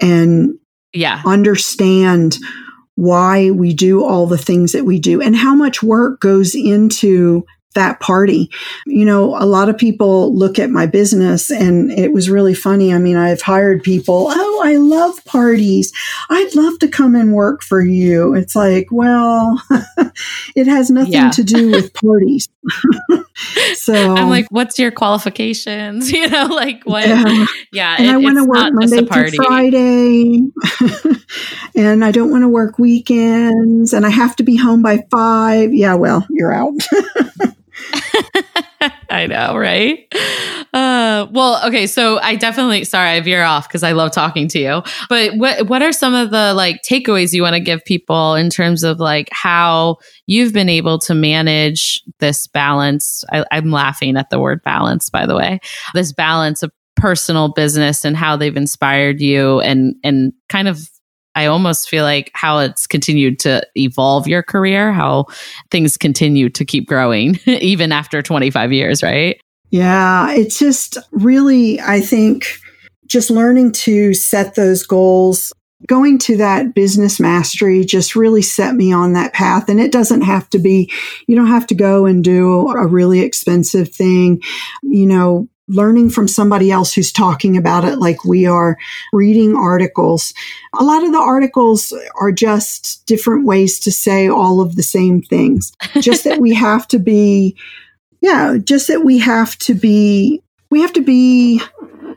and 0.00 0.58
yeah, 0.92 1.22
understand 1.24 2.38
why 3.00 3.50
we 3.50 3.72
do 3.72 4.04
all 4.04 4.26
the 4.26 4.36
things 4.36 4.72
that 4.72 4.84
we 4.84 4.98
do 4.98 5.22
and 5.22 5.34
how 5.34 5.54
much 5.54 5.82
work 5.82 6.20
goes 6.20 6.54
into 6.54 7.46
that 7.74 7.98
party. 8.00 8.50
You 8.84 9.06
know, 9.06 9.36
a 9.38 9.46
lot 9.46 9.70
of 9.70 9.78
people 9.78 10.36
look 10.36 10.58
at 10.58 10.68
my 10.68 10.84
business 10.84 11.50
and 11.50 11.90
it 11.90 12.12
was 12.12 12.28
really 12.28 12.52
funny. 12.52 12.92
I 12.92 12.98
mean, 12.98 13.16
I've 13.16 13.40
hired 13.40 13.82
people, 13.82 14.26
oh, 14.28 14.62
I 14.62 14.76
love 14.76 15.24
parties. 15.24 15.92
I'd 16.28 16.54
love 16.54 16.78
to 16.80 16.88
come 16.88 17.14
and 17.14 17.32
work 17.32 17.62
for 17.62 17.80
you. 17.80 18.34
It's 18.34 18.54
like, 18.54 18.88
well, 18.90 19.62
it 20.54 20.66
has 20.66 20.90
nothing 20.90 21.12
yeah. 21.12 21.30
to 21.30 21.42
do 21.42 21.70
with 21.70 21.94
parties. 22.04 22.48
so 23.74 24.14
I'm 24.14 24.28
like, 24.28 24.46
what's 24.50 24.78
your 24.78 24.90
qualifications? 24.90 26.12
You 26.12 26.28
know, 26.28 26.46
like 26.46 26.82
what? 26.84 27.08
Yeah. 27.08 27.46
yeah 27.72 27.96
and 27.98 28.06
it, 28.08 28.14
I 28.14 28.16
want 28.18 28.36
to 28.36 28.44
work 28.44 28.72
Monday 28.74 29.06
through 29.06 29.30
Friday. 29.30 30.42
And 31.86 32.04
I 32.04 32.10
don't 32.10 32.30
want 32.30 32.42
to 32.42 32.48
work 32.48 32.78
weekends 32.78 33.92
and 33.92 34.06
I 34.06 34.10
have 34.10 34.36
to 34.36 34.42
be 34.42 34.56
home 34.56 34.82
by 34.82 35.04
five. 35.10 35.72
Yeah, 35.72 35.94
well, 35.94 36.26
you're 36.30 36.52
out. 36.52 36.74
I 39.10 39.26
know, 39.26 39.56
right? 39.56 40.06
Uh, 40.72 41.26
well, 41.32 41.60
okay. 41.66 41.86
So 41.86 42.18
I 42.18 42.36
definitely, 42.36 42.84
sorry, 42.84 43.10
I 43.10 43.20
veer 43.20 43.42
off 43.42 43.68
because 43.68 43.82
I 43.82 43.92
love 43.92 44.12
talking 44.12 44.48
to 44.48 44.58
you. 44.58 44.82
But 45.08 45.34
what 45.36 45.68
what 45.68 45.82
are 45.82 45.92
some 45.92 46.14
of 46.14 46.30
the 46.30 46.54
like 46.54 46.80
takeaways 46.82 47.32
you 47.32 47.42
want 47.42 47.54
to 47.54 47.60
give 47.60 47.84
people 47.84 48.34
in 48.34 48.50
terms 48.50 48.82
of 48.82 49.00
like 49.00 49.28
how 49.32 49.96
you've 50.26 50.52
been 50.52 50.68
able 50.68 50.98
to 51.00 51.14
manage 51.14 52.02
this 52.20 52.46
balance? 52.46 53.24
I, 53.32 53.44
I'm 53.50 53.70
laughing 53.70 54.16
at 54.16 54.30
the 54.30 54.38
word 54.38 54.62
balance, 54.62 55.10
by 55.10 55.26
the 55.26 55.36
way. 55.36 55.60
This 55.94 56.12
balance 56.12 56.62
of 56.62 56.70
personal 56.96 57.48
business 57.52 58.04
and 58.04 58.16
how 58.16 58.36
they've 58.36 58.56
inspired 58.56 59.20
you 59.20 59.60
and 59.60 59.94
and 60.04 60.32
kind 60.48 60.68
of 60.68 60.88
I 61.34 61.46
almost 61.46 61.88
feel 61.88 62.04
like 62.04 62.30
how 62.34 62.58
it's 62.58 62.86
continued 62.86 63.38
to 63.40 63.62
evolve 63.76 64.26
your 64.26 64.42
career, 64.42 64.92
how 64.92 65.26
things 65.70 65.96
continue 65.96 66.48
to 66.50 66.64
keep 66.64 66.88
growing 66.88 67.38
even 67.46 67.92
after 67.92 68.22
25 68.22 68.72
years, 68.72 69.02
right? 69.02 69.40
Yeah, 69.70 70.32
it's 70.32 70.58
just 70.58 70.98
really, 71.12 71.80
I 71.80 72.00
think, 72.00 72.58
just 73.06 73.30
learning 73.30 73.72
to 73.72 74.14
set 74.14 74.54
those 74.54 74.84
goals. 74.84 75.52
Going 75.86 76.18
to 76.18 76.36
that 76.36 76.74
business 76.74 77.18
mastery 77.18 77.84
just 77.84 78.14
really 78.14 78.42
set 78.42 78.74
me 78.74 78.92
on 78.92 79.14
that 79.14 79.32
path. 79.32 79.68
And 79.68 79.80
it 79.80 79.92
doesn't 79.92 80.22
have 80.22 80.50
to 80.50 80.58
be, 80.58 80.92
you 81.26 81.36
don't 81.36 81.46
have 81.46 81.66
to 81.68 81.74
go 81.74 82.04
and 82.04 82.22
do 82.22 82.68
a 82.68 82.86
really 82.86 83.20
expensive 83.20 83.90
thing. 83.94 84.42
You 84.82 85.06
know, 85.06 85.48
learning 85.70 86.10
from 86.10 86.28
somebody 86.28 86.70
else 86.70 86.92
who's 86.92 87.12
talking 87.12 87.56
about 87.56 87.84
it 87.84 87.98
like 87.98 88.24
we 88.24 88.46
are, 88.46 88.76
reading 89.12 89.56
articles. 89.56 90.34
A 90.78 90.84
lot 90.84 91.04
of 91.04 91.12
the 91.12 91.18
articles 91.18 91.92
are 92.20 92.32
just 92.32 93.06
different 93.06 93.46
ways 93.46 93.80
to 93.80 93.90
say 93.90 94.28
all 94.28 94.60
of 94.60 94.76
the 94.76 94.82
same 94.82 95.22
things, 95.22 95.72
just 96.00 96.24
that 96.24 96.40
we 96.40 96.54
have 96.54 96.86
to 96.88 96.98
be 96.98 97.56
yeah, 98.20 98.56
just 98.62 98.88
that 98.88 99.04
we 99.04 99.18
have 99.18 99.56
to 99.58 99.74
be, 99.74 100.42
we 100.70 100.80
have 100.82 100.92
to 100.94 101.02
be 101.02 101.60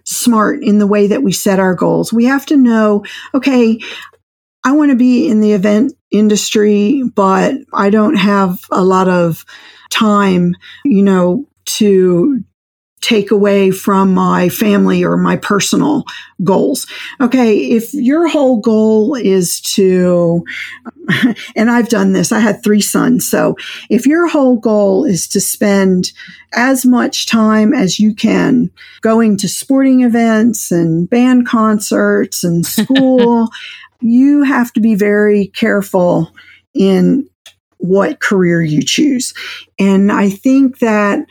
smart 0.03 0.61
in 0.61 0.79
the 0.79 0.87
way 0.87 1.07
that 1.07 1.23
we 1.23 1.31
set 1.31 1.59
our 1.59 1.75
goals. 1.75 2.11
We 2.11 2.25
have 2.25 2.45
to 2.47 2.57
know, 2.57 3.05
okay, 3.33 3.79
I 4.63 4.73
want 4.73 4.91
to 4.91 4.97
be 4.97 5.27
in 5.27 5.41
the 5.41 5.53
event 5.53 5.93
industry, 6.11 7.03
but 7.15 7.55
I 7.73 7.89
don't 7.89 8.15
have 8.15 8.59
a 8.71 8.83
lot 8.83 9.07
of 9.07 9.45
time, 9.89 10.55
you 10.83 11.03
know, 11.03 11.47
to 11.65 12.43
take 13.03 13.31
away 13.31 13.69
from 13.69 14.13
my 14.13 14.47
family 14.47 15.03
or 15.03 15.17
my 15.17 15.35
personal 15.35 16.05
goals. 16.41 16.87
Okay, 17.19 17.57
if 17.71 17.93
your 17.93 18.29
whole 18.29 18.61
goal 18.61 19.13
is 19.15 19.59
to, 19.59 20.45
and 21.55 21.69
I've 21.69 21.89
done 21.89 22.13
this, 22.13 22.31
I 22.31 22.39
had 22.39 22.63
three 22.63 22.79
sons. 22.79 23.29
So 23.29 23.57
if 23.89 24.05
your 24.05 24.27
whole 24.27 24.55
goal 24.55 25.03
is 25.03 25.27
to 25.29 25.41
spend 25.41 26.13
as 26.53 26.85
much 26.85 27.27
time 27.27 27.73
as 27.73 27.99
you 27.99 28.15
can 28.15 28.71
going 29.01 29.35
to 29.37 29.49
sporting 29.49 30.01
events 30.03 30.71
and 30.71 31.09
band 31.09 31.45
concerts 31.45 32.41
and 32.41 32.65
school, 32.65 33.49
you 33.99 34.43
have 34.43 34.71
to 34.73 34.79
be 34.79 34.95
very 34.95 35.47
careful 35.47 36.31
in 36.73 37.27
what 37.79 38.21
career 38.21 38.61
you 38.61 38.81
choose. 38.81 39.33
And 39.77 40.09
I 40.09 40.29
think 40.29 40.79
that 40.79 41.25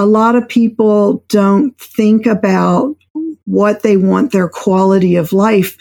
a 0.00 0.06
lot 0.06 0.34
of 0.34 0.48
people 0.48 1.22
don't 1.28 1.78
think 1.78 2.24
about 2.24 2.96
what 3.44 3.82
they 3.82 3.98
want 3.98 4.32
their 4.32 4.48
quality 4.48 5.16
of 5.16 5.34
life 5.34 5.76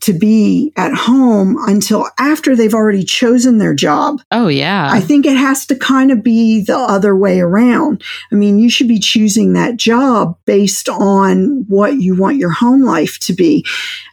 to 0.00 0.12
be 0.12 0.72
at 0.76 0.92
home 0.92 1.56
until 1.66 2.08
after 2.18 2.54
they've 2.54 2.74
already 2.74 3.04
chosen 3.04 3.58
their 3.58 3.74
job. 3.74 4.20
Oh, 4.30 4.48
yeah. 4.48 4.88
I 4.90 5.00
think 5.00 5.24
it 5.24 5.36
has 5.36 5.66
to 5.66 5.76
kind 5.76 6.10
of 6.10 6.22
be 6.22 6.62
the 6.62 6.76
other 6.76 7.16
way 7.16 7.40
around. 7.40 8.02
I 8.30 8.34
mean, 8.34 8.58
you 8.58 8.68
should 8.68 8.88
be 8.88 8.98
choosing 8.98 9.54
that 9.54 9.76
job 9.76 10.38
based 10.44 10.88
on 10.88 11.64
what 11.68 12.00
you 12.00 12.14
want 12.14 12.36
your 12.36 12.52
home 12.52 12.82
life 12.82 13.18
to 13.20 13.32
be 13.32 13.64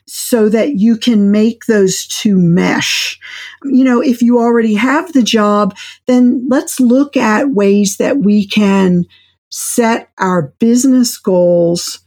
so 0.05 0.47
that 0.47 0.75
you 0.75 0.95
can 0.95 1.29
make 1.29 1.65
those 1.65 2.07
two 2.07 2.37
mesh. 2.37 3.19
You 3.65 3.83
know, 3.83 4.01
if 4.01 4.21
you 4.21 4.39
already 4.39 4.75
have 4.75 5.11
the 5.11 5.23
job, 5.23 5.75
then 6.05 6.47
let's 6.47 6.79
look 6.79 7.17
at 7.17 7.49
ways 7.49 7.97
that 7.97 8.19
we 8.19 8.47
can 8.47 9.05
set 9.49 10.09
our 10.17 10.53
business 10.59 11.17
goals 11.17 11.99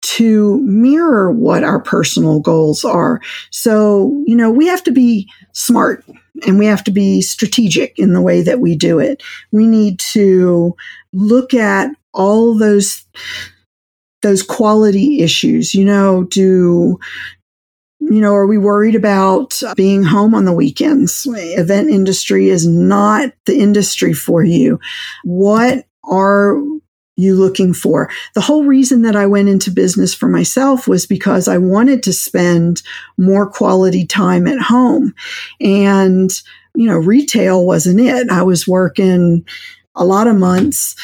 to 0.00 0.58
mirror 0.62 1.30
what 1.30 1.64
our 1.64 1.80
personal 1.80 2.40
goals 2.40 2.84
are. 2.84 3.20
So, 3.50 4.22
you 4.26 4.36
know, 4.36 4.50
we 4.50 4.66
have 4.66 4.82
to 4.84 4.92
be 4.92 5.28
smart 5.52 6.04
and 6.46 6.58
we 6.58 6.66
have 6.66 6.84
to 6.84 6.90
be 6.90 7.20
strategic 7.20 7.98
in 7.98 8.12
the 8.12 8.22
way 8.22 8.42
that 8.42 8.60
we 8.60 8.76
do 8.76 8.98
it. 8.98 9.22
We 9.50 9.66
need 9.66 9.98
to 10.12 10.74
look 11.12 11.54
at 11.54 11.90
all 12.14 12.56
those 12.56 13.04
those 14.22 14.42
quality 14.42 15.20
issues. 15.20 15.74
You 15.74 15.84
know, 15.84 16.24
do 16.24 16.98
you 18.00 18.20
know, 18.20 18.34
are 18.34 18.46
we 18.46 18.58
worried 18.58 18.94
about 18.94 19.60
being 19.76 20.02
home 20.02 20.34
on 20.34 20.44
the 20.44 20.52
weekends? 20.52 21.26
Event 21.28 21.90
industry 21.90 22.48
is 22.48 22.66
not 22.66 23.32
the 23.44 23.58
industry 23.58 24.14
for 24.14 24.42
you. 24.42 24.78
What 25.24 25.84
are 26.04 26.62
you 27.18 27.34
looking 27.34 27.74
for? 27.74 28.08
The 28.34 28.40
whole 28.40 28.64
reason 28.64 29.02
that 29.02 29.16
I 29.16 29.26
went 29.26 29.48
into 29.48 29.70
business 29.70 30.14
for 30.14 30.28
myself 30.28 30.86
was 30.86 31.04
because 31.04 31.48
I 31.48 31.58
wanted 31.58 32.02
to 32.04 32.12
spend 32.12 32.82
more 33.18 33.50
quality 33.50 34.06
time 34.06 34.46
at 34.46 34.60
home. 34.60 35.14
And, 35.60 36.30
you 36.74 36.86
know, 36.86 36.96
retail 36.96 37.66
wasn't 37.66 38.00
it. 38.00 38.30
I 38.30 38.42
was 38.42 38.68
working 38.68 39.44
a 39.96 40.04
lot 40.04 40.28
of 40.28 40.36
months 40.36 40.94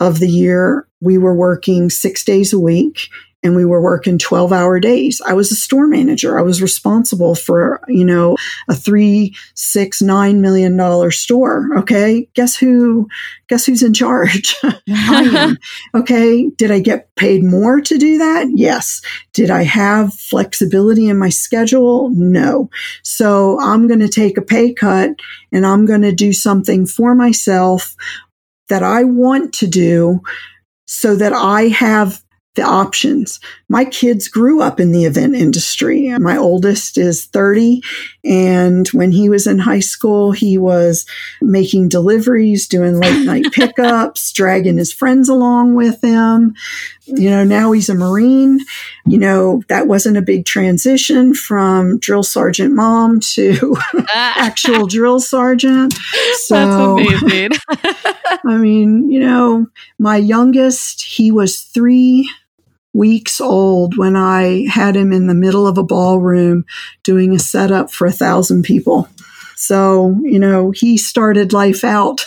of 0.00 0.20
the 0.20 0.28
year. 0.28 0.88
We 1.00 1.18
were 1.18 1.34
working 1.34 1.90
six 1.90 2.24
days 2.24 2.52
a 2.52 2.58
week 2.58 3.10
and 3.42 3.54
we 3.54 3.64
were 3.64 3.80
working 3.80 4.18
12 4.18 4.52
hour 4.52 4.80
days. 4.80 5.22
I 5.24 5.32
was 5.32 5.52
a 5.52 5.56
store 5.56 5.86
manager. 5.86 6.38
I 6.38 6.42
was 6.42 6.60
responsible 6.60 7.36
for, 7.36 7.80
you 7.86 8.04
know, 8.04 8.36
a 8.68 8.74
three, 8.74 9.34
six, 9.54 10.02
nine 10.02 10.40
million 10.40 10.76
dollar 10.76 11.12
store. 11.12 11.68
Okay. 11.78 12.28
Guess 12.34 12.56
who, 12.56 13.08
guess 13.48 13.64
who's 13.64 13.82
in 13.82 13.94
charge? 13.94 14.56
I 14.64 15.22
am. 15.34 15.58
Okay. 15.94 16.50
Did 16.50 16.70
I 16.70 16.80
get 16.80 17.14
paid 17.16 17.42
more 17.42 17.80
to 17.80 17.98
do 17.98 18.18
that? 18.18 18.48
Yes. 18.54 19.00
Did 19.32 19.50
I 19.50 19.62
have 19.62 20.12
flexibility 20.14 21.08
in 21.08 21.18
my 21.18 21.28
schedule? 21.28 22.10
No. 22.10 22.68
So 23.02 23.58
I'm 23.60 23.86
going 23.86 24.00
to 24.00 24.08
take 24.08 24.36
a 24.36 24.42
pay 24.42 24.72
cut 24.72 25.10
and 25.52 25.66
I'm 25.66 25.86
going 25.86 26.02
to 26.02 26.12
do 26.12 26.32
something 26.32 26.86
for 26.86 27.14
myself 27.14 27.96
that 28.68 28.82
I 28.82 29.04
want 29.04 29.54
to 29.54 29.66
do 29.66 30.20
so 30.86 31.16
that 31.16 31.32
I 31.32 31.68
have 31.68 32.22
the 32.54 32.62
options. 32.62 33.38
My 33.68 33.84
kids 33.84 34.26
grew 34.26 34.60
up 34.60 34.80
in 34.80 34.90
the 34.90 35.04
event 35.04 35.36
industry. 35.36 36.08
My 36.18 36.36
oldest 36.36 36.98
is 36.98 37.26
30, 37.26 37.82
and 38.24 38.88
when 38.88 39.12
he 39.12 39.28
was 39.28 39.46
in 39.46 39.58
high 39.58 39.80
school, 39.80 40.32
he 40.32 40.58
was 40.58 41.06
making 41.40 41.88
deliveries, 41.88 42.66
doing 42.66 42.98
late 42.98 43.24
night 43.24 43.46
pickups, 43.52 44.32
dragging 44.32 44.76
his 44.76 44.92
friends 44.92 45.28
along 45.28 45.74
with 45.74 46.02
him. 46.02 46.54
You 47.08 47.30
know, 47.30 47.44
now 47.44 47.72
he's 47.72 47.88
a 47.88 47.94
Marine. 47.94 48.60
You 49.06 49.18
know, 49.18 49.62
that 49.68 49.86
wasn't 49.86 50.16
a 50.16 50.22
big 50.22 50.44
transition 50.44 51.34
from 51.34 51.98
drill 51.98 52.22
sergeant 52.22 52.74
mom 52.74 53.20
to 53.20 53.76
actual 54.14 54.86
drill 54.86 55.20
sergeant. 55.20 55.94
So, 56.44 56.96
That's 56.96 57.22
amazing. 57.22 57.50
I 58.44 58.56
mean, 58.56 59.10
you 59.10 59.20
know, 59.20 59.66
my 59.98 60.16
youngest, 60.16 61.02
he 61.02 61.32
was 61.32 61.60
three 61.60 62.30
weeks 62.92 63.40
old 63.40 63.96
when 63.96 64.16
I 64.16 64.66
had 64.68 64.96
him 64.96 65.12
in 65.12 65.26
the 65.26 65.34
middle 65.34 65.66
of 65.66 65.78
a 65.78 65.82
ballroom 65.82 66.64
doing 67.02 67.34
a 67.34 67.38
setup 67.38 67.90
for 67.90 68.06
a 68.06 68.12
thousand 68.12 68.62
people. 68.62 69.08
So, 69.56 70.16
you 70.22 70.38
know, 70.38 70.70
he 70.70 70.96
started 70.96 71.52
life 71.52 71.84
out 71.84 72.24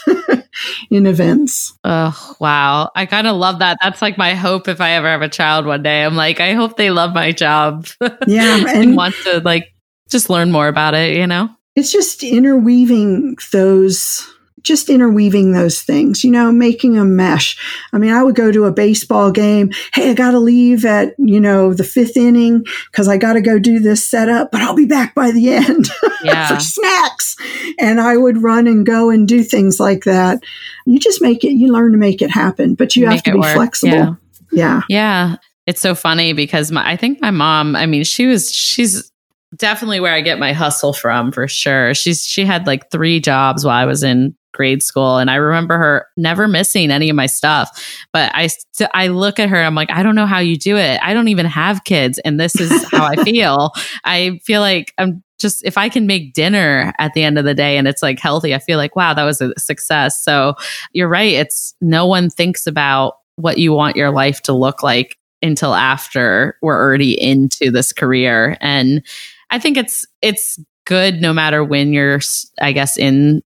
in 0.89 1.05
events. 1.05 1.73
Oh, 1.83 2.35
wow. 2.39 2.91
I 2.95 3.05
kind 3.05 3.27
of 3.27 3.35
love 3.35 3.59
that. 3.59 3.77
That's 3.81 4.01
like 4.01 4.17
my 4.17 4.33
hope 4.33 4.67
if 4.67 4.81
I 4.81 4.91
ever 4.91 5.07
have 5.07 5.21
a 5.21 5.29
child 5.29 5.65
one 5.65 5.83
day. 5.83 6.03
I'm 6.03 6.15
like, 6.15 6.39
I 6.39 6.53
hope 6.53 6.77
they 6.77 6.91
love 6.91 7.13
my 7.13 7.31
job. 7.31 7.87
Yeah. 8.27 8.57
and, 8.57 8.67
and 8.67 8.97
want 8.97 9.15
to 9.23 9.39
like 9.39 9.73
just 10.09 10.29
learn 10.29 10.51
more 10.51 10.67
about 10.67 10.93
it, 10.93 11.15
you 11.15 11.27
know? 11.27 11.49
It's 11.75 11.91
just 11.91 12.23
interweaving 12.23 13.37
those 13.51 14.27
just 14.63 14.89
interweaving 14.89 15.51
those 15.51 15.81
things, 15.81 16.23
you 16.23 16.31
know, 16.31 16.51
making 16.51 16.97
a 16.97 17.05
mesh. 17.05 17.57
I 17.93 17.97
mean, 17.97 18.11
I 18.11 18.23
would 18.23 18.35
go 18.35 18.51
to 18.51 18.65
a 18.65 18.71
baseball 18.71 19.31
game. 19.31 19.71
Hey, 19.93 20.11
I 20.11 20.13
got 20.13 20.31
to 20.31 20.39
leave 20.39 20.85
at, 20.85 21.15
you 21.17 21.39
know, 21.39 21.73
the 21.73 21.83
fifth 21.83 22.17
inning 22.17 22.65
because 22.91 23.07
I 23.07 23.17
got 23.17 23.33
to 23.33 23.41
go 23.41 23.59
do 23.59 23.79
this 23.79 24.07
setup, 24.07 24.51
but 24.51 24.61
I'll 24.61 24.75
be 24.75 24.85
back 24.85 25.15
by 25.15 25.31
the 25.31 25.53
end 25.53 25.89
yeah. 26.23 26.47
for 26.47 26.59
snacks. 26.59 27.35
And 27.79 27.99
I 27.99 28.17
would 28.17 28.41
run 28.41 28.67
and 28.67 28.85
go 28.85 29.09
and 29.09 29.27
do 29.27 29.43
things 29.43 29.79
like 29.79 30.03
that. 30.03 30.43
You 30.85 30.99
just 30.99 31.21
make 31.21 31.43
it, 31.43 31.53
you 31.53 31.71
learn 31.71 31.91
to 31.93 31.97
make 31.97 32.21
it 32.21 32.31
happen, 32.31 32.75
but 32.75 32.95
you, 32.95 33.07
have 33.07 33.23
to 33.23 33.33
be 33.33 33.39
work. 33.39 33.55
flexible. 33.55 33.91
Yeah. 33.91 34.15
yeah. 34.51 34.81
Yeah. 34.89 35.35
It's 35.67 35.81
so 35.81 35.95
funny 35.95 36.33
because 36.33 36.71
my, 36.71 36.87
I 36.87 36.95
think 36.97 37.21
my 37.21 37.31
mom, 37.31 37.75
I 37.75 37.85
mean, 37.85 38.03
she 38.03 38.27
was, 38.27 38.51
she's, 38.51 39.11
definitely 39.57 39.99
where 39.99 40.13
I 40.13 40.21
get 40.21 40.39
my 40.39 40.53
hustle 40.53 40.93
from 40.93 41.31
for 41.31 41.47
sure. 41.47 41.93
She's 41.93 42.23
she 42.23 42.45
had 42.45 42.67
like 42.67 42.89
three 42.89 43.19
jobs 43.19 43.65
while 43.65 43.75
I 43.75 43.85
was 43.85 44.01
in 44.03 44.35
grade 44.51 44.83
school 44.83 45.17
and 45.17 45.29
I 45.29 45.35
remember 45.35 45.77
her 45.77 46.07
never 46.17 46.47
missing 46.47 46.91
any 46.91 47.09
of 47.09 47.15
my 47.15 47.25
stuff. 47.25 48.05
But 48.13 48.31
I 48.33 48.49
I 48.93 49.07
look 49.07 49.39
at 49.39 49.49
her 49.49 49.57
I'm 49.57 49.75
like 49.75 49.91
I 49.91 50.03
don't 50.03 50.15
know 50.15 50.25
how 50.25 50.39
you 50.39 50.57
do 50.57 50.77
it. 50.77 50.99
I 51.01 51.13
don't 51.13 51.27
even 51.27 51.45
have 51.45 51.83
kids 51.83 52.19
and 52.19 52.39
this 52.39 52.55
is 52.55 52.89
how 52.91 53.03
I 53.05 53.15
feel. 53.23 53.71
I 54.03 54.39
feel 54.43 54.61
like 54.61 54.93
I'm 54.97 55.23
just 55.39 55.65
if 55.65 55.77
I 55.77 55.89
can 55.89 56.07
make 56.07 56.33
dinner 56.33 56.93
at 56.99 57.13
the 57.13 57.23
end 57.23 57.37
of 57.37 57.45
the 57.45 57.55
day 57.55 57.77
and 57.77 57.87
it's 57.87 58.03
like 58.03 58.19
healthy, 58.19 58.53
I 58.53 58.59
feel 58.59 58.77
like 58.77 58.95
wow, 58.95 59.13
that 59.13 59.23
was 59.23 59.41
a 59.41 59.57
success. 59.57 60.23
So 60.23 60.55
you're 60.93 61.09
right, 61.09 61.33
it's 61.33 61.73
no 61.81 62.05
one 62.05 62.29
thinks 62.29 62.67
about 62.67 63.15
what 63.35 63.57
you 63.57 63.73
want 63.73 63.95
your 63.95 64.11
life 64.11 64.41
to 64.43 64.53
look 64.53 64.83
like 64.83 65.17
until 65.41 65.73
after 65.73 66.57
we're 66.61 66.79
already 66.79 67.19
into 67.19 67.71
this 67.71 67.91
career 67.91 68.57
and 68.61 69.03
I 69.49 69.59
think 69.59 69.77
it's 69.77 70.05
it's 70.21 70.59
good 70.85 71.21
no 71.21 71.33
matter 71.33 71.63
when 71.63 71.93
you're 71.93 72.19
I 72.59 72.71
guess 72.71 72.97
in 72.97 73.41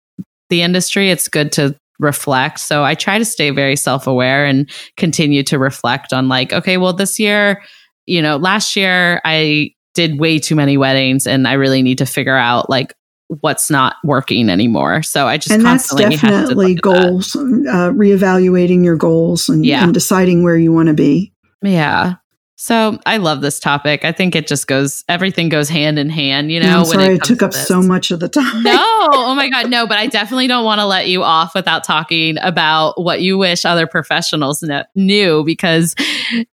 the 0.52 0.62
industry, 0.62 1.10
it's 1.10 1.28
good 1.28 1.52
to 1.54 1.76
reflect. 1.98 2.60
So 2.60 2.84
I 2.84 2.94
try 2.94 3.18
to 3.18 3.26
stay 3.26 3.50
very 3.50 3.76
self 3.76 4.06
aware 4.06 4.46
and 4.46 4.70
continue 4.98 5.42
to 5.44 5.58
reflect 5.58 6.14
on, 6.14 6.28
like, 6.28 6.54
okay, 6.54 6.78
well, 6.78 6.94
this 6.94 7.20
year, 7.20 7.64
you 8.06 8.22
know, 8.22 8.38
last 8.38 8.76
year 8.76 9.20
I 9.26 9.72
did 9.96 10.20
way 10.20 10.38
too 10.38 10.56
many 10.56 10.78
weddings 10.78 11.26
and 11.26 11.48
I 11.48 11.54
really 11.54 11.82
need 11.82 11.98
to 11.98 12.06
figure 12.06 12.38
out, 12.38 12.70
like, 12.70 12.94
what's 13.40 13.72
not 13.72 13.96
working 14.04 14.50
anymore. 14.50 15.02
So 15.04 15.26
I 15.26 15.38
just 15.38 15.52
and 15.52 15.66
that's 15.66 15.96
definitely 15.96 16.76
goals, 16.76 17.36
uh, 17.36 17.90
reevaluating 17.92 18.84
your 18.84 18.98
goals 18.98 19.48
and, 19.48 19.66
yeah. 19.66 19.84
and 19.84 19.94
deciding 19.94 20.44
where 20.44 20.58
you 20.58 20.74
want 20.74 20.90
to 20.90 20.94
be. 20.94 21.34
Yeah. 21.62 22.16
So 22.62 23.00
I 23.08 23.18
love 23.18 23.42
this 23.42 23.60
topic. 23.60 24.06
I 24.06 24.12
think 24.12 24.36
it 24.36 24.46
just 24.46 24.68
goes, 24.68 25.04
everything 25.10 25.50
goes 25.50 25.68
hand 25.68 25.98
in 25.98 26.12
hand, 26.12 26.52
you 26.52 26.60
know. 26.60 26.82
I'm 26.82 26.86
sorry, 26.86 27.06
it, 27.06 27.14
it 27.14 27.24
took 27.24 27.42
up 27.42 27.54
this. 27.54 27.68
so 27.68 27.82
much 27.82 28.12
of 28.12 28.20
the 28.20 28.30
time. 28.30 28.62
no, 28.62 28.78
oh 28.78 29.34
my 29.34 29.50
God, 29.50 29.72
no, 29.72 29.88
but 29.88 29.98
I 29.98 30.06
definitely 30.06 30.46
don't 30.46 30.64
want 30.64 30.78
to 30.78 30.86
let 30.86 31.08
you 31.08 31.24
off 31.24 31.56
without 31.56 31.84
talking 31.84 32.38
about 32.40 33.02
what 33.02 33.20
you 33.20 33.36
wish 33.40 33.66
other 33.66 33.88
professionals 33.88 34.64
knew 34.94 35.44
because 35.44 35.96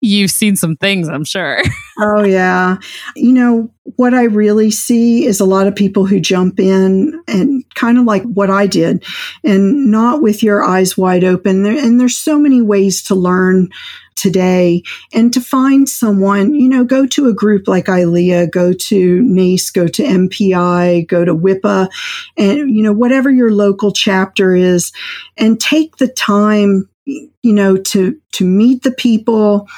you've 0.00 0.32
seen 0.32 0.57
some 0.57 0.74
things, 0.74 1.09
I'm 1.09 1.24
sure. 1.24 1.62
oh, 2.00 2.24
yeah. 2.24 2.78
You 3.14 3.32
know, 3.32 3.70
what 3.94 4.12
I 4.12 4.24
really 4.24 4.72
see 4.72 5.24
is 5.24 5.38
a 5.38 5.44
lot 5.44 5.68
of 5.68 5.76
people 5.76 6.07
who 6.07 6.18
jump 6.18 6.59
in 6.59 7.22
and 7.28 7.62
kind 7.76 7.96
of 7.96 8.07
like 8.07 8.24
what 8.24 8.50
I 8.50 8.66
did 8.66 9.05
and 9.44 9.88
not 9.88 10.20
with 10.20 10.42
your 10.42 10.64
eyes 10.64 10.98
wide 10.98 11.22
open. 11.22 11.64
And 11.64 12.00
there's 12.00 12.18
so 12.18 12.40
many 12.40 12.61
ways 12.61 13.05
to 13.05 13.14
learn 13.14 13.68
today 14.15 14.83
and 15.13 15.33
to 15.33 15.41
find 15.41 15.89
someone, 15.89 16.55
you 16.55 16.69
know, 16.69 16.85
go 16.85 17.07
to 17.07 17.29
a 17.29 17.35
group 17.35 17.69
like 17.69 17.87
ILEA, 17.87 18.51
go 18.51 18.73
to 18.73 19.23
NACE, 19.23 19.71
go 19.71 19.87
to 19.89 20.03
MPI, 20.03 21.07
go 21.07 21.25
to 21.25 21.35
WIPA, 21.35 21.89
and, 22.37 22.71
you 22.71 22.83
know, 22.83 22.93
whatever 22.93 23.31
your 23.31 23.53
local 23.53 23.93
chapter 23.93 24.55
is, 24.55 24.93
and 25.37 25.61
take 25.61 25.97
the 25.97 26.09
time, 26.09 26.89
you 27.05 27.53
know, 27.53 27.77
to, 27.77 28.19
to 28.33 28.45
meet 28.45 28.83
the 28.83 28.93
people 28.93 29.69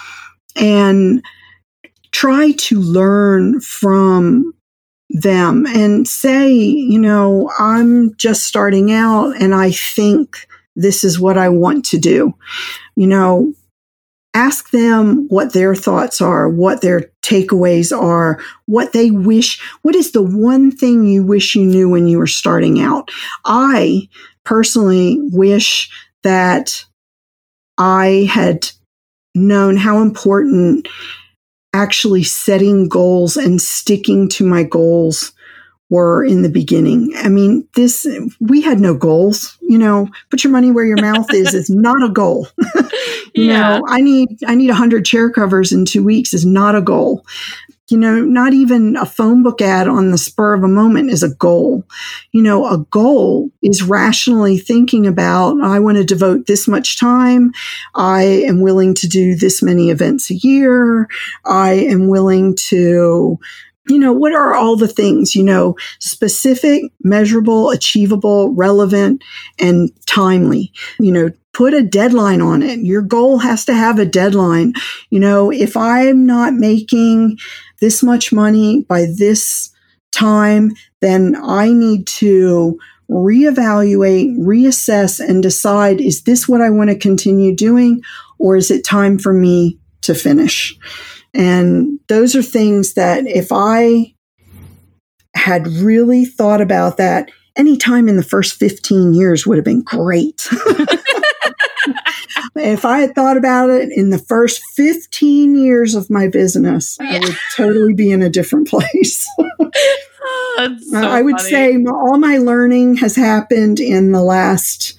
and 0.57 1.25
try 2.13 2.53
to 2.53 2.81
learn 2.81 3.61
from 3.61 4.55
them 5.11 5.67
and 5.67 6.09
say, 6.09 6.53
you 6.53 6.99
know, 6.99 7.51
I'm 7.59 8.15
just 8.17 8.45
starting 8.45 8.93
out 8.93 9.37
and 9.41 9.55
I 9.55 9.71
think 9.71 10.47
this 10.77 11.05
is 11.05 11.21
what 11.21 11.39
I 11.39 11.49
want 11.49 11.85
to 11.87 11.99
do. 11.99 12.35
You 12.97 13.07
know, 13.07 13.55
ask 14.35 14.71
them 14.71 15.27
what 15.29 15.53
their 15.53 15.75
thoughts 15.75 16.21
are, 16.21 16.49
what 16.49 16.83
their 16.83 17.13
takeaways 17.23 17.97
are, 17.97 18.41
what 18.67 18.93
they 18.93 19.11
wish, 19.11 19.61
what 19.83 19.95
is 19.95 20.11
the 20.13 20.23
one 20.23 20.71
thing 20.71 21.07
you 21.07 21.23
wish 21.23 21.55
you 21.55 21.65
knew 21.65 21.89
when 21.89 22.09
you 22.09 22.19
were 22.19 22.27
starting 22.27 22.81
out? 22.81 23.11
I 23.45 24.09
personally 24.45 25.19
wish 25.21 25.89
that 26.25 26.85
I 27.79 28.29
had 28.31 28.69
known 29.35 29.77
how 29.77 30.03
important 30.03 30.89
actually 31.73 32.23
setting 32.23 32.89
goals 32.89 33.37
and 33.37 33.61
sticking 33.61 34.29
to 34.29 34.47
my 34.47 34.63
goals 34.63 35.33
were 35.91 36.25
in 36.25 36.43
the 36.43 36.49
beginning. 36.49 37.13
I 37.17 37.29
mean, 37.29 37.69
this, 37.75 38.07
we 38.41 38.63
had 38.63 38.81
no 38.81 38.95
goals, 38.95 39.59
you 39.61 39.79
know, 39.79 40.09
put 40.31 40.43
your 40.43 40.53
money 40.53 40.71
where 40.71 40.85
your 40.85 41.01
mouth 41.01 41.33
is, 41.33 41.55
is 41.55 41.71
not 41.71 42.03
a 42.03 42.09
goal. 42.09 42.49
you 43.35 43.45
yeah. 43.45 43.79
know, 43.79 43.85
I 43.89 44.01
need, 44.01 44.29
I 44.47 44.55
need 44.55 44.71
a 44.71 44.75
hundred 44.75 45.05
chair 45.05 45.31
covers 45.31 45.73
in 45.73 45.85
two 45.85 46.03
weeks 46.03 46.33
is 46.33 46.47
not 46.47 46.75
a 46.75 46.83
goal. 46.83 47.25
You 47.91 47.99
know, 47.99 48.23
not 48.23 48.55
even 48.55 48.97
a 48.97 49.05
phone 49.05 49.43
book 49.43 49.61
ad 49.61 49.87
on 49.87 50.11
the 50.11 50.17
spur 50.17 50.55
of 50.55 50.65
a 50.65 50.69
moment 50.69 51.11
is 51.11 51.23
a 51.23 51.35
goal. 51.35 51.85
You 52.33 52.43
know, 52.43 52.67
a 52.67 52.79
goal 52.79 53.51
is 53.61 53.83
rationally 53.83 54.57
thinking 54.57 55.07
about, 55.07 55.61
I 55.61 55.81
want 55.81 55.99
to 55.99 56.05
devote 56.05 56.47
this 56.47 56.67
much 56.67 56.99
time. 56.99 57.53
I 57.95 58.23
am 58.23 58.63
willing 58.63 58.95
to 58.95 59.07
do 59.07 59.35
this 59.35 59.63
many 59.63 59.91
events 59.91 60.31
a 60.31 60.35
year. 60.35 61.09
I 61.45 61.73
am 61.73 62.09
willing 62.09 62.57
to 62.69 63.39
you 63.87 63.99
know, 63.99 64.13
what 64.13 64.35
are 64.35 64.55
all 64.55 64.77
the 64.77 64.89
things, 64.89 65.35
you 65.35 65.45
know, 65.45 65.77
specific, 65.99 66.85
measurable, 67.03 67.71
achievable, 67.71 68.55
relevant, 68.55 69.23
and 69.59 69.91
timely? 70.07 70.73
You 70.99 71.13
know, 71.13 71.31
put 71.53 71.75
a 71.75 71.83
deadline 71.83 72.41
on 72.41 72.63
it. 72.63 72.81
Your 72.81 73.03
goal 73.03 73.39
has 73.39 73.65
to 73.67 73.75
have 73.75 73.99
a 73.99 74.07
deadline. 74.07 74.73
You 75.11 75.21
know, 75.21 75.51
if 75.53 75.77
I'm 75.77 76.25
not 76.27 76.55
making 76.55 77.39
this 77.81 78.03
much 78.03 78.33
money 78.33 78.85
by 78.89 79.07
this 79.17 79.71
time, 80.13 80.73
then 81.01 81.37
I 81.37 81.73
need 81.73 82.07
to 82.07 82.79
reevaluate, 83.11 84.37
reassess, 84.39 85.21
and 85.21 85.43
decide 85.43 86.01
is 86.01 86.23
this 86.23 86.49
what 86.49 86.63
I 86.63 86.71
want 86.71 86.91
to 86.91 86.99
continue 86.99 87.55
doing, 87.55 88.03
or 88.39 88.57
is 88.57 88.71
it 88.71 88.85
time 88.85 89.19
for 89.19 89.33
me 89.33 89.79
to 90.03 90.15
finish? 90.15 90.77
And 91.35 91.99
those 92.09 92.37
are 92.37 92.43
things 92.43 92.95
that 92.95 93.27
if 93.27 93.49
I 93.51 94.15
had 95.35 95.67
really 95.67 96.25
thought 96.25 96.61
about 96.61 96.97
that 96.97 97.31
any 97.57 97.77
time 97.77 98.09
in 98.09 98.17
the 98.17 98.23
first 98.23 98.55
15 98.55 99.15
years 99.15 99.47
would 99.47 99.59
have 99.59 99.65
been 99.65 99.83
great. 99.83 100.47
if 102.57 102.85
I 102.85 103.01
had 103.01 103.15
thought 103.15 103.37
about 103.37 103.71
it 103.71 103.91
in 103.93 104.11
the 104.11 104.19
first 104.19 104.63
15 104.75 105.57
years 105.57 105.95
of 105.95 106.11
my 106.11 106.29
business, 106.29 106.99
yeah. 107.01 107.13
I 107.13 107.19
would 107.21 107.37
totally 107.57 107.95
be 107.95 108.11
in 108.11 108.23
a 108.23 108.31
different 108.31 108.69
place. 108.71 109.27
oh, 109.39 110.77
so 110.81 110.99
I 110.99 111.23
would 111.23 111.39
funny. 111.39 111.51
say 111.51 111.85
all 111.87 112.19
my 112.19 112.39
learning 112.39 112.97
has 112.99 113.17
happened 113.17 113.81
in 113.81 114.13
the 114.13 114.23
last 114.23 114.99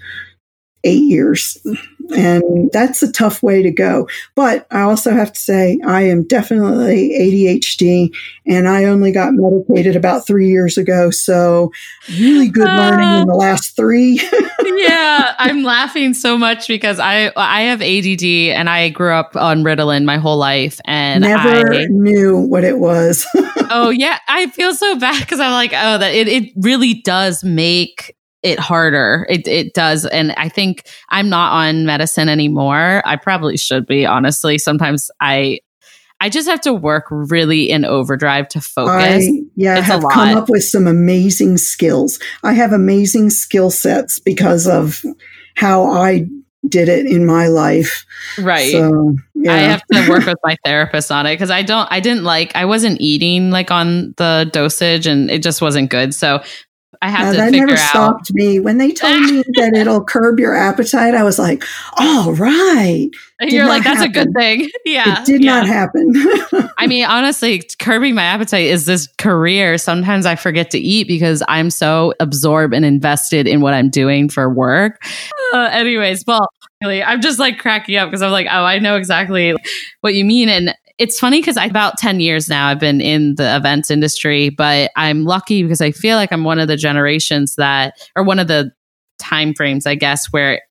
eight 0.84 1.04
years. 1.04 1.58
And 2.12 2.70
that's 2.72 3.02
a 3.04 3.12
tough 3.12 3.42
way 3.42 3.62
to 3.64 3.72
go. 3.72 4.08
But 4.36 4.68
I 4.72 4.82
also 4.82 5.12
have 5.12 5.34
to 5.34 5.40
say, 5.40 5.80
I 5.86 6.04
am 6.04 6.24
definitely 6.24 7.12
ADHD 7.18 8.14
and 8.46 8.68
I 8.68 8.86
only 8.86 9.12
got 9.12 9.34
medicated 9.34 9.96
about 9.96 10.28
three 10.28 10.50
years 10.50 10.78
ago. 10.78 11.10
So, 11.10 11.72
really 12.20 12.50
good 12.50 12.68
uh, 12.68 12.76
learning 12.78 13.22
in 13.22 13.28
the 13.28 13.36
last 13.36 13.76
three. 13.76 14.22
yeah, 14.64 15.36
I'm 15.38 15.64
laughing 15.64 16.14
so 16.14 16.38
much 16.38 16.68
because 16.68 17.00
I 17.00 17.32
I 17.36 17.64
have 17.64 17.82
ADD 17.82 18.24
and 18.56 18.70
I 18.70 18.90
grew 18.90 19.12
up 19.12 19.36
on 19.36 19.64
Ritalin 19.64 20.06
my 20.06 20.18
whole 20.18 20.38
life 20.38 20.80
and 20.86 21.22
never 21.22 21.74
I, 21.74 21.86
knew 21.90 22.38
what 22.38 22.64
it 22.64 22.80
was. 22.80 23.26
oh 23.70 23.90
yeah, 23.90 24.20
I 24.28 24.48
feel 24.48 24.74
so 24.74 24.98
bad 24.98 25.20
because 25.20 25.40
I'm 25.40 25.52
like, 25.52 25.72
oh, 25.74 25.98
that 25.98 26.14
it, 26.14 26.28
it 26.28 26.54
really 26.58 27.02
does 27.02 27.44
make 27.44 28.16
it 28.46 28.60
harder. 28.60 29.26
It 29.30 29.48
it 29.48 29.74
does, 29.74 30.06
and 30.06 30.32
I 30.38 30.48
think 30.48 30.88
I'm 31.10 31.28
not 31.30 31.52
on 31.52 31.86
medicine 31.86 32.30
anymore. 32.30 33.02
I 33.04 33.16
probably 33.16 33.58
should 33.58 33.88
be. 33.88 34.06
Honestly, 34.06 34.58
sometimes 34.58 35.10
I 35.20 35.60
I 36.22 36.30
just 36.30 36.48
have 36.48 36.62
to 36.62 36.74
work 36.74 37.06
really 37.10 37.70
in 37.70 37.84
overdrive 37.84 38.48
to 38.50 38.62
focus. 38.62 39.28
I, 39.28 39.42
yeah, 39.56 39.80
it's 39.80 39.88
have 39.88 40.04
come 40.12 40.38
up 40.38 40.50
with 40.50 40.64
some 40.64 40.88
amazing 40.88 41.58
skills. 41.58 42.20
I 42.44 42.54
have 42.54 42.72
amazing 42.72 43.32
skill 43.32 43.72
sets 43.72 44.20
because 44.20 44.68
of 44.68 45.04
how 45.56 45.86
I 45.86 46.28
did 46.68 46.90
it 46.90 47.06
in 47.06 47.26
my 47.26 47.48
life. 47.48 48.06
Right. 48.40 48.72
So, 48.72 49.16
yeah. 49.36 49.54
I 49.54 49.58
have 49.58 49.84
to 49.92 50.10
work 50.10 50.26
with 50.26 50.38
my 50.44 50.58
therapist 50.66 51.12
on 51.12 51.26
it 51.26 51.34
because 51.34 51.52
I 51.52 51.62
don't, 51.62 51.88
I 51.92 52.00
didn't 52.00 52.24
like, 52.24 52.56
I 52.56 52.66
wasn't 52.66 53.00
eating 53.02 53.52
like 53.52 53.72
on 53.72 54.14
the 54.18 54.50
dosage 54.52 55.08
and 55.08 55.30
it 55.30 55.44
just 55.44 55.62
wasn't 55.62 55.90
good. 55.90 56.14
So 56.14 56.42
I 57.06 57.10
have 57.10 57.34
to. 57.34 57.38
That 57.38 57.52
never 57.52 57.74
out. 57.74 57.78
stopped 57.78 58.34
me. 58.34 58.60
When 58.60 58.80
they 58.80 58.92
told 58.92 59.22
me 59.22 59.44
that 59.58 59.74
it'll 59.76 60.04
curb 60.04 60.40
your 60.40 60.56
appetite, 60.56 61.14
I 61.14 61.24
was 61.24 61.38
like, 61.38 61.64
"All 61.98 62.34
right." 62.34 63.12
You're 63.42 63.68
like, 63.68 63.84
"That's 63.84 64.00
happen. 64.00 64.10
a 64.10 64.24
good 64.26 64.34
thing." 64.34 64.70
Yeah, 64.86 65.22
it 65.22 65.26
did 65.26 65.44
yeah. 65.44 65.56
not 65.56 65.68
happen. 65.68 66.14
I 66.78 66.88
mean, 66.88 67.06
honestly, 67.06 67.62
curbing 67.80 68.14
my 68.14 68.24
appetite 68.24 68.66
is 68.66 68.86
this 68.86 69.08
career. 69.18 69.78
Sometimes 69.78 70.26
I 70.26 70.36
forget 70.36 70.70
to 70.72 70.80
eat 70.80 71.08
because 71.08 71.42
I'm 71.48 71.70
so 71.70 72.14
absorbed 72.20 72.74
and 72.74 72.86
invested 72.86 73.48
in 73.48 73.62
what 73.62 73.74
I'm 73.74 73.90
doing 73.90 74.30
for 74.30 74.48
work. 74.48 75.04
Uh, 75.54 75.70
anyways, 75.72 76.24
well, 76.28 76.48
really, 76.84 77.04
I'm 77.04 77.20
just 77.22 77.40
like 77.40 77.58
cracking 77.58 77.98
up 77.98 78.10
because 78.10 78.22
I'm 78.22 78.32
like, 78.32 78.48
"Oh, 78.50 78.64
I 78.64 78.80
know 78.80 78.96
exactly 78.96 79.56
what 80.02 80.14
you 80.14 80.26
mean." 80.26 80.50
And 80.50 80.76
it's 80.98 81.20
funny 81.20 81.42
because 81.42 81.58
about 81.58 81.98
10 81.98 82.20
years 82.20 82.48
now 82.48 82.68
I've 82.68 82.80
been 82.80 83.02
in 83.02 83.36
the 83.36 83.56
events 83.56 83.92
industry, 83.92 84.50
but 84.50 84.92
I'm 84.96 85.26
lucky 85.26 85.62
because 85.64 85.82
I 85.82 85.92
feel 85.92 86.16
like 86.16 86.32
I'm 86.32 86.44
one 86.44 86.60
of 86.60 86.68
the 86.68 86.78
generations 86.78 87.56
that, 87.56 88.10
or 88.16 88.24
one 88.24 88.40
of 88.40 88.48
the 88.48 88.72
time 89.20 89.54
frames, 89.54 89.86
I 89.86 89.96
guess, 89.96 90.32
where, 90.32 90.62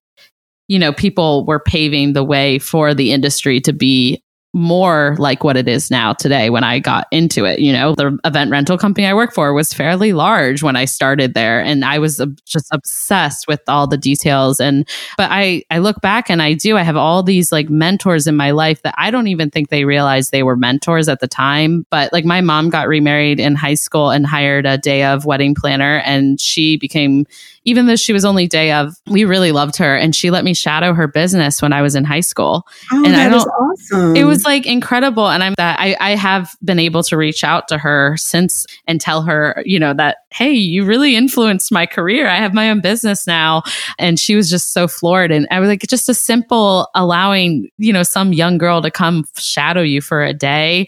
you 0.67 0.79
know, 0.79 0.93
people 0.93 1.45
were 1.45 1.59
paving 1.59 2.13
the 2.13 2.23
way 2.23 2.57
for 2.57 2.93
the 2.95 3.11
industry 3.11 3.61
to 3.61 3.73
be 3.73 4.23
more 4.55 5.17
like 5.19 5.43
what 5.43 5.57
it 5.57 5.67
is 5.67 5.91
now 5.91 6.13
today 6.13 6.49
when 6.49 6.63
I 6.63 6.79
got 6.79 7.07
into 7.11 7.43
it. 7.43 7.59
You 7.59 7.73
know, 7.73 7.93
the 7.93 8.17
event 8.23 8.49
rental 8.49 8.77
company 8.77 9.05
I 9.05 9.13
work 9.13 9.33
for 9.33 9.53
was 9.53 9.73
fairly 9.73 10.13
large 10.13 10.63
when 10.63 10.77
I 10.77 10.85
started 10.85 11.33
there 11.33 11.59
and 11.59 11.83
I 11.83 11.99
was 11.99 12.21
just 12.45 12.67
obsessed 12.71 13.49
with 13.49 13.59
all 13.67 13.85
the 13.85 13.97
details 13.97 14.61
and 14.61 14.87
but 15.17 15.29
I 15.29 15.63
I 15.69 15.79
look 15.79 15.99
back 15.99 16.29
and 16.29 16.41
I 16.41 16.53
do 16.53 16.77
I 16.77 16.83
have 16.83 16.95
all 16.95 17.21
these 17.21 17.51
like 17.51 17.69
mentors 17.69 18.27
in 18.27 18.37
my 18.37 18.51
life 18.51 18.81
that 18.83 18.95
I 18.97 19.11
don't 19.11 19.27
even 19.27 19.51
think 19.51 19.67
they 19.67 19.83
realized 19.83 20.31
they 20.31 20.43
were 20.43 20.55
mentors 20.55 21.09
at 21.09 21.19
the 21.19 21.27
time, 21.27 21.85
but 21.89 22.13
like 22.13 22.23
my 22.23 22.39
mom 22.39 22.69
got 22.69 22.87
remarried 22.87 23.41
in 23.41 23.55
high 23.55 23.73
school 23.73 24.09
and 24.09 24.25
hired 24.25 24.65
a 24.65 24.77
day 24.77 25.03
of 25.03 25.25
wedding 25.25 25.53
planner 25.53 25.97
and 26.05 26.39
she 26.39 26.77
became 26.77 27.25
even 27.65 27.87
though 27.87 27.95
she 27.95 28.13
was 28.13 28.23
only 28.23 28.47
day 28.47 28.71
of, 28.71 28.95
we 29.07 29.25
really 29.25 29.51
loved 29.51 29.75
her 29.77 29.95
and 29.95 30.15
she 30.15 30.29
let 30.29 30.43
me 30.43 30.53
shadow 30.53 30.93
her 30.93 31.07
business 31.07 31.61
when 31.61 31.73
I 31.73 31.81
was 31.81 31.95
in 31.95 32.03
high 32.03 32.19
school. 32.19 32.67
Oh, 32.93 33.03
and 33.03 33.13
that 33.15 33.27
I 33.27 33.29
don't, 33.29 33.47
awesome. 33.47 34.15
It 34.15 34.23
was 34.25 34.44
like 34.45 34.65
incredible. 34.65 35.27
And 35.29 35.43
I'm 35.43 35.53
that 35.57 35.79
I, 35.79 35.95
I 35.99 36.11
have 36.11 36.55
been 36.63 36.79
able 36.79 37.03
to 37.03 37.17
reach 37.17 37.43
out 37.43 37.67
to 37.69 37.77
her 37.77 38.15
since 38.17 38.65
and 38.87 39.01
tell 39.01 39.21
her, 39.23 39.61
you 39.65 39.79
know, 39.79 39.93
that, 39.93 40.17
hey, 40.31 40.51
you 40.51 40.85
really 40.85 41.15
influenced 41.15 41.71
my 41.71 41.85
career. 41.85 42.27
I 42.27 42.37
have 42.37 42.53
my 42.53 42.69
own 42.69 42.81
business 42.81 43.27
now. 43.27 43.63
And 43.97 44.19
she 44.19 44.35
was 44.35 44.49
just 44.49 44.73
so 44.73 44.87
floored. 44.87 45.31
And 45.31 45.47
I 45.51 45.59
was 45.59 45.67
like, 45.67 45.81
just 45.81 46.09
a 46.09 46.13
simple 46.13 46.89
allowing, 46.95 47.69
you 47.77 47.91
know, 47.91 48.03
some 48.03 48.33
young 48.33 48.57
girl 48.57 48.81
to 48.81 48.91
come 48.91 49.25
shadow 49.37 49.81
you 49.81 50.01
for 50.01 50.23
a 50.23 50.33
day 50.33 50.87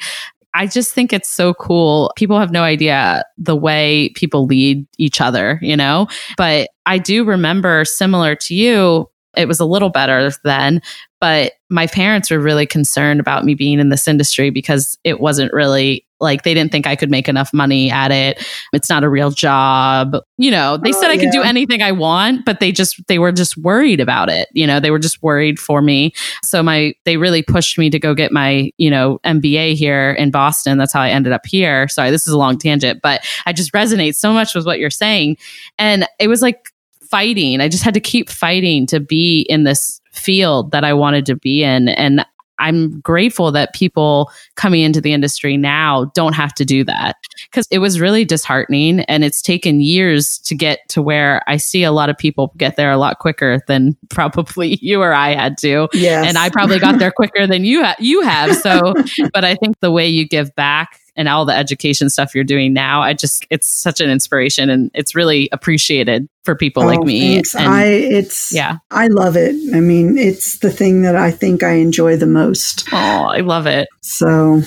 I 0.57 0.65
just 0.65 0.91
think 0.91 1.13
it's 1.13 1.29
so 1.29 1.53
cool. 1.53 2.11
People 2.15 2.39
have 2.39 2.51
no 2.51 2.63
idea 2.63 3.23
the 3.37 3.55
way 3.55 4.09
people 4.15 4.47
lead 4.47 4.87
each 4.97 5.21
other, 5.21 5.59
you 5.61 5.77
know? 5.77 6.07
But 6.35 6.69
I 6.87 6.97
do 6.97 7.23
remember 7.23 7.85
similar 7.85 8.35
to 8.35 8.55
you, 8.55 9.07
it 9.35 9.47
was 9.47 9.59
a 9.59 9.65
little 9.65 9.89
better 9.89 10.31
then, 10.43 10.81
but 11.19 11.53
my 11.69 11.87
parents 11.87 12.31
were 12.31 12.39
really 12.39 12.65
concerned 12.65 13.19
about 13.19 13.43
me 13.43 13.55
being 13.55 13.79
in 13.79 13.89
this 13.89 14.07
industry 14.07 14.49
because 14.49 14.97
it 15.03 15.19
wasn't 15.19 15.51
really 15.51 16.05
like 16.19 16.43
they 16.43 16.53
didn't 16.53 16.71
think 16.71 16.87
I 16.87 16.95
could 16.95 17.11
make 17.11 17.27
enough 17.27 17.53
money 17.53 17.91
at 17.91 18.11
it. 18.11 18.43
It's 18.73 18.89
not 18.89 19.03
a 19.03 19.09
real 19.09 19.29
job. 19.29 20.17
You 20.37 20.49
know, 20.49 20.77
they 20.77 20.89
oh, 20.89 20.99
said 20.99 21.11
I 21.11 21.13
yeah. 21.13 21.21
could 21.21 21.31
do 21.31 21.43
anything 21.43 21.81
I 21.81 21.91
want, 21.91 22.43
but 22.45 22.59
they 22.59 22.71
just 22.71 22.99
they 23.07 23.19
were 23.19 23.31
just 23.31 23.57
worried 23.57 23.99
about 23.99 24.29
it. 24.29 24.47
You 24.53 24.65
know, 24.65 24.79
they 24.79 24.91
were 24.91 24.99
just 24.99 25.21
worried 25.21 25.59
for 25.59 25.81
me. 25.81 26.13
So 26.43 26.63
my 26.63 26.93
they 27.05 27.17
really 27.17 27.43
pushed 27.43 27.77
me 27.77 27.89
to 27.91 27.99
go 27.99 28.15
get 28.15 28.31
my, 28.31 28.71
you 28.77 28.89
know, 28.89 29.19
MBA 29.25 29.75
here 29.75 30.11
in 30.11 30.31
Boston. 30.31 30.77
That's 30.77 30.93
how 30.93 31.01
I 31.01 31.09
ended 31.09 31.33
up 31.33 31.45
here. 31.45 31.87
Sorry, 31.87 32.09
this 32.09 32.25
is 32.25 32.33
a 32.33 32.37
long 32.37 32.57
tangent, 32.57 33.01
but 33.03 33.23
I 33.45 33.53
just 33.53 33.71
resonate 33.73 34.15
so 34.15 34.33
much 34.33 34.55
with 34.55 34.65
what 34.65 34.79
you're 34.79 34.89
saying. 34.89 35.37
And 35.77 36.07
it 36.19 36.27
was 36.27 36.41
like 36.41 36.71
fighting. 37.01 37.61
I 37.61 37.69
just 37.69 37.83
had 37.83 37.93
to 37.93 37.99
keep 37.99 38.29
fighting 38.29 38.85
to 38.87 38.99
be 38.99 39.41
in 39.41 39.63
this 39.63 40.01
field 40.17 40.71
that 40.71 40.83
I 40.83 40.93
wanted 40.93 41.25
to 41.27 41.35
be 41.35 41.63
in. 41.63 41.89
And 41.89 42.25
I'm 42.59 42.99
grateful 43.01 43.51
that 43.51 43.73
people 43.73 44.31
coming 44.55 44.81
into 44.81 44.99
the 44.99 45.13
industry 45.13 45.57
now 45.57 46.11
don't 46.15 46.33
have 46.33 46.53
to 46.55 46.65
do 46.65 46.83
that 46.85 47.15
because 47.49 47.67
it 47.69 47.79
was 47.79 47.99
really 47.99 48.25
disheartening 48.25 49.01
and 49.01 49.23
it's 49.23 49.41
taken 49.41 49.79
years 49.79 50.39
to 50.39 50.55
get 50.55 50.79
to 50.89 51.01
where 51.01 51.41
I 51.47 51.57
see 51.57 51.83
a 51.83 51.91
lot 51.91 52.09
of 52.09 52.17
people 52.17 52.53
get 52.57 52.75
there 52.75 52.91
a 52.91 52.97
lot 52.97 53.19
quicker 53.19 53.59
than 53.67 53.95
probably 54.09 54.79
you 54.81 55.01
or 55.01 55.13
I 55.13 55.35
had 55.35 55.57
to. 55.59 55.87
Yes. 55.93 56.27
And 56.27 56.37
I 56.37 56.49
probably 56.49 56.79
got 56.79 56.99
there 56.99 57.11
quicker 57.11 57.45
than 57.45 57.63
you 57.63 57.83
ha- 57.83 57.95
you 57.99 58.21
have. 58.21 58.55
So, 58.55 58.93
but 59.33 59.45
I 59.45 59.55
think 59.55 59.79
the 59.79 59.91
way 59.91 60.07
you 60.07 60.27
give 60.27 60.55
back 60.55 60.99
and 61.17 61.27
all 61.27 61.45
the 61.45 61.55
education 61.55 62.09
stuff 62.09 62.33
you're 62.33 62.43
doing 62.43 62.73
now. 62.73 63.01
I 63.01 63.13
just 63.13 63.45
it's 63.49 63.67
such 63.67 63.99
an 63.99 64.09
inspiration 64.09 64.69
and 64.69 64.91
it's 64.93 65.15
really 65.15 65.49
appreciated 65.51 66.29
for 66.45 66.55
people 66.55 66.83
oh, 66.83 66.87
like 66.87 67.01
me. 67.01 67.35
Thanks. 67.35 67.55
And, 67.55 67.67
I 67.67 67.85
it's 67.85 68.53
yeah. 68.53 68.77
I 68.91 69.07
love 69.07 69.35
it. 69.35 69.55
I 69.75 69.81
mean, 69.81 70.17
it's 70.17 70.59
the 70.59 70.71
thing 70.71 71.01
that 71.01 71.15
I 71.15 71.31
think 71.31 71.63
I 71.63 71.73
enjoy 71.73 72.15
the 72.15 72.27
most. 72.27 72.87
Oh, 72.93 72.95
I 72.95 73.39
love 73.39 73.65
it. 73.65 73.89
So 74.01 74.61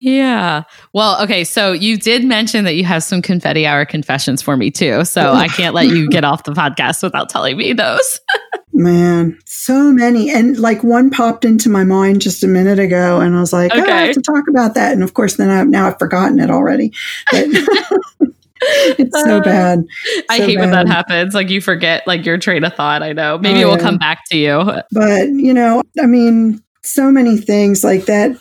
yeah. 0.00 0.62
Well, 0.94 1.22
okay. 1.22 1.44
So 1.44 1.72
you 1.72 1.98
did 1.98 2.24
mention 2.24 2.64
that 2.64 2.74
you 2.74 2.84
have 2.84 3.02
some 3.02 3.20
confetti 3.20 3.66
hour 3.66 3.84
confessions 3.84 4.40
for 4.40 4.56
me 4.56 4.70
too. 4.70 5.04
So 5.04 5.32
I 5.32 5.48
can't 5.48 5.74
let 5.74 5.88
you 5.88 6.08
get 6.08 6.24
off 6.24 6.44
the 6.44 6.52
podcast 6.52 7.02
without 7.02 7.28
telling 7.28 7.58
me 7.58 7.74
those. 7.74 8.20
Man, 8.72 9.38
so 9.46 9.92
many. 9.92 10.30
And 10.30 10.58
like 10.58 10.84
one 10.84 11.10
popped 11.10 11.44
into 11.44 11.68
my 11.68 11.84
mind 11.84 12.20
just 12.20 12.44
a 12.44 12.46
minute 12.46 12.78
ago, 12.78 13.20
and 13.20 13.36
I 13.36 13.40
was 13.40 13.52
like, 13.52 13.72
ah, 13.74 13.80
okay. 13.80 13.90
oh, 13.90 13.94
I 13.94 14.00
have 14.02 14.14
to 14.14 14.22
talk 14.22 14.44
about 14.48 14.74
that. 14.74 14.92
And 14.92 15.02
of 15.02 15.14
course, 15.14 15.36
then 15.36 15.50
I, 15.50 15.62
now 15.64 15.88
I've 15.88 15.98
forgotten 15.98 16.38
it 16.38 16.50
already. 16.50 16.92
But 17.32 17.46
it's 18.60 19.22
so 19.22 19.38
uh, 19.38 19.42
bad. 19.42 19.84
So 20.04 20.22
I 20.30 20.36
hate 20.38 20.56
bad. 20.56 20.60
when 20.60 20.70
that 20.70 20.88
happens. 20.88 21.34
Like 21.34 21.50
you 21.50 21.60
forget 21.60 22.06
like 22.06 22.24
your 22.24 22.38
train 22.38 22.64
of 22.64 22.74
thought. 22.74 23.02
I 23.02 23.12
know. 23.12 23.38
Maybe 23.38 23.64
oh, 23.64 23.68
it 23.68 23.70
will 23.70 23.82
come 23.82 23.98
back 23.98 24.20
to 24.30 24.38
you. 24.38 24.62
But, 24.92 25.28
you 25.30 25.52
know, 25.52 25.82
I 26.00 26.06
mean, 26.06 26.62
so 26.82 27.10
many 27.10 27.36
things 27.36 27.82
like 27.82 28.06
that 28.06 28.36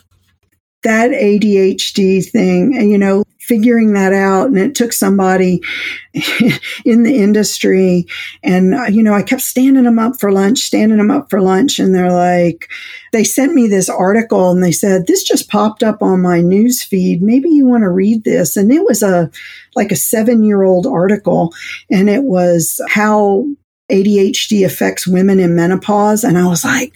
that 0.83 1.11
ADHD 1.11 2.29
thing, 2.29 2.77
and 2.77 2.89
you 2.89 2.97
know, 2.97 3.23
figuring 3.49 3.93
that 3.93 4.13
out. 4.13 4.47
And 4.47 4.59
it 4.59 4.75
took 4.75 4.93
somebody 4.93 5.59
in 6.85 7.01
the 7.01 7.15
industry. 7.15 8.05
And, 8.43 8.75
uh, 8.75 8.83
you 8.83 9.01
know, 9.01 9.13
I 9.13 9.23
kept 9.23 9.41
standing 9.41 9.85
them 9.85 9.97
up 9.97 10.19
for 10.19 10.31
lunch, 10.31 10.59
standing 10.59 10.99
them 10.99 11.09
up 11.09 11.31
for 11.31 11.41
lunch. 11.41 11.79
And 11.79 11.93
they're 11.93 12.11
like, 12.11 12.69
they 13.11 13.23
sent 13.23 13.55
me 13.55 13.67
this 13.67 13.89
article 13.89 14.51
and 14.51 14.63
they 14.63 14.71
said, 14.71 15.07
this 15.07 15.23
just 15.23 15.49
popped 15.49 15.81
up 15.81 16.03
on 16.03 16.21
my 16.21 16.41
news 16.41 16.83
feed. 16.83 17.23
Maybe 17.23 17.49
you 17.49 17.65
want 17.65 17.81
to 17.81 17.89
read 17.89 18.23
this. 18.23 18.55
And 18.55 18.71
it 18.71 18.83
was 18.83 19.01
a, 19.01 19.31
like 19.75 19.91
a 19.91 19.95
seven 19.95 20.43
year 20.43 20.61
old 20.61 20.85
article. 20.85 21.51
And 21.89 22.07
it 22.07 22.23
was 22.23 22.79
how 22.89 23.47
ADHD 23.89 24.63
affects 24.63 25.07
women 25.07 25.39
in 25.39 25.55
menopause. 25.55 26.23
And 26.23 26.37
I 26.37 26.45
was 26.45 26.63
like, 26.63 26.93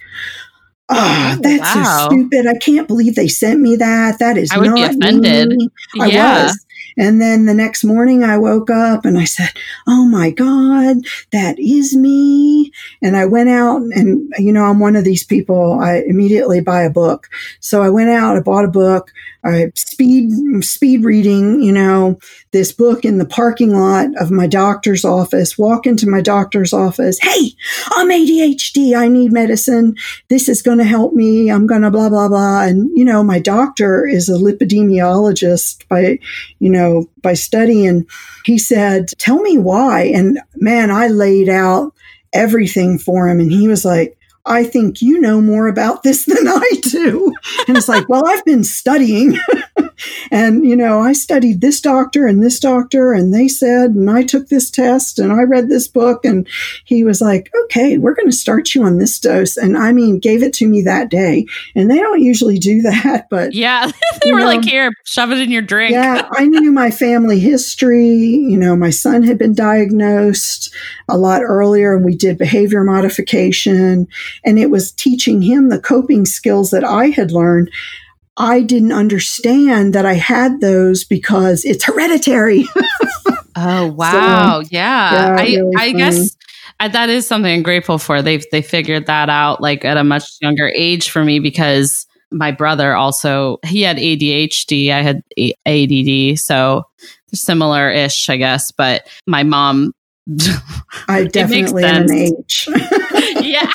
Oh, 0.95 1.37
that's 1.41 1.75
wow. 1.75 2.09
so 2.09 2.15
stupid. 2.15 2.47
I 2.47 2.57
can't 2.57 2.87
believe 2.87 3.15
they 3.15 3.27
sent 3.27 3.59
me 3.61 3.75
that. 3.77 4.19
That 4.19 4.37
is 4.37 4.51
I 4.51 4.57
would 4.57 4.67
not 4.67 4.75
be 4.75 4.83
offended. 4.83 5.49
Me. 5.49 5.69
I 5.99 6.07
yeah. 6.07 6.43
was. 6.45 6.65
And 6.97 7.21
then 7.21 7.45
the 7.45 7.53
next 7.53 7.83
morning 7.83 8.23
I 8.23 8.37
woke 8.37 8.69
up 8.69 9.05
and 9.05 9.17
I 9.17 9.25
said, 9.25 9.49
Oh 9.87 10.05
my 10.05 10.29
God, 10.29 10.97
that 11.31 11.57
is 11.57 11.95
me. 11.95 12.71
And 13.01 13.17
I 13.17 13.25
went 13.25 13.49
out 13.49 13.81
and, 13.81 14.31
you 14.37 14.51
know, 14.51 14.65
I'm 14.65 14.79
one 14.79 14.95
of 14.95 15.03
these 15.03 15.23
people. 15.23 15.79
I 15.79 16.03
immediately 16.07 16.61
buy 16.61 16.83
a 16.83 16.89
book. 16.89 17.29
So 17.59 17.81
I 17.81 17.89
went 17.89 18.09
out, 18.09 18.37
I 18.37 18.41
bought 18.41 18.65
a 18.65 18.69
book. 18.69 19.11
I 19.43 19.71
speed 19.75 20.31
speed 20.63 21.03
reading, 21.03 21.61
you 21.61 21.71
know, 21.71 22.19
this 22.53 22.71
book 22.71 23.03
in 23.03 23.17
the 23.17 23.25
parking 23.25 23.73
lot 23.75 24.09
of 24.21 24.31
my 24.31 24.47
doctor's 24.47 25.03
office. 25.03 25.57
Walk 25.57 25.85
into 25.85 26.07
my 26.07 26.21
doctor's 26.21 26.71
office. 26.71 27.19
Hey, 27.19 27.51
I'm 27.91 28.09
ADHD. 28.09 28.95
I 28.95 29.07
need 29.07 29.33
medicine. 29.33 29.95
This 30.29 30.47
is 30.47 30.61
going 30.61 30.77
to 30.77 30.85
help 30.85 31.13
me. 31.13 31.51
I'm 31.51 31.67
going 31.67 31.81
to 31.81 31.91
blah 31.91 32.09
blah 32.09 32.29
blah. 32.29 32.61
And 32.63 32.89
you 32.95 33.03
know, 33.03 33.23
my 33.23 33.39
doctor 33.39 34.07
is 34.07 34.29
a 34.29 34.33
lipidemiologist 34.33 35.87
by, 35.89 36.19
you 36.59 36.69
know, 36.69 37.09
by 37.21 37.33
study. 37.33 37.85
And 37.85 38.07
he 38.45 38.57
said, 38.57 39.09
"Tell 39.17 39.41
me 39.41 39.57
why." 39.57 40.03
And 40.03 40.39
man, 40.55 40.91
I 40.91 41.07
laid 41.07 41.49
out 41.49 41.93
everything 42.31 42.99
for 42.99 43.27
him, 43.27 43.39
and 43.39 43.51
he 43.51 43.67
was 43.67 43.83
like 43.83 44.15
I 44.45 44.65
think 44.65 45.01
you 45.01 45.19
know 45.19 45.39
more 45.41 45.67
about 45.67 46.03
this 46.03 46.25
than 46.25 46.47
I 46.47 46.69
do. 46.81 47.33
And 47.67 47.77
it's 47.77 47.89
like, 47.89 48.07
well, 48.09 48.27
I've 48.27 48.45
been 48.45 48.63
studying. 48.63 49.37
and, 50.31 50.65
you 50.65 50.75
know, 50.75 50.99
I 50.99 51.13
studied 51.13 51.61
this 51.61 51.81
doctor 51.81 52.27
and 52.27 52.43
this 52.43 52.59
doctor, 52.59 53.13
and 53.13 53.33
they 53.33 53.47
said, 53.47 53.91
and 53.91 54.09
I 54.09 54.23
took 54.23 54.49
this 54.49 54.69
test 54.69 55.19
and 55.19 55.31
I 55.31 55.43
read 55.43 55.69
this 55.69 55.87
book. 55.87 56.25
And 56.25 56.47
he 56.85 57.03
was 57.03 57.21
like, 57.21 57.51
okay, 57.63 57.97
we're 57.97 58.15
going 58.15 58.29
to 58.29 58.35
start 58.35 58.73
you 58.73 58.83
on 58.83 58.97
this 58.97 59.19
dose. 59.19 59.57
And 59.57 59.77
I 59.77 59.91
mean, 59.91 60.19
gave 60.19 60.43
it 60.43 60.53
to 60.55 60.67
me 60.67 60.81
that 60.83 61.09
day. 61.09 61.45
And 61.75 61.89
they 61.89 61.97
don't 61.97 62.21
usually 62.21 62.57
do 62.57 62.81
that, 62.83 63.27
but. 63.29 63.53
Yeah, 63.53 63.91
they 64.23 64.31
were 64.31 64.39
know, 64.39 64.45
like, 64.45 64.63
here, 64.63 64.91
shove 65.05 65.31
it 65.31 65.39
in 65.39 65.51
your 65.51 65.61
drink. 65.61 65.93
yeah, 65.93 66.27
I 66.31 66.45
knew 66.45 66.71
my 66.71 66.91
family 66.91 67.39
history. 67.39 68.07
You 68.07 68.57
know, 68.57 68.75
my 68.75 68.89
son 68.89 69.23
had 69.23 69.37
been 69.37 69.53
diagnosed 69.53 70.73
a 71.07 71.17
lot 71.17 71.41
earlier, 71.43 71.95
and 71.95 72.05
we 72.05 72.15
did 72.15 72.37
behavior 72.37 72.83
modification. 72.83 74.07
And 74.43 74.59
it 74.59 74.69
was 74.69 74.91
teaching 74.91 75.41
him 75.41 75.69
the 75.69 75.79
coping 75.79 76.25
skills 76.25 76.71
that 76.71 76.83
I 76.83 77.07
had 77.07 77.31
learned. 77.31 77.69
I 78.37 78.61
didn't 78.61 78.91
understand 78.91 79.93
that 79.93 80.05
I 80.05 80.13
had 80.13 80.59
those 80.61 81.03
because 81.03 81.65
it's 81.65 81.83
hereditary. 81.83 82.65
oh 83.55 83.87
wow, 83.87 84.61
so, 84.61 84.67
yeah. 84.71 85.13
yeah. 85.13 85.35
I 85.39 85.45
really 85.45 85.75
I 85.77 85.91
guess 85.91 86.35
that 86.79 87.09
is 87.09 87.27
something 87.27 87.53
I'm 87.53 87.63
grateful 87.63 87.97
for. 87.97 88.21
They've 88.21 88.43
they 88.51 88.61
figured 88.61 89.05
that 89.05 89.29
out 89.29 89.61
like 89.61 89.85
at 89.85 89.97
a 89.97 90.03
much 90.03 90.23
younger 90.41 90.71
age 90.75 91.09
for 91.09 91.23
me 91.23 91.39
because 91.39 92.07
my 92.31 92.51
brother 92.51 92.95
also 92.95 93.57
he 93.63 93.81
had 93.81 93.97
ADHD. 93.97 94.91
I 94.91 95.01
had 95.01 95.21
ADD, 95.65 96.39
so 96.39 96.83
similar 97.33 97.89
ish, 97.89 98.29
I 98.29 98.37
guess. 98.37 98.71
But 98.71 99.07
my 99.27 99.43
mom, 99.43 99.93
I 101.07 101.25
definitely 101.25 101.83
am 101.83 102.03
an 102.03 102.11
H. 102.11 102.67
yeah. 103.41 103.71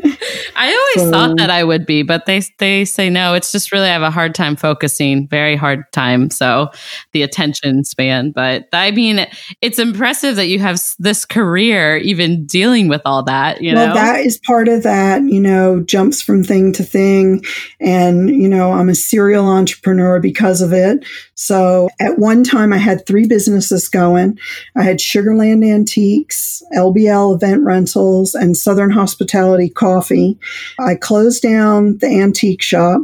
I 0.56 0.66
always 0.72 1.08
so, 1.08 1.10
thought 1.10 1.36
that 1.38 1.50
I 1.50 1.64
would 1.64 1.86
be, 1.86 2.02
but 2.02 2.26
they 2.26 2.42
they 2.58 2.84
say 2.84 3.08
no. 3.10 3.34
It's 3.34 3.52
just 3.52 3.72
really 3.72 3.88
I 3.88 3.92
have 3.92 4.02
a 4.02 4.10
hard 4.10 4.34
time 4.34 4.56
focusing, 4.56 5.28
very 5.28 5.56
hard 5.56 5.84
time. 5.92 6.30
So 6.30 6.70
the 7.12 7.22
attention 7.22 7.84
span. 7.84 8.32
But 8.32 8.68
I 8.72 8.90
mean, 8.90 9.26
it's 9.60 9.78
impressive 9.78 10.36
that 10.36 10.46
you 10.46 10.58
have 10.58 10.80
this 10.98 11.24
career, 11.24 11.96
even 11.98 12.46
dealing 12.46 12.88
with 12.88 13.02
all 13.04 13.22
that. 13.24 13.62
You 13.62 13.74
well, 13.74 13.88
know, 13.88 13.94
that 13.94 14.20
is 14.20 14.38
part 14.38 14.68
of 14.68 14.82
that. 14.82 15.22
You 15.22 15.40
know, 15.40 15.80
jumps 15.80 16.22
from 16.22 16.44
thing 16.44 16.72
to 16.74 16.82
thing, 16.82 17.44
and 17.80 18.30
you 18.30 18.48
know, 18.48 18.72
I'm 18.72 18.88
a 18.88 18.94
serial 18.94 19.46
entrepreneur 19.46 20.20
because 20.20 20.60
of 20.60 20.72
it. 20.72 21.04
So 21.34 21.88
at 22.00 22.18
one 22.18 22.42
time, 22.42 22.72
I 22.72 22.78
had 22.78 23.06
three 23.06 23.26
businesses 23.26 23.88
going. 23.88 24.38
I 24.76 24.82
had 24.82 24.98
Sugarland 24.98 25.64
Antiques, 25.64 26.62
LBL 26.74 27.36
Event 27.36 27.62
Rentals, 27.62 28.34
and 28.34 28.56
Southern 28.56 28.90
Hospitality 28.90 29.68
Coffee. 29.88 30.38
I 30.78 30.96
closed 30.96 31.42
down 31.42 31.96
the 31.96 32.08
antique 32.08 32.60
shop, 32.60 33.00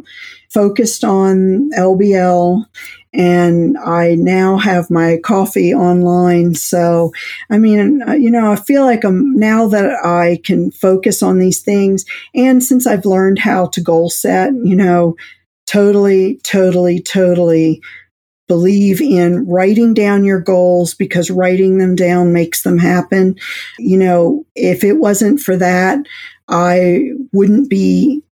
focused 0.51 1.03
on 1.03 1.71
LBL, 1.79 2.63
and 3.15 3.79
I 3.79 4.17
now 4.17 4.59
have 4.59 4.91
my 4.91 5.17
coffee 5.25 5.73
online. 5.73 6.55
So, 6.55 7.13
I 7.49 7.57
mean, 7.57 8.03
you 8.21 8.31
know, 8.31 8.53
I 8.53 8.57
feel 8.57 8.85
like 8.85 9.03
I'm 9.03 9.35
now 9.35 9.67
that 9.69 10.05
I 10.05 10.41
can 10.45 10.71
focus 10.73 11.23
on 11.23 11.39
these 11.39 11.63
things, 11.63 12.05
and 12.35 12.63
since 12.63 12.87
I've 12.87 13.07
learned 13.07 13.39
how 13.39 13.69
to 13.69 13.81
goal 13.81 14.11
set, 14.11 14.53
you 14.63 14.77
know, 14.77 15.17
totally, 15.67 16.39
totally, 16.43 17.01
totally 17.01 17.81
believe 18.47 19.01
in 19.01 19.47
writing 19.47 19.95
down 19.95 20.25
your 20.25 20.41
goals 20.41 20.95
because 20.95 21.31
writing 21.31 21.79
them 21.79 21.97
down 21.97 22.33
makes 22.33 22.63
them 22.63 22.79
happen. 22.79 23.37
You 23.79 23.97
know, 23.97 24.45
if 24.55 24.85
it 24.85 24.95
wasn't 24.95 25.41
for 25.41 25.57
that, 25.57 25.99
I 26.49 27.11
wouldn't 27.33 27.71
be 27.71 28.23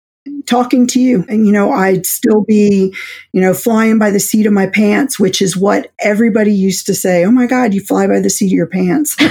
talking 0.47 0.87
to 0.89 1.01
you. 1.01 1.25
And 1.29 1.47
you 1.47 1.53
know 1.53 1.73
i'd 1.73 2.07
still 2.07 2.43
be 2.43 2.95
you 3.33 3.41
know 3.41 3.55
flying 3.55 3.99
by 3.99 4.11
the 4.11 4.21
seat 4.21 4.47
of 4.47 4.53
my 4.53 4.67
pants 4.67 5.19
which 5.19 5.41
is 5.43 5.57
what 5.57 5.93
everybody 6.01 6.53
used 6.53 6.87
to 6.87 6.95
say 6.95 7.25
oh 7.25 7.31
my 7.31 7.47
god 7.47 7.75
you 7.75 7.81
fly 7.81 8.07
by 8.07 8.21
the 8.21 8.31
seat 8.31 8.47
of 8.47 8.53
your 8.53 8.67
pants. 8.67 9.17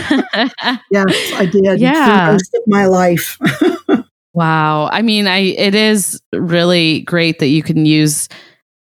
Yes 0.91 1.31
i 1.35 1.45
did. 1.45 1.79
Yeah. 1.79 2.31
most 2.31 2.53
of 2.53 2.61
my 2.67 2.85
life. 2.85 3.37
Wow. 4.33 4.87
I 4.87 5.01
mean 5.01 5.27
i 5.27 5.39
it 5.39 5.75
is 5.75 6.21
really 6.33 7.01
great 7.01 7.39
that 7.39 7.47
you 7.47 7.61
can 7.61 7.85
use 7.85 8.29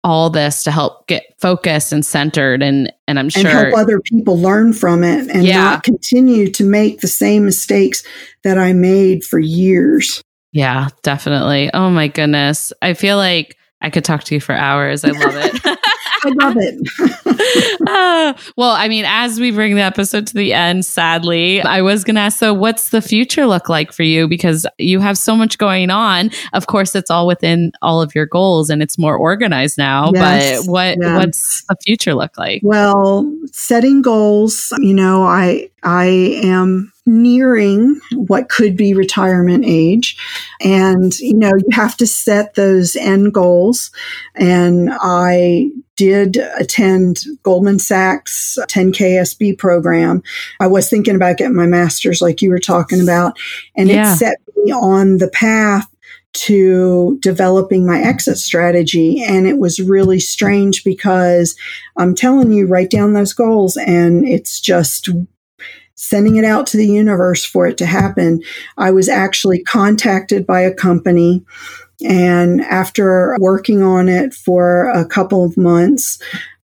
all 0.05 0.31
this 0.31 0.65
to 0.65 0.71
help 0.71 1.07
get 1.07 1.23
focused 1.39 1.93
and 1.93 2.05
centered 2.05 2.63
and 2.63 2.93
and 3.07 3.19
I'm 3.19 3.29
sure 3.29 3.47
and 3.47 3.49
help 3.49 3.77
other 3.77 4.01
people 4.01 4.39
learn 4.39 4.73
from 4.73 5.05
it 5.05 5.31
and 5.31 5.45
yeah. 5.45 5.63
not 5.63 5.83
continue 5.85 6.51
to 6.51 6.65
make 6.65 7.01
the 7.01 7.09
same 7.09 7.45
mistakes 7.45 8.03
that 8.43 8.59
I 8.59 8.73
made 8.73 9.25
for 9.25 9.39
years. 9.39 10.23
Yeah, 10.53 10.89
definitely. 11.03 11.71
Oh 11.73 11.89
my 11.91 12.09
goodness. 12.09 12.73
I 12.83 12.95
feel 12.95 13.17
like 13.17 13.57
I 13.83 13.91
could 13.91 14.05
talk 14.05 14.25
to 14.25 14.35
you 14.35 14.41
for 14.41 14.55
hours. 14.55 15.05
I 15.05 15.11
love 15.11 15.35
it. 15.35 15.61
I 16.25 16.31
love 16.41 16.57
it. 16.57 17.81
uh, 17.89 18.33
well, 18.57 18.71
I 18.71 18.89
mean, 18.89 19.05
as 19.07 19.41
we 19.41 19.51
bring 19.51 19.75
the 19.75 19.83
episode 19.83 20.27
to 20.29 20.35
the 20.35 20.53
end, 20.53 20.85
sadly, 20.85 21.61
I 21.61 21.83
was 21.83 22.05
going 22.05 22.15
to 22.15 22.21
ask, 22.21 22.39
so 22.39 22.55
what's 22.55 22.91
the 22.91 23.03
future 23.03 23.45
look 23.47 23.69
like 23.69 23.93
for 23.93 24.05
you? 24.05 24.29
Because 24.29 24.65
you 24.79 25.01
have 25.01 25.19
so 25.19 25.35
much 25.35 25.59
going 25.59 25.91
on. 25.91 26.31
Of 26.53 26.69
course, 26.69 26.95
it's 26.95 27.11
all 27.11 27.27
within 27.27 27.73
all 27.83 28.01
of 28.01 28.15
your 28.15 28.27
goals 28.27 28.71
and 28.71 28.83
it's 28.83 28.99
more 28.99 29.17
organized 29.17 29.79
now. 29.79 30.13
Yes, 30.15 30.65
but 30.65 30.71
what 30.71 30.99
what's 30.99 31.65
the 31.69 31.77
future 31.85 32.15
look 32.15 32.39
like? 32.39 32.61
Well, 32.63 33.31
setting 33.51 34.01
goals, 34.01 34.73
you 34.79 34.95
know, 34.95 35.25
I 35.25 35.71
I 35.83 36.05
am 36.45 36.92
nearing 37.05 38.01
what 38.15 38.49
could 38.49 38.77
be 38.77 38.95
retirement 38.95 39.65
age. 39.67 40.17
And, 40.61 41.19
you 41.19 41.35
know, 41.35 41.53
you 41.57 41.67
have 41.73 41.97
to 41.97 42.07
set 42.07 42.55
those 42.55 42.95
end 42.97 43.35
goals. 43.35 43.91
And 44.35 44.91
I 44.93 45.71
did 45.97 46.37
attend 46.37 47.25
Goldman 47.43 47.79
Sachs 47.79 48.57
10KSB 48.61 49.59
program. 49.59 50.23
I 50.61 50.67
was 50.67 50.89
thinking 50.89 51.17
about 51.17 51.39
getting 51.39 51.57
my 51.57 51.67
master's, 51.67 52.23
like 52.23 52.41
you 52.41 52.51
were 52.51 52.59
talking 52.59 53.01
about, 53.01 53.39
and 53.77 53.89
yeah. 53.89 54.13
it 54.13 54.17
set 54.17 54.37
me 54.57 54.73
on 54.73 55.19
the 55.19 55.29
path 55.29 55.89
to 56.35 57.19
developing 57.21 57.87
my 57.87 58.01
exit 58.01 58.39
strategy. 58.39 59.23
And 59.23 59.47
it 59.47 59.59
was 59.59 59.81
really 59.81 60.19
strange 60.19 60.83
because 60.83 61.55
I'm 61.97 62.15
telling 62.15 62.53
you, 62.53 62.67
write 62.67 62.91
down 62.91 63.13
those 63.13 63.35
goals, 63.35 63.77
and 63.77 64.27
it's 64.27 64.61
just 64.61 65.11
sending 66.03 66.35
it 66.35 66.45
out 66.45 66.67
to 66.67 66.77
the 66.77 66.87
universe 66.87 67.45
for 67.45 67.65
it 67.65 67.79
to 67.79 67.87
happen. 67.87 68.43
I 68.77 68.91
was 68.91 69.09
actually 69.09 69.63
contacted 69.63 70.45
by 70.45 70.61
a 70.63 70.75
company. 70.75 71.45
And 72.05 72.61
after 72.63 73.37
working 73.39 73.85
on 73.85 74.09
it 74.09 74.35
for 74.35 74.89
a 74.89 75.07
couple 75.07 75.45
of 75.45 75.57
months, 75.57 76.19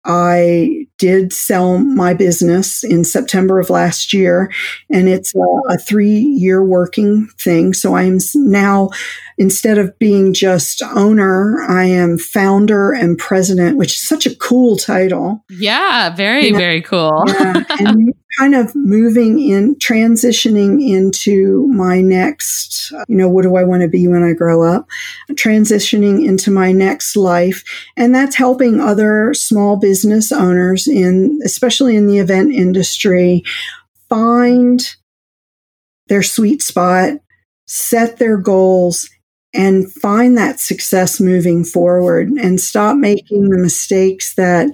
I 0.04 0.88
did 0.98 1.32
sell 1.32 1.78
my 1.78 2.16
business 2.16 2.84
in 2.84 3.04
September 3.04 3.60
of 3.60 3.70
last 3.70 4.14
year, 4.14 4.52
and 4.90 5.08
it's 5.08 5.36
a, 5.36 5.74
a 5.74 5.78
three 5.78 6.20
year 6.20 6.64
working 6.64 7.28
thing. 7.38 7.74
So 7.74 7.96
I'm 7.96 8.18
now, 8.34 8.90
instead 9.38 9.78
of 9.78 9.98
being 10.00 10.34
just 10.34 10.82
owner, 10.82 11.64
I 11.70 11.84
am 11.84 12.18
founder 12.18 12.92
and 12.92 13.20
president, 13.20 13.78
which 13.78 13.94
is 13.94 14.00
such 14.00 14.26
a 14.26 14.36
cool 14.36 14.78
title. 14.78 15.44
Yeah, 15.50 16.16
very, 16.16 16.52
very 16.54 16.82
cool. 16.82 17.26
yeah, 17.28 17.64
and 17.80 18.14
kind 18.40 18.56
of 18.56 18.74
moving 18.74 19.38
in, 19.38 19.76
transitioning 19.76 20.82
into 20.82 21.68
my 21.68 22.00
next, 22.00 22.92
you 23.10 23.18
know, 23.18 23.28
what 23.28 23.44
do 23.44 23.58
I 23.58 23.64
want 23.66 23.82
to 23.82 23.90
be 23.90 24.08
when 24.08 24.24
I 24.24 24.32
grow 24.32 24.64
up? 24.64 24.88
Transitioning 25.32 26.26
into 26.26 26.50
my 26.50 26.72
next 26.72 27.18
life. 27.18 27.66
And 27.98 28.16
that's 28.16 28.38
helping 28.38 28.80
other 28.80 29.34
small 29.34 29.76
business 29.76 30.32
owners 30.32 30.88
in, 30.88 31.40
especially 31.44 31.98
in 31.98 32.08
the 32.08 32.20
event 32.20 32.54
industry, 32.54 33.44
find 34.08 34.96
their 36.08 36.24
sweet 36.24 36.62
spot, 36.62 37.16
set 37.66 38.20
their 38.20 38.38
goals, 38.38 39.10
and 39.54 39.92
find 39.92 40.38
that 40.38 40.62
success 40.62 41.20
moving 41.20 41.66
forward 41.66 42.30
and 42.30 42.62
stop 42.62 42.96
making 42.96 43.50
the 43.50 43.58
mistakes 43.58 44.36
that 44.36 44.70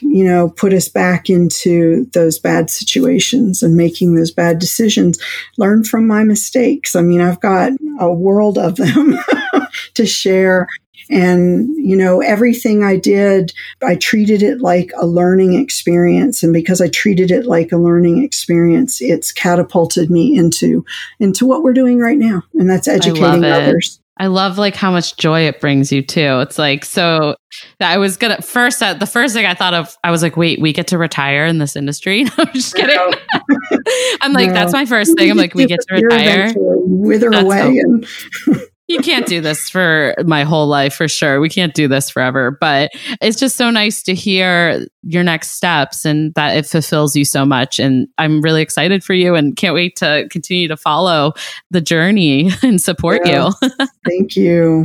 you 0.00 0.24
know, 0.24 0.50
put 0.50 0.72
us 0.72 0.88
back 0.88 1.28
into 1.28 2.06
those 2.12 2.38
bad 2.38 2.70
situations 2.70 3.62
and 3.62 3.76
making 3.76 4.14
those 4.14 4.30
bad 4.30 4.58
decisions. 4.58 5.18
Learn 5.56 5.84
from 5.84 6.06
my 6.06 6.24
mistakes. 6.24 6.94
I 6.94 7.02
mean, 7.02 7.20
I've 7.20 7.40
got 7.40 7.72
a 7.98 8.12
world 8.12 8.58
of 8.58 8.76
them 8.76 9.18
to 9.94 10.06
share. 10.06 10.68
And, 11.10 11.68
you 11.76 11.96
know, 11.96 12.20
everything 12.20 12.84
I 12.84 12.96
did, 12.96 13.52
I 13.82 13.96
treated 13.96 14.42
it 14.42 14.60
like 14.60 14.92
a 14.96 15.06
learning 15.06 15.54
experience. 15.54 16.42
And 16.42 16.52
because 16.52 16.80
I 16.80 16.88
treated 16.88 17.30
it 17.30 17.46
like 17.46 17.72
a 17.72 17.78
learning 17.78 18.22
experience, 18.22 19.00
it's 19.00 19.32
catapulted 19.32 20.10
me 20.10 20.36
into, 20.36 20.84
into 21.18 21.46
what 21.46 21.62
we're 21.62 21.72
doing 21.72 21.98
right 21.98 22.18
now. 22.18 22.42
And 22.54 22.68
that's 22.68 22.88
educating 22.88 23.44
others. 23.44 23.97
I 24.20 24.26
love 24.26 24.58
like 24.58 24.74
how 24.74 24.90
much 24.90 25.16
joy 25.16 25.42
it 25.42 25.60
brings 25.60 25.92
you 25.92 26.02
too. 26.02 26.40
It's 26.40 26.58
like 26.58 26.84
so 26.84 27.36
I 27.80 27.98
was 27.98 28.16
gonna 28.16 28.42
first 28.42 28.82
uh, 28.82 28.94
the 28.94 29.06
first 29.06 29.34
thing 29.34 29.46
I 29.46 29.54
thought 29.54 29.74
of 29.74 29.96
I 30.02 30.10
was 30.10 30.22
like, 30.22 30.36
wait, 30.36 30.60
we 30.60 30.72
get 30.72 30.88
to 30.88 30.98
retire 30.98 31.46
in 31.46 31.58
this 31.58 31.76
industry? 31.76 32.24
No, 32.38 32.44
I'm 32.44 32.52
just 32.52 32.74
kidding. 32.74 32.96
I'm 34.20 34.32
like, 34.32 34.48
no. 34.48 34.54
that's 34.54 34.72
my 34.72 34.84
first 34.86 35.16
thing. 35.16 35.30
I'm 35.30 35.36
like, 35.36 35.54
we 35.54 35.66
get 35.66 35.80
to 35.88 35.94
retire, 35.94 36.52
wither 36.56 37.30
that's 37.30 37.44
away, 37.44 37.78
and 37.78 38.06
you 38.88 39.00
can't 39.00 39.26
do 39.26 39.42
this 39.42 39.68
for 39.68 40.14
my 40.24 40.44
whole 40.44 40.66
life 40.66 40.94
for 40.94 41.08
sure. 41.08 41.40
We 41.40 41.50
can't 41.50 41.74
do 41.74 41.88
this 41.88 42.08
forever, 42.08 42.50
but 42.50 42.90
it's 43.20 43.38
just 43.38 43.56
so 43.56 43.70
nice 43.70 44.02
to 44.04 44.14
hear 44.14 44.86
your 45.02 45.22
next 45.22 45.52
steps 45.52 46.06
and 46.06 46.32
that 46.34 46.56
it 46.56 46.66
fulfills 46.66 47.14
you 47.14 47.26
so 47.26 47.44
much. 47.44 47.78
And 47.78 48.08
I'm 48.16 48.40
really 48.40 48.62
excited 48.62 49.04
for 49.04 49.12
you 49.12 49.34
and 49.34 49.54
can't 49.56 49.74
wait 49.74 49.96
to 49.96 50.26
continue 50.30 50.68
to 50.68 50.76
follow 50.76 51.34
the 51.70 51.82
journey 51.82 52.50
and 52.62 52.80
support 52.80 53.26
you. 53.26 53.50
thank 54.06 54.36
you. 54.36 54.84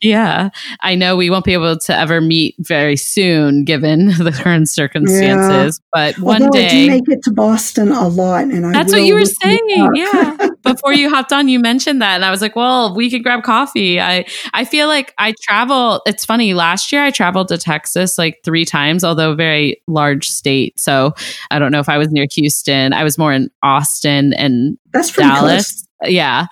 yeah. 0.00 0.50
I 0.80 0.96
know 0.96 1.16
we 1.16 1.30
won't 1.30 1.44
be 1.44 1.52
able 1.52 1.78
to 1.78 1.96
ever 1.96 2.20
meet 2.20 2.56
very 2.58 2.96
soon 2.96 3.64
given 3.64 4.08
the 4.18 4.32
current 4.32 4.68
circumstances, 4.68 5.80
yeah. 5.80 5.88
but 5.92 6.18
one 6.18 6.42
Although 6.42 6.58
day. 6.58 6.66
I 6.66 6.70
do 6.70 6.88
make 6.88 7.08
it 7.08 7.22
to 7.22 7.30
Boston 7.30 7.92
a 7.92 8.08
lot. 8.08 8.44
And 8.44 8.66
I 8.66 8.72
That's 8.72 8.92
what 8.92 9.02
you 9.02 9.14
were 9.14 9.24
saying. 9.24 9.60
Yeah. 9.94 10.48
Before 10.62 10.92
you 10.92 11.08
hopped 11.08 11.32
on, 11.32 11.48
you 11.48 11.60
mentioned 11.60 12.02
that. 12.02 12.16
And 12.16 12.24
I 12.24 12.32
was 12.32 12.40
like, 12.40 12.56
well, 12.56 12.96
we 12.96 13.10
could 13.10 13.22
grab 13.22 13.43
coffee. 13.44 14.00
I 14.00 14.24
I 14.52 14.64
feel 14.64 14.88
like 14.88 15.14
I 15.18 15.34
travel. 15.42 16.02
It's 16.06 16.24
funny. 16.24 16.54
Last 16.54 16.90
year 16.90 17.04
I 17.04 17.10
traveled 17.10 17.48
to 17.48 17.58
Texas 17.58 18.18
like 18.18 18.40
three 18.44 18.64
times, 18.64 19.04
although 19.04 19.34
very 19.34 19.80
large 19.86 20.28
state. 20.28 20.80
So 20.80 21.14
I 21.50 21.58
don't 21.58 21.70
know 21.70 21.80
if 21.80 21.88
I 21.88 21.98
was 21.98 22.10
near 22.10 22.26
Houston. 22.32 22.92
I 22.92 23.04
was 23.04 23.18
more 23.18 23.32
in 23.32 23.50
Austin 23.62 24.32
and 24.34 24.76
That's 24.92 25.12
Dallas. 25.12 25.86
Close. 26.00 26.12
Yeah. 26.12 26.46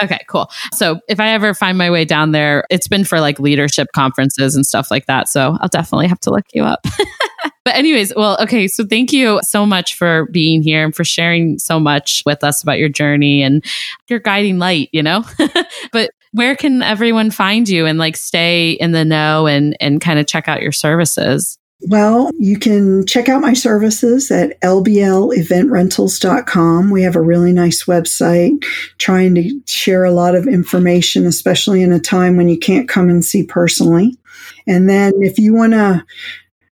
Okay, 0.00 0.20
cool. 0.28 0.48
So 0.74 1.00
if 1.08 1.18
I 1.18 1.30
ever 1.30 1.54
find 1.54 1.76
my 1.76 1.90
way 1.90 2.04
down 2.04 2.30
there, 2.30 2.64
it's 2.70 2.86
been 2.86 3.04
for 3.04 3.20
like 3.20 3.40
leadership 3.40 3.88
conferences 3.94 4.54
and 4.54 4.64
stuff 4.64 4.90
like 4.90 5.06
that. 5.06 5.28
So 5.28 5.58
I'll 5.60 5.68
definitely 5.68 6.06
have 6.06 6.20
to 6.20 6.30
look 6.30 6.44
you 6.54 6.62
up. 6.62 6.80
but, 7.64 7.74
anyways, 7.74 8.14
well, 8.14 8.36
okay. 8.40 8.68
So 8.68 8.84
thank 8.86 9.12
you 9.12 9.40
so 9.42 9.66
much 9.66 9.96
for 9.96 10.26
being 10.30 10.62
here 10.62 10.84
and 10.84 10.94
for 10.94 11.04
sharing 11.04 11.58
so 11.58 11.80
much 11.80 12.22
with 12.24 12.44
us 12.44 12.62
about 12.62 12.78
your 12.78 12.88
journey 12.88 13.42
and 13.42 13.64
your 14.08 14.20
guiding 14.20 14.58
light, 14.58 14.88
you 14.92 15.02
know? 15.02 15.24
but 15.92 16.10
where 16.32 16.56
can 16.56 16.82
everyone 16.82 17.30
find 17.30 17.68
you 17.68 17.86
and 17.86 17.98
like 17.98 18.16
stay 18.16 18.72
in 18.72 18.90
the 18.92 19.04
know 19.04 19.46
and 19.46 19.76
and 19.80 20.00
kind 20.00 20.18
of 20.18 20.26
check 20.26 20.48
out 20.48 20.62
your 20.62 20.72
services? 20.72 21.58
Well, 21.82 22.32
you 22.38 22.58
can 22.58 23.06
check 23.06 23.28
out 23.28 23.40
my 23.40 23.52
services 23.52 24.32
at 24.32 24.60
lbleventrentals.com. 24.62 26.90
We 26.90 27.02
have 27.02 27.14
a 27.14 27.20
really 27.20 27.52
nice 27.52 27.84
website 27.84 28.64
trying 28.98 29.36
to 29.36 29.60
share 29.66 30.04
a 30.04 30.10
lot 30.10 30.34
of 30.34 30.48
information, 30.48 31.24
especially 31.24 31.80
in 31.82 31.92
a 31.92 32.00
time 32.00 32.36
when 32.36 32.48
you 32.48 32.58
can't 32.58 32.88
come 32.88 33.08
and 33.08 33.24
see 33.24 33.44
personally. 33.44 34.18
And 34.66 34.88
then 34.88 35.12
if 35.20 35.38
you 35.38 35.54
want 35.54 35.74
to 35.74 36.04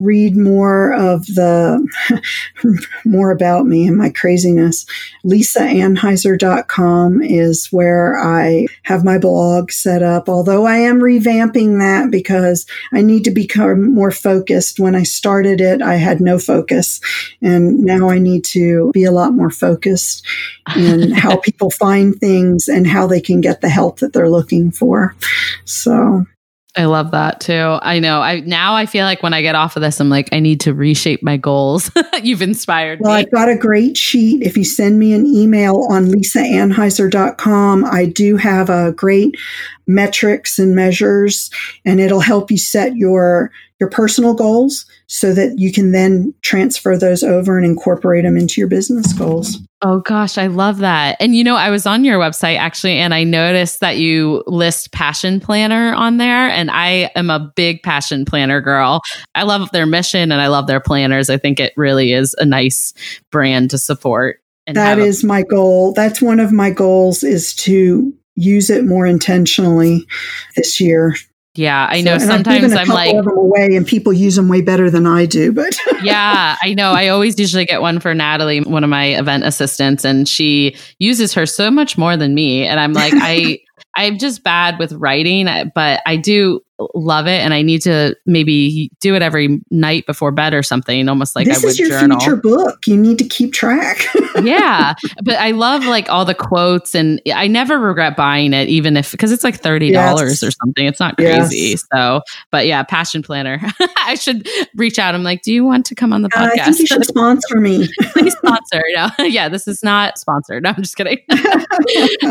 read 0.03 0.37
more 0.37 0.93
of 0.93 1.25
the 1.27 1.87
more 3.05 3.31
about 3.31 3.67
me 3.67 3.87
and 3.87 3.97
my 3.97 4.11
craziness, 4.11 4.85
lisaanhaiser.com 5.25 7.23
is 7.23 7.69
where 7.73 8.19
I 8.19 8.67
have 8.83 9.05
my 9.05 9.19
blog 9.19 9.71
set 9.71 10.03
up. 10.03 10.29
Although 10.29 10.67
I 10.67 10.79
am 10.79 11.01
revamping 11.01 11.79
that 11.79 12.11
because 12.11 12.67
I 12.93 13.03
need 13.03 13.25
to 13.25 13.31
become 13.31 13.95
more 13.95 14.11
focused. 14.11 14.81
When 14.81 14.95
I 14.95 15.05
started 15.05 15.61
it, 15.61 15.81
I 15.83 15.95
had 15.95 16.21
no 16.21 16.39
focus. 16.39 17.01
And 17.41 17.81
now 17.81 18.11
I 18.11 18.19
need 18.19 18.45
to 18.47 18.91
be 18.93 19.05
a 19.05 19.13
lot 19.13 19.33
more 19.33 19.51
focused 19.51 20.27
in 20.77 21.11
how 21.13 21.37
people 21.37 21.71
find 21.71 22.15
things 22.17 22.69
and 22.69 22.87
how 22.87 23.07
they 23.07 23.21
can 23.21 23.41
get 23.41 23.61
the 23.61 23.69
help 23.69 24.01
that 24.01 24.13
they're 24.13 24.31
looking 24.31 24.71
for. 24.71 25.15
So 25.65 26.27
I 26.75 26.87
love 26.87 27.11
that 27.11 27.41
too. 27.41 27.79
I 27.83 27.99
know. 27.99 28.23
I 28.23 28.41
now 28.41 28.75
I 28.75 28.87
feel 28.87 29.05
like 29.05 29.23
when 29.23 29.35
I 29.35 29.43
get 29.43 29.55
off 29.55 29.77
of 29.77 29.83
this, 29.83 30.01
I'm 30.01 30.09
like, 30.09 30.31
I 30.33 30.41
need 30.41 30.61
to 30.61 30.73
reshape 30.73 31.23
my 31.23 31.37
goals. 31.37 31.91
You've 32.23 32.41
inspired 32.41 33.01
well, 33.01 33.11
me. 33.11 33.13
Well, 33.13 33.21
I've 33.21 33.31
got 33.31 33.49
a 33.51 33.59
great 33.59 33.99
sheet. 33.99 34.43
If 34.43 34.57
you 34.57 34.65
send 34.65 34.99
me 34.99 35.13
an 35.13 35.27
email 35.27 35.87
on 35.91 36.07
lisaanhaiser.com, 36.07 37.85
I 37.85 38.07
do 38.07 38.39
have 38.39 38.71
a 38.71 38.93
great 38.93 39.37
metrics 39.87 40.59
and 40.59 40.75
measures, 40.75 41.51
and 41.85 42.01
it'll 42.01 42.21
help 42.21 42.51
you 42.51 42.57
set 42.57 42.97
your 42.97 43.53
your 43.83 43.91
personal 43.91 44.33
goals 44.33 44.87
so 45.09 45.35
that 45.35 45.59
you 45.59 45.73
can 45.73 45.91
then 45.91 46.33
transfer 46.41 46.97
those 46.97 47.25
over 47.25 47.57
and 47.57 47.67
incorporate 47.67 48.23
them 48.23 48.37
into 48.37 48.61
your 48.61 48.69
business 48.69 49.13
goals. 49.13 49.59
Oh 49.83 49.99
gosh, 49.99 50.39
I 50.39 50.47
love 50.47 50.79
that. 50.79 51.17
And 51.19 51.35
you 51.35 51.43
know, 51.43 51.57
I 51.57 51.69
was 51.69 51.85
on 51.85 52.05
your 52.05 52.21
website 52.21 52.59
actually 52.59 52.99
and 52.99 53.13
I 53.13 53.25
noticed 53.25 53.81
that 53.81 53.99
you 53.99 54.45
list 54.47 54.93
Passion 54.93 55.41
Planner 55.41 55.93
on 55.95 56.19
there 56.19 56.49
and 56.49 56.71
I 56.71 57.11
am 57.17 57.29
a 57.29 57.53
big 57.57 57.83
Passion 57.83 58.25
Planner 58.25 58.61
girl. 58.61 59.01
I 59.35 59.43
love 59.43 59.73
their 59.73 59.85
mission 59.85 60.31
and 60.31 60.41
I 60.41 60.47
love 60.47 60.69
their 60.69 60.79
planners. 60.79 61.29
I 61.29 61.39
think 61.39 61.59
it 61.59 61.73
really 61.77 62.13
is 62.13 62.37
a 62.39 62.45
nice 62.45 62.95
brand 63.33 63.71
to 63.71 63.79
support. 63.79 64.39
That 64.73 65.01
is 65.01 65.25
a- 65.25 65.27
my 65.27 65.43
goal. 65.43 65.93
That's 65.93 66.23
one 66.23 66.39
of 66.39 66.53
my 66.53 66.71
goals 66.71 67.25
is 67.25 67.53
to 67.57 68.15
use 68.37 68.71
it 68.71 68.85
more 68.85 69.07
intentionally 69.07 70.07
this 70.55 70.81
year. 70.81 71.17
Yeah, 71.55 71.87
I 71.91 72.01
know. 72.01 72.17
So, 72.17 72.27
sometimes 72.27 72.73
I'm 72.73 72.89
like 72.89 73.15
them 73.15 73.29
away, 73.29 73.77
and 73.77 73.87
people 73.87 74.13
use 74.13 74.37
them 74.37 74.49
way 74.49 74.63
better 74.63 74.91
than 74.91 75.07
I 75.07 75.27
do. 75.27 75.53
But 75.53 75.77
yeah, 76.03 76.57
I 76.63 76.73
know. 76.73 76.93
I 76.93 77.09
always 77.09 77.39
usually 77.39 77.67
get 77.67 77.83
one 77.83 78.01
for 78.01 78.15
Natalie, 78.15 78.61
one 78.61 78.85
of 78.85 78.91
my 78.91 79.07
event 79.07 79.45
assistants, 79.45 80.03
and 80.05 80.27
she 80.27 80.75
uses 80.99 81.35
her 81.35 81.45
so 81.45 81.71
much 81.71 81.99
more 81.99 82.17
than 82.17 82.35
me. 82.35 82.65
And 82.65 82.81
I'm 82.81 82.95
like, 82.95 83.13
I 83.17 83.61
I'm 83.97 84.17
just 84.17 84.43
bad 84.43 84.79
with 84.79 84.93
writing, 84.93 85.47
but 85.75 86.01
I 86.07 86.17
do 86.17 86.63
love 86.95 87.27
it, 87.27 87.41
and 87.41 87.55
I 87.55 87.63
need 87.63 87.83
to 87.83 88.17
maybe 88.27 88.91
do 89.01 89.15
it 89.15 89.23
every 89.23 89.61
night 89.71 90.07
before 90.07 90.33
bed 90.33 90.55
or 90.55 90.63
something, 90.63 91.09
almost 91.09 91.37
like 91.37 91.47
this 91.47 91.63
I 91.63 91.67
would 91.67 91.71
is 91.71 91.79
your 91.79 91.89
journal. 91.89 92.21
future 92.21 92.37
book. 92.37 92.87
You 92.87 92.97
need 92.97 93.19
to 93.19 93.25
keep 93.25 93.53
track. 93.53 94.07
yeah, 94.43 94.95
but 95.23 95.37
I 95.37 95.51
love 95.51 95.85
like 95.85 96.09
all 96.09 96.25
the 96.25 96.35
quotes, 96.35 96.95
and 96.95 97.21
I 97.35 97.47
never 97.47 97.79
regret 97.79 98.17
buying 98.17 98.53
it, 98.53 98.69
even 98.69 98.97
if 98.97 99.13
because 99.13 99.33
it's 99.33 99.45
like 99.45 99.61
thirty 99.61 99.93
dollars 99.93 100.43
yes. 100.43 100.45
or 100.45 100.51
something. 100.51 100.87
It's 100.87 101.01
not 101.01 101.17
crazy. 101.17 101.57
Yes. 101.57 101.85
So, 101.93 102.23
but 102.51 102.67
yeah, 102.67 102.83
Passion 102.83 103.23
Planner. 103.23 103.61
I 103.99 104.15
should 104.15 104.49
reach 104.77 104.99
out. 104.99 105.15
I'm 105.15 105.23
like, 105.23 105.43
do 105.43 105.53
you 105.53 105.65
want 105.65 105.87
to 105.87 105.95
come 105.95 106.13
on 106.13 106.23
the 106.23 106.29
podcast? 106.29 106.47
Uh, 106.47 106.51
I 106.53 106.65
think 106.65 106.79
you 106.79 106.87
should 106.87 107.05
sponsor 107.05 107.61
me. 107.61 107.89
Please 108.13 108.37
sponsor. 108.37 108.83
No, 108.95 109.09
yeah, 109.25 109.49
this 109.49 109.69
is 109.69 109.83
not 109.83 110.19
sponsored. 110.19 110.63
No, 110.63 110.71
I'm 110.71 110.83
just 110.83 110.97
kidding. 110.97 111.19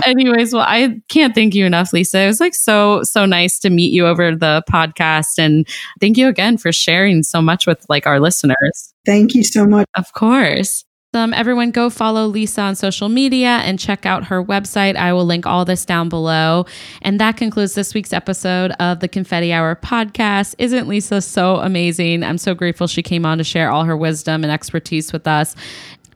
Anyways, 0.06 0.54
well, 0.54 0.66
I 0.68 1.02
can't 1.08 1.34
thank 1.34 1.56
you 1.56 1.66
enough, 1.66 1.94
Lisa. 1.94 2.20
It 2.20 2.28
was 2.28 2.40
like 2.40 2.56
so 2.56 3.04
so 3.04 3.26
nice 3.26 3.60
to 3.60 3.70
meet 3.70 3.94
you 3.94 4.08
over 4.08 4.36
the 4.42 4.64
podcast, 4.70 5.40
and 5.40 5.66
thank 6.02 6.18
you 6.18 6.28
again 6.28 6.58
for 6.58 6.74
sharing 6.74 7.24
so 7.24 7.42
much 7.42 7.66
with 7.66 7.86
like 7.88 8.06
our 8.06 8.20
listeners. 8.20 8.94
Thank 9.06 9.34
you 9.34 9.44
so 9.44 9.66
much. 9.66 9.88
Of 9.96 10.12
course. 10.14 10.84
Um, 11.14 11.34
everyone 11.34 11.72
go 11.72 11.90
follow 11.90 12.26
Lisa 12.26 12.62
on 12.62 12.76
social 12.76 13.10
media 13.10 13.60
and 13.66 13.78
check 13.78 14.06
out 14.06 14.24
her 14.26 14.42
website. 14.42 14.96
I 14.96 15.12
will 15.12 15.26
link 15.26 15.46
all 15.46 15.66
this 15.66 15.84
down 15.84 16.08
below. 16.08 16.66
And 17.02 17.20
that 17.20 17.36
concludes 17.36 17.74
this 17.74 17.94
week's 17.94 18.14
episode 18.14 18.72
of 18.80 19.02
the 19.02 19.10
Confetti 19.10 19.52
Hour 19.52 19.76
podcast. 19.76 20.56
Isn't 20.58 20.88
Lisa 20.88 21.20
so 21.20 21.58
amazing? 21.58 22.24
I'm 22.24 22.38
so 22.38 22.56
grateful 22.56 22.88
she 22.88 23.04
came 23.04 23.26
on 23.26 23.40
to 23.40 23.44
share 23.44 23.70
all 23.70 23.84
her 23.84 23.98
wisdom 23.98 24.46
and 24.46 24.54
expertise 24.54 25.12
with 25.12 25.28
us. 25.28 25.54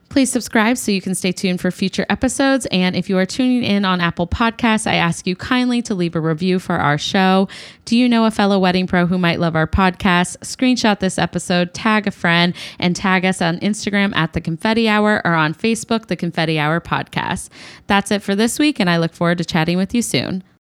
Please 0.08 0.32
subscribe 0.32 0.78
so 0.78 0.92
you 0.92 1.02
can 1.02 1.14
stay 1.14 1.32
tuned 1.32 1.60
for 1.60 1.70
future 1.70 2.06
episodes. 2.08 2.66
And 2.66 2.96
if 2.96 3.10
you 3.10 3.18
are 3.18 3.26
tuning 3.26 3.62
in 3.62 3.84
on 3.84 4.00
Apple 4.00 4.26
Podcasts, 4.26 4.86
I 4.86 4.94
ask 4.94 5.26
you 5.26 5.36
kindly 5.36 5.82
to 5.82 5.94
leave 5.94 6.16
a 6.16 6.20
review 6.20 6.58
for 6.58 6.76
our 6.76 6.96
show. 6.96 7.48
Do 7.84 7.96
you 7.98 8.08
know 8.08 8.24
a 8.24 8.30
fellow 8.30 8.58
wedding 8.58 8.86
pro 8.86 9.06
who 9.06 9.18
might 9.18 9.40
love 9.40 9.54
our 9.56 9.66
podcast? 9.66 10.38
Screenshot 10.38 11.00
this 11.00 11.18
episode, 11.18 11.74
tag 11.74 12.06
a 12.06 12.10
friend, 12.10 12.54
and 12.78 12.96
tag 12.96 13.26
us 13.26 13.42
on 13.42 13.58
Instagram 13.58 14.14
at 14.16 14.32
The 14.32 14.40
Confetti 14.40 14.88
Hour 14.88 15.20
or 15.24 15.34
on 15.34 15.52
Facebook, 15.52 16.06
The 16.06 16.16
Confetti 16.16 16.58
Hour 16.58 16.80
Podcast. 16.80 17.50
That's 17.86 18.10
it 18.10 18.22
for 18.22 18.34
this 18.34 18.58
week, 18.58 18.80
and 18.80 18.88
I 18.88 18.96
look 18.96 19.12
forward 19.12 19.38
to 19.38 19.44
chatting 19.44 19.76
with 19.76 19.94
you 19.94 20.02
soon. 20.02 20.42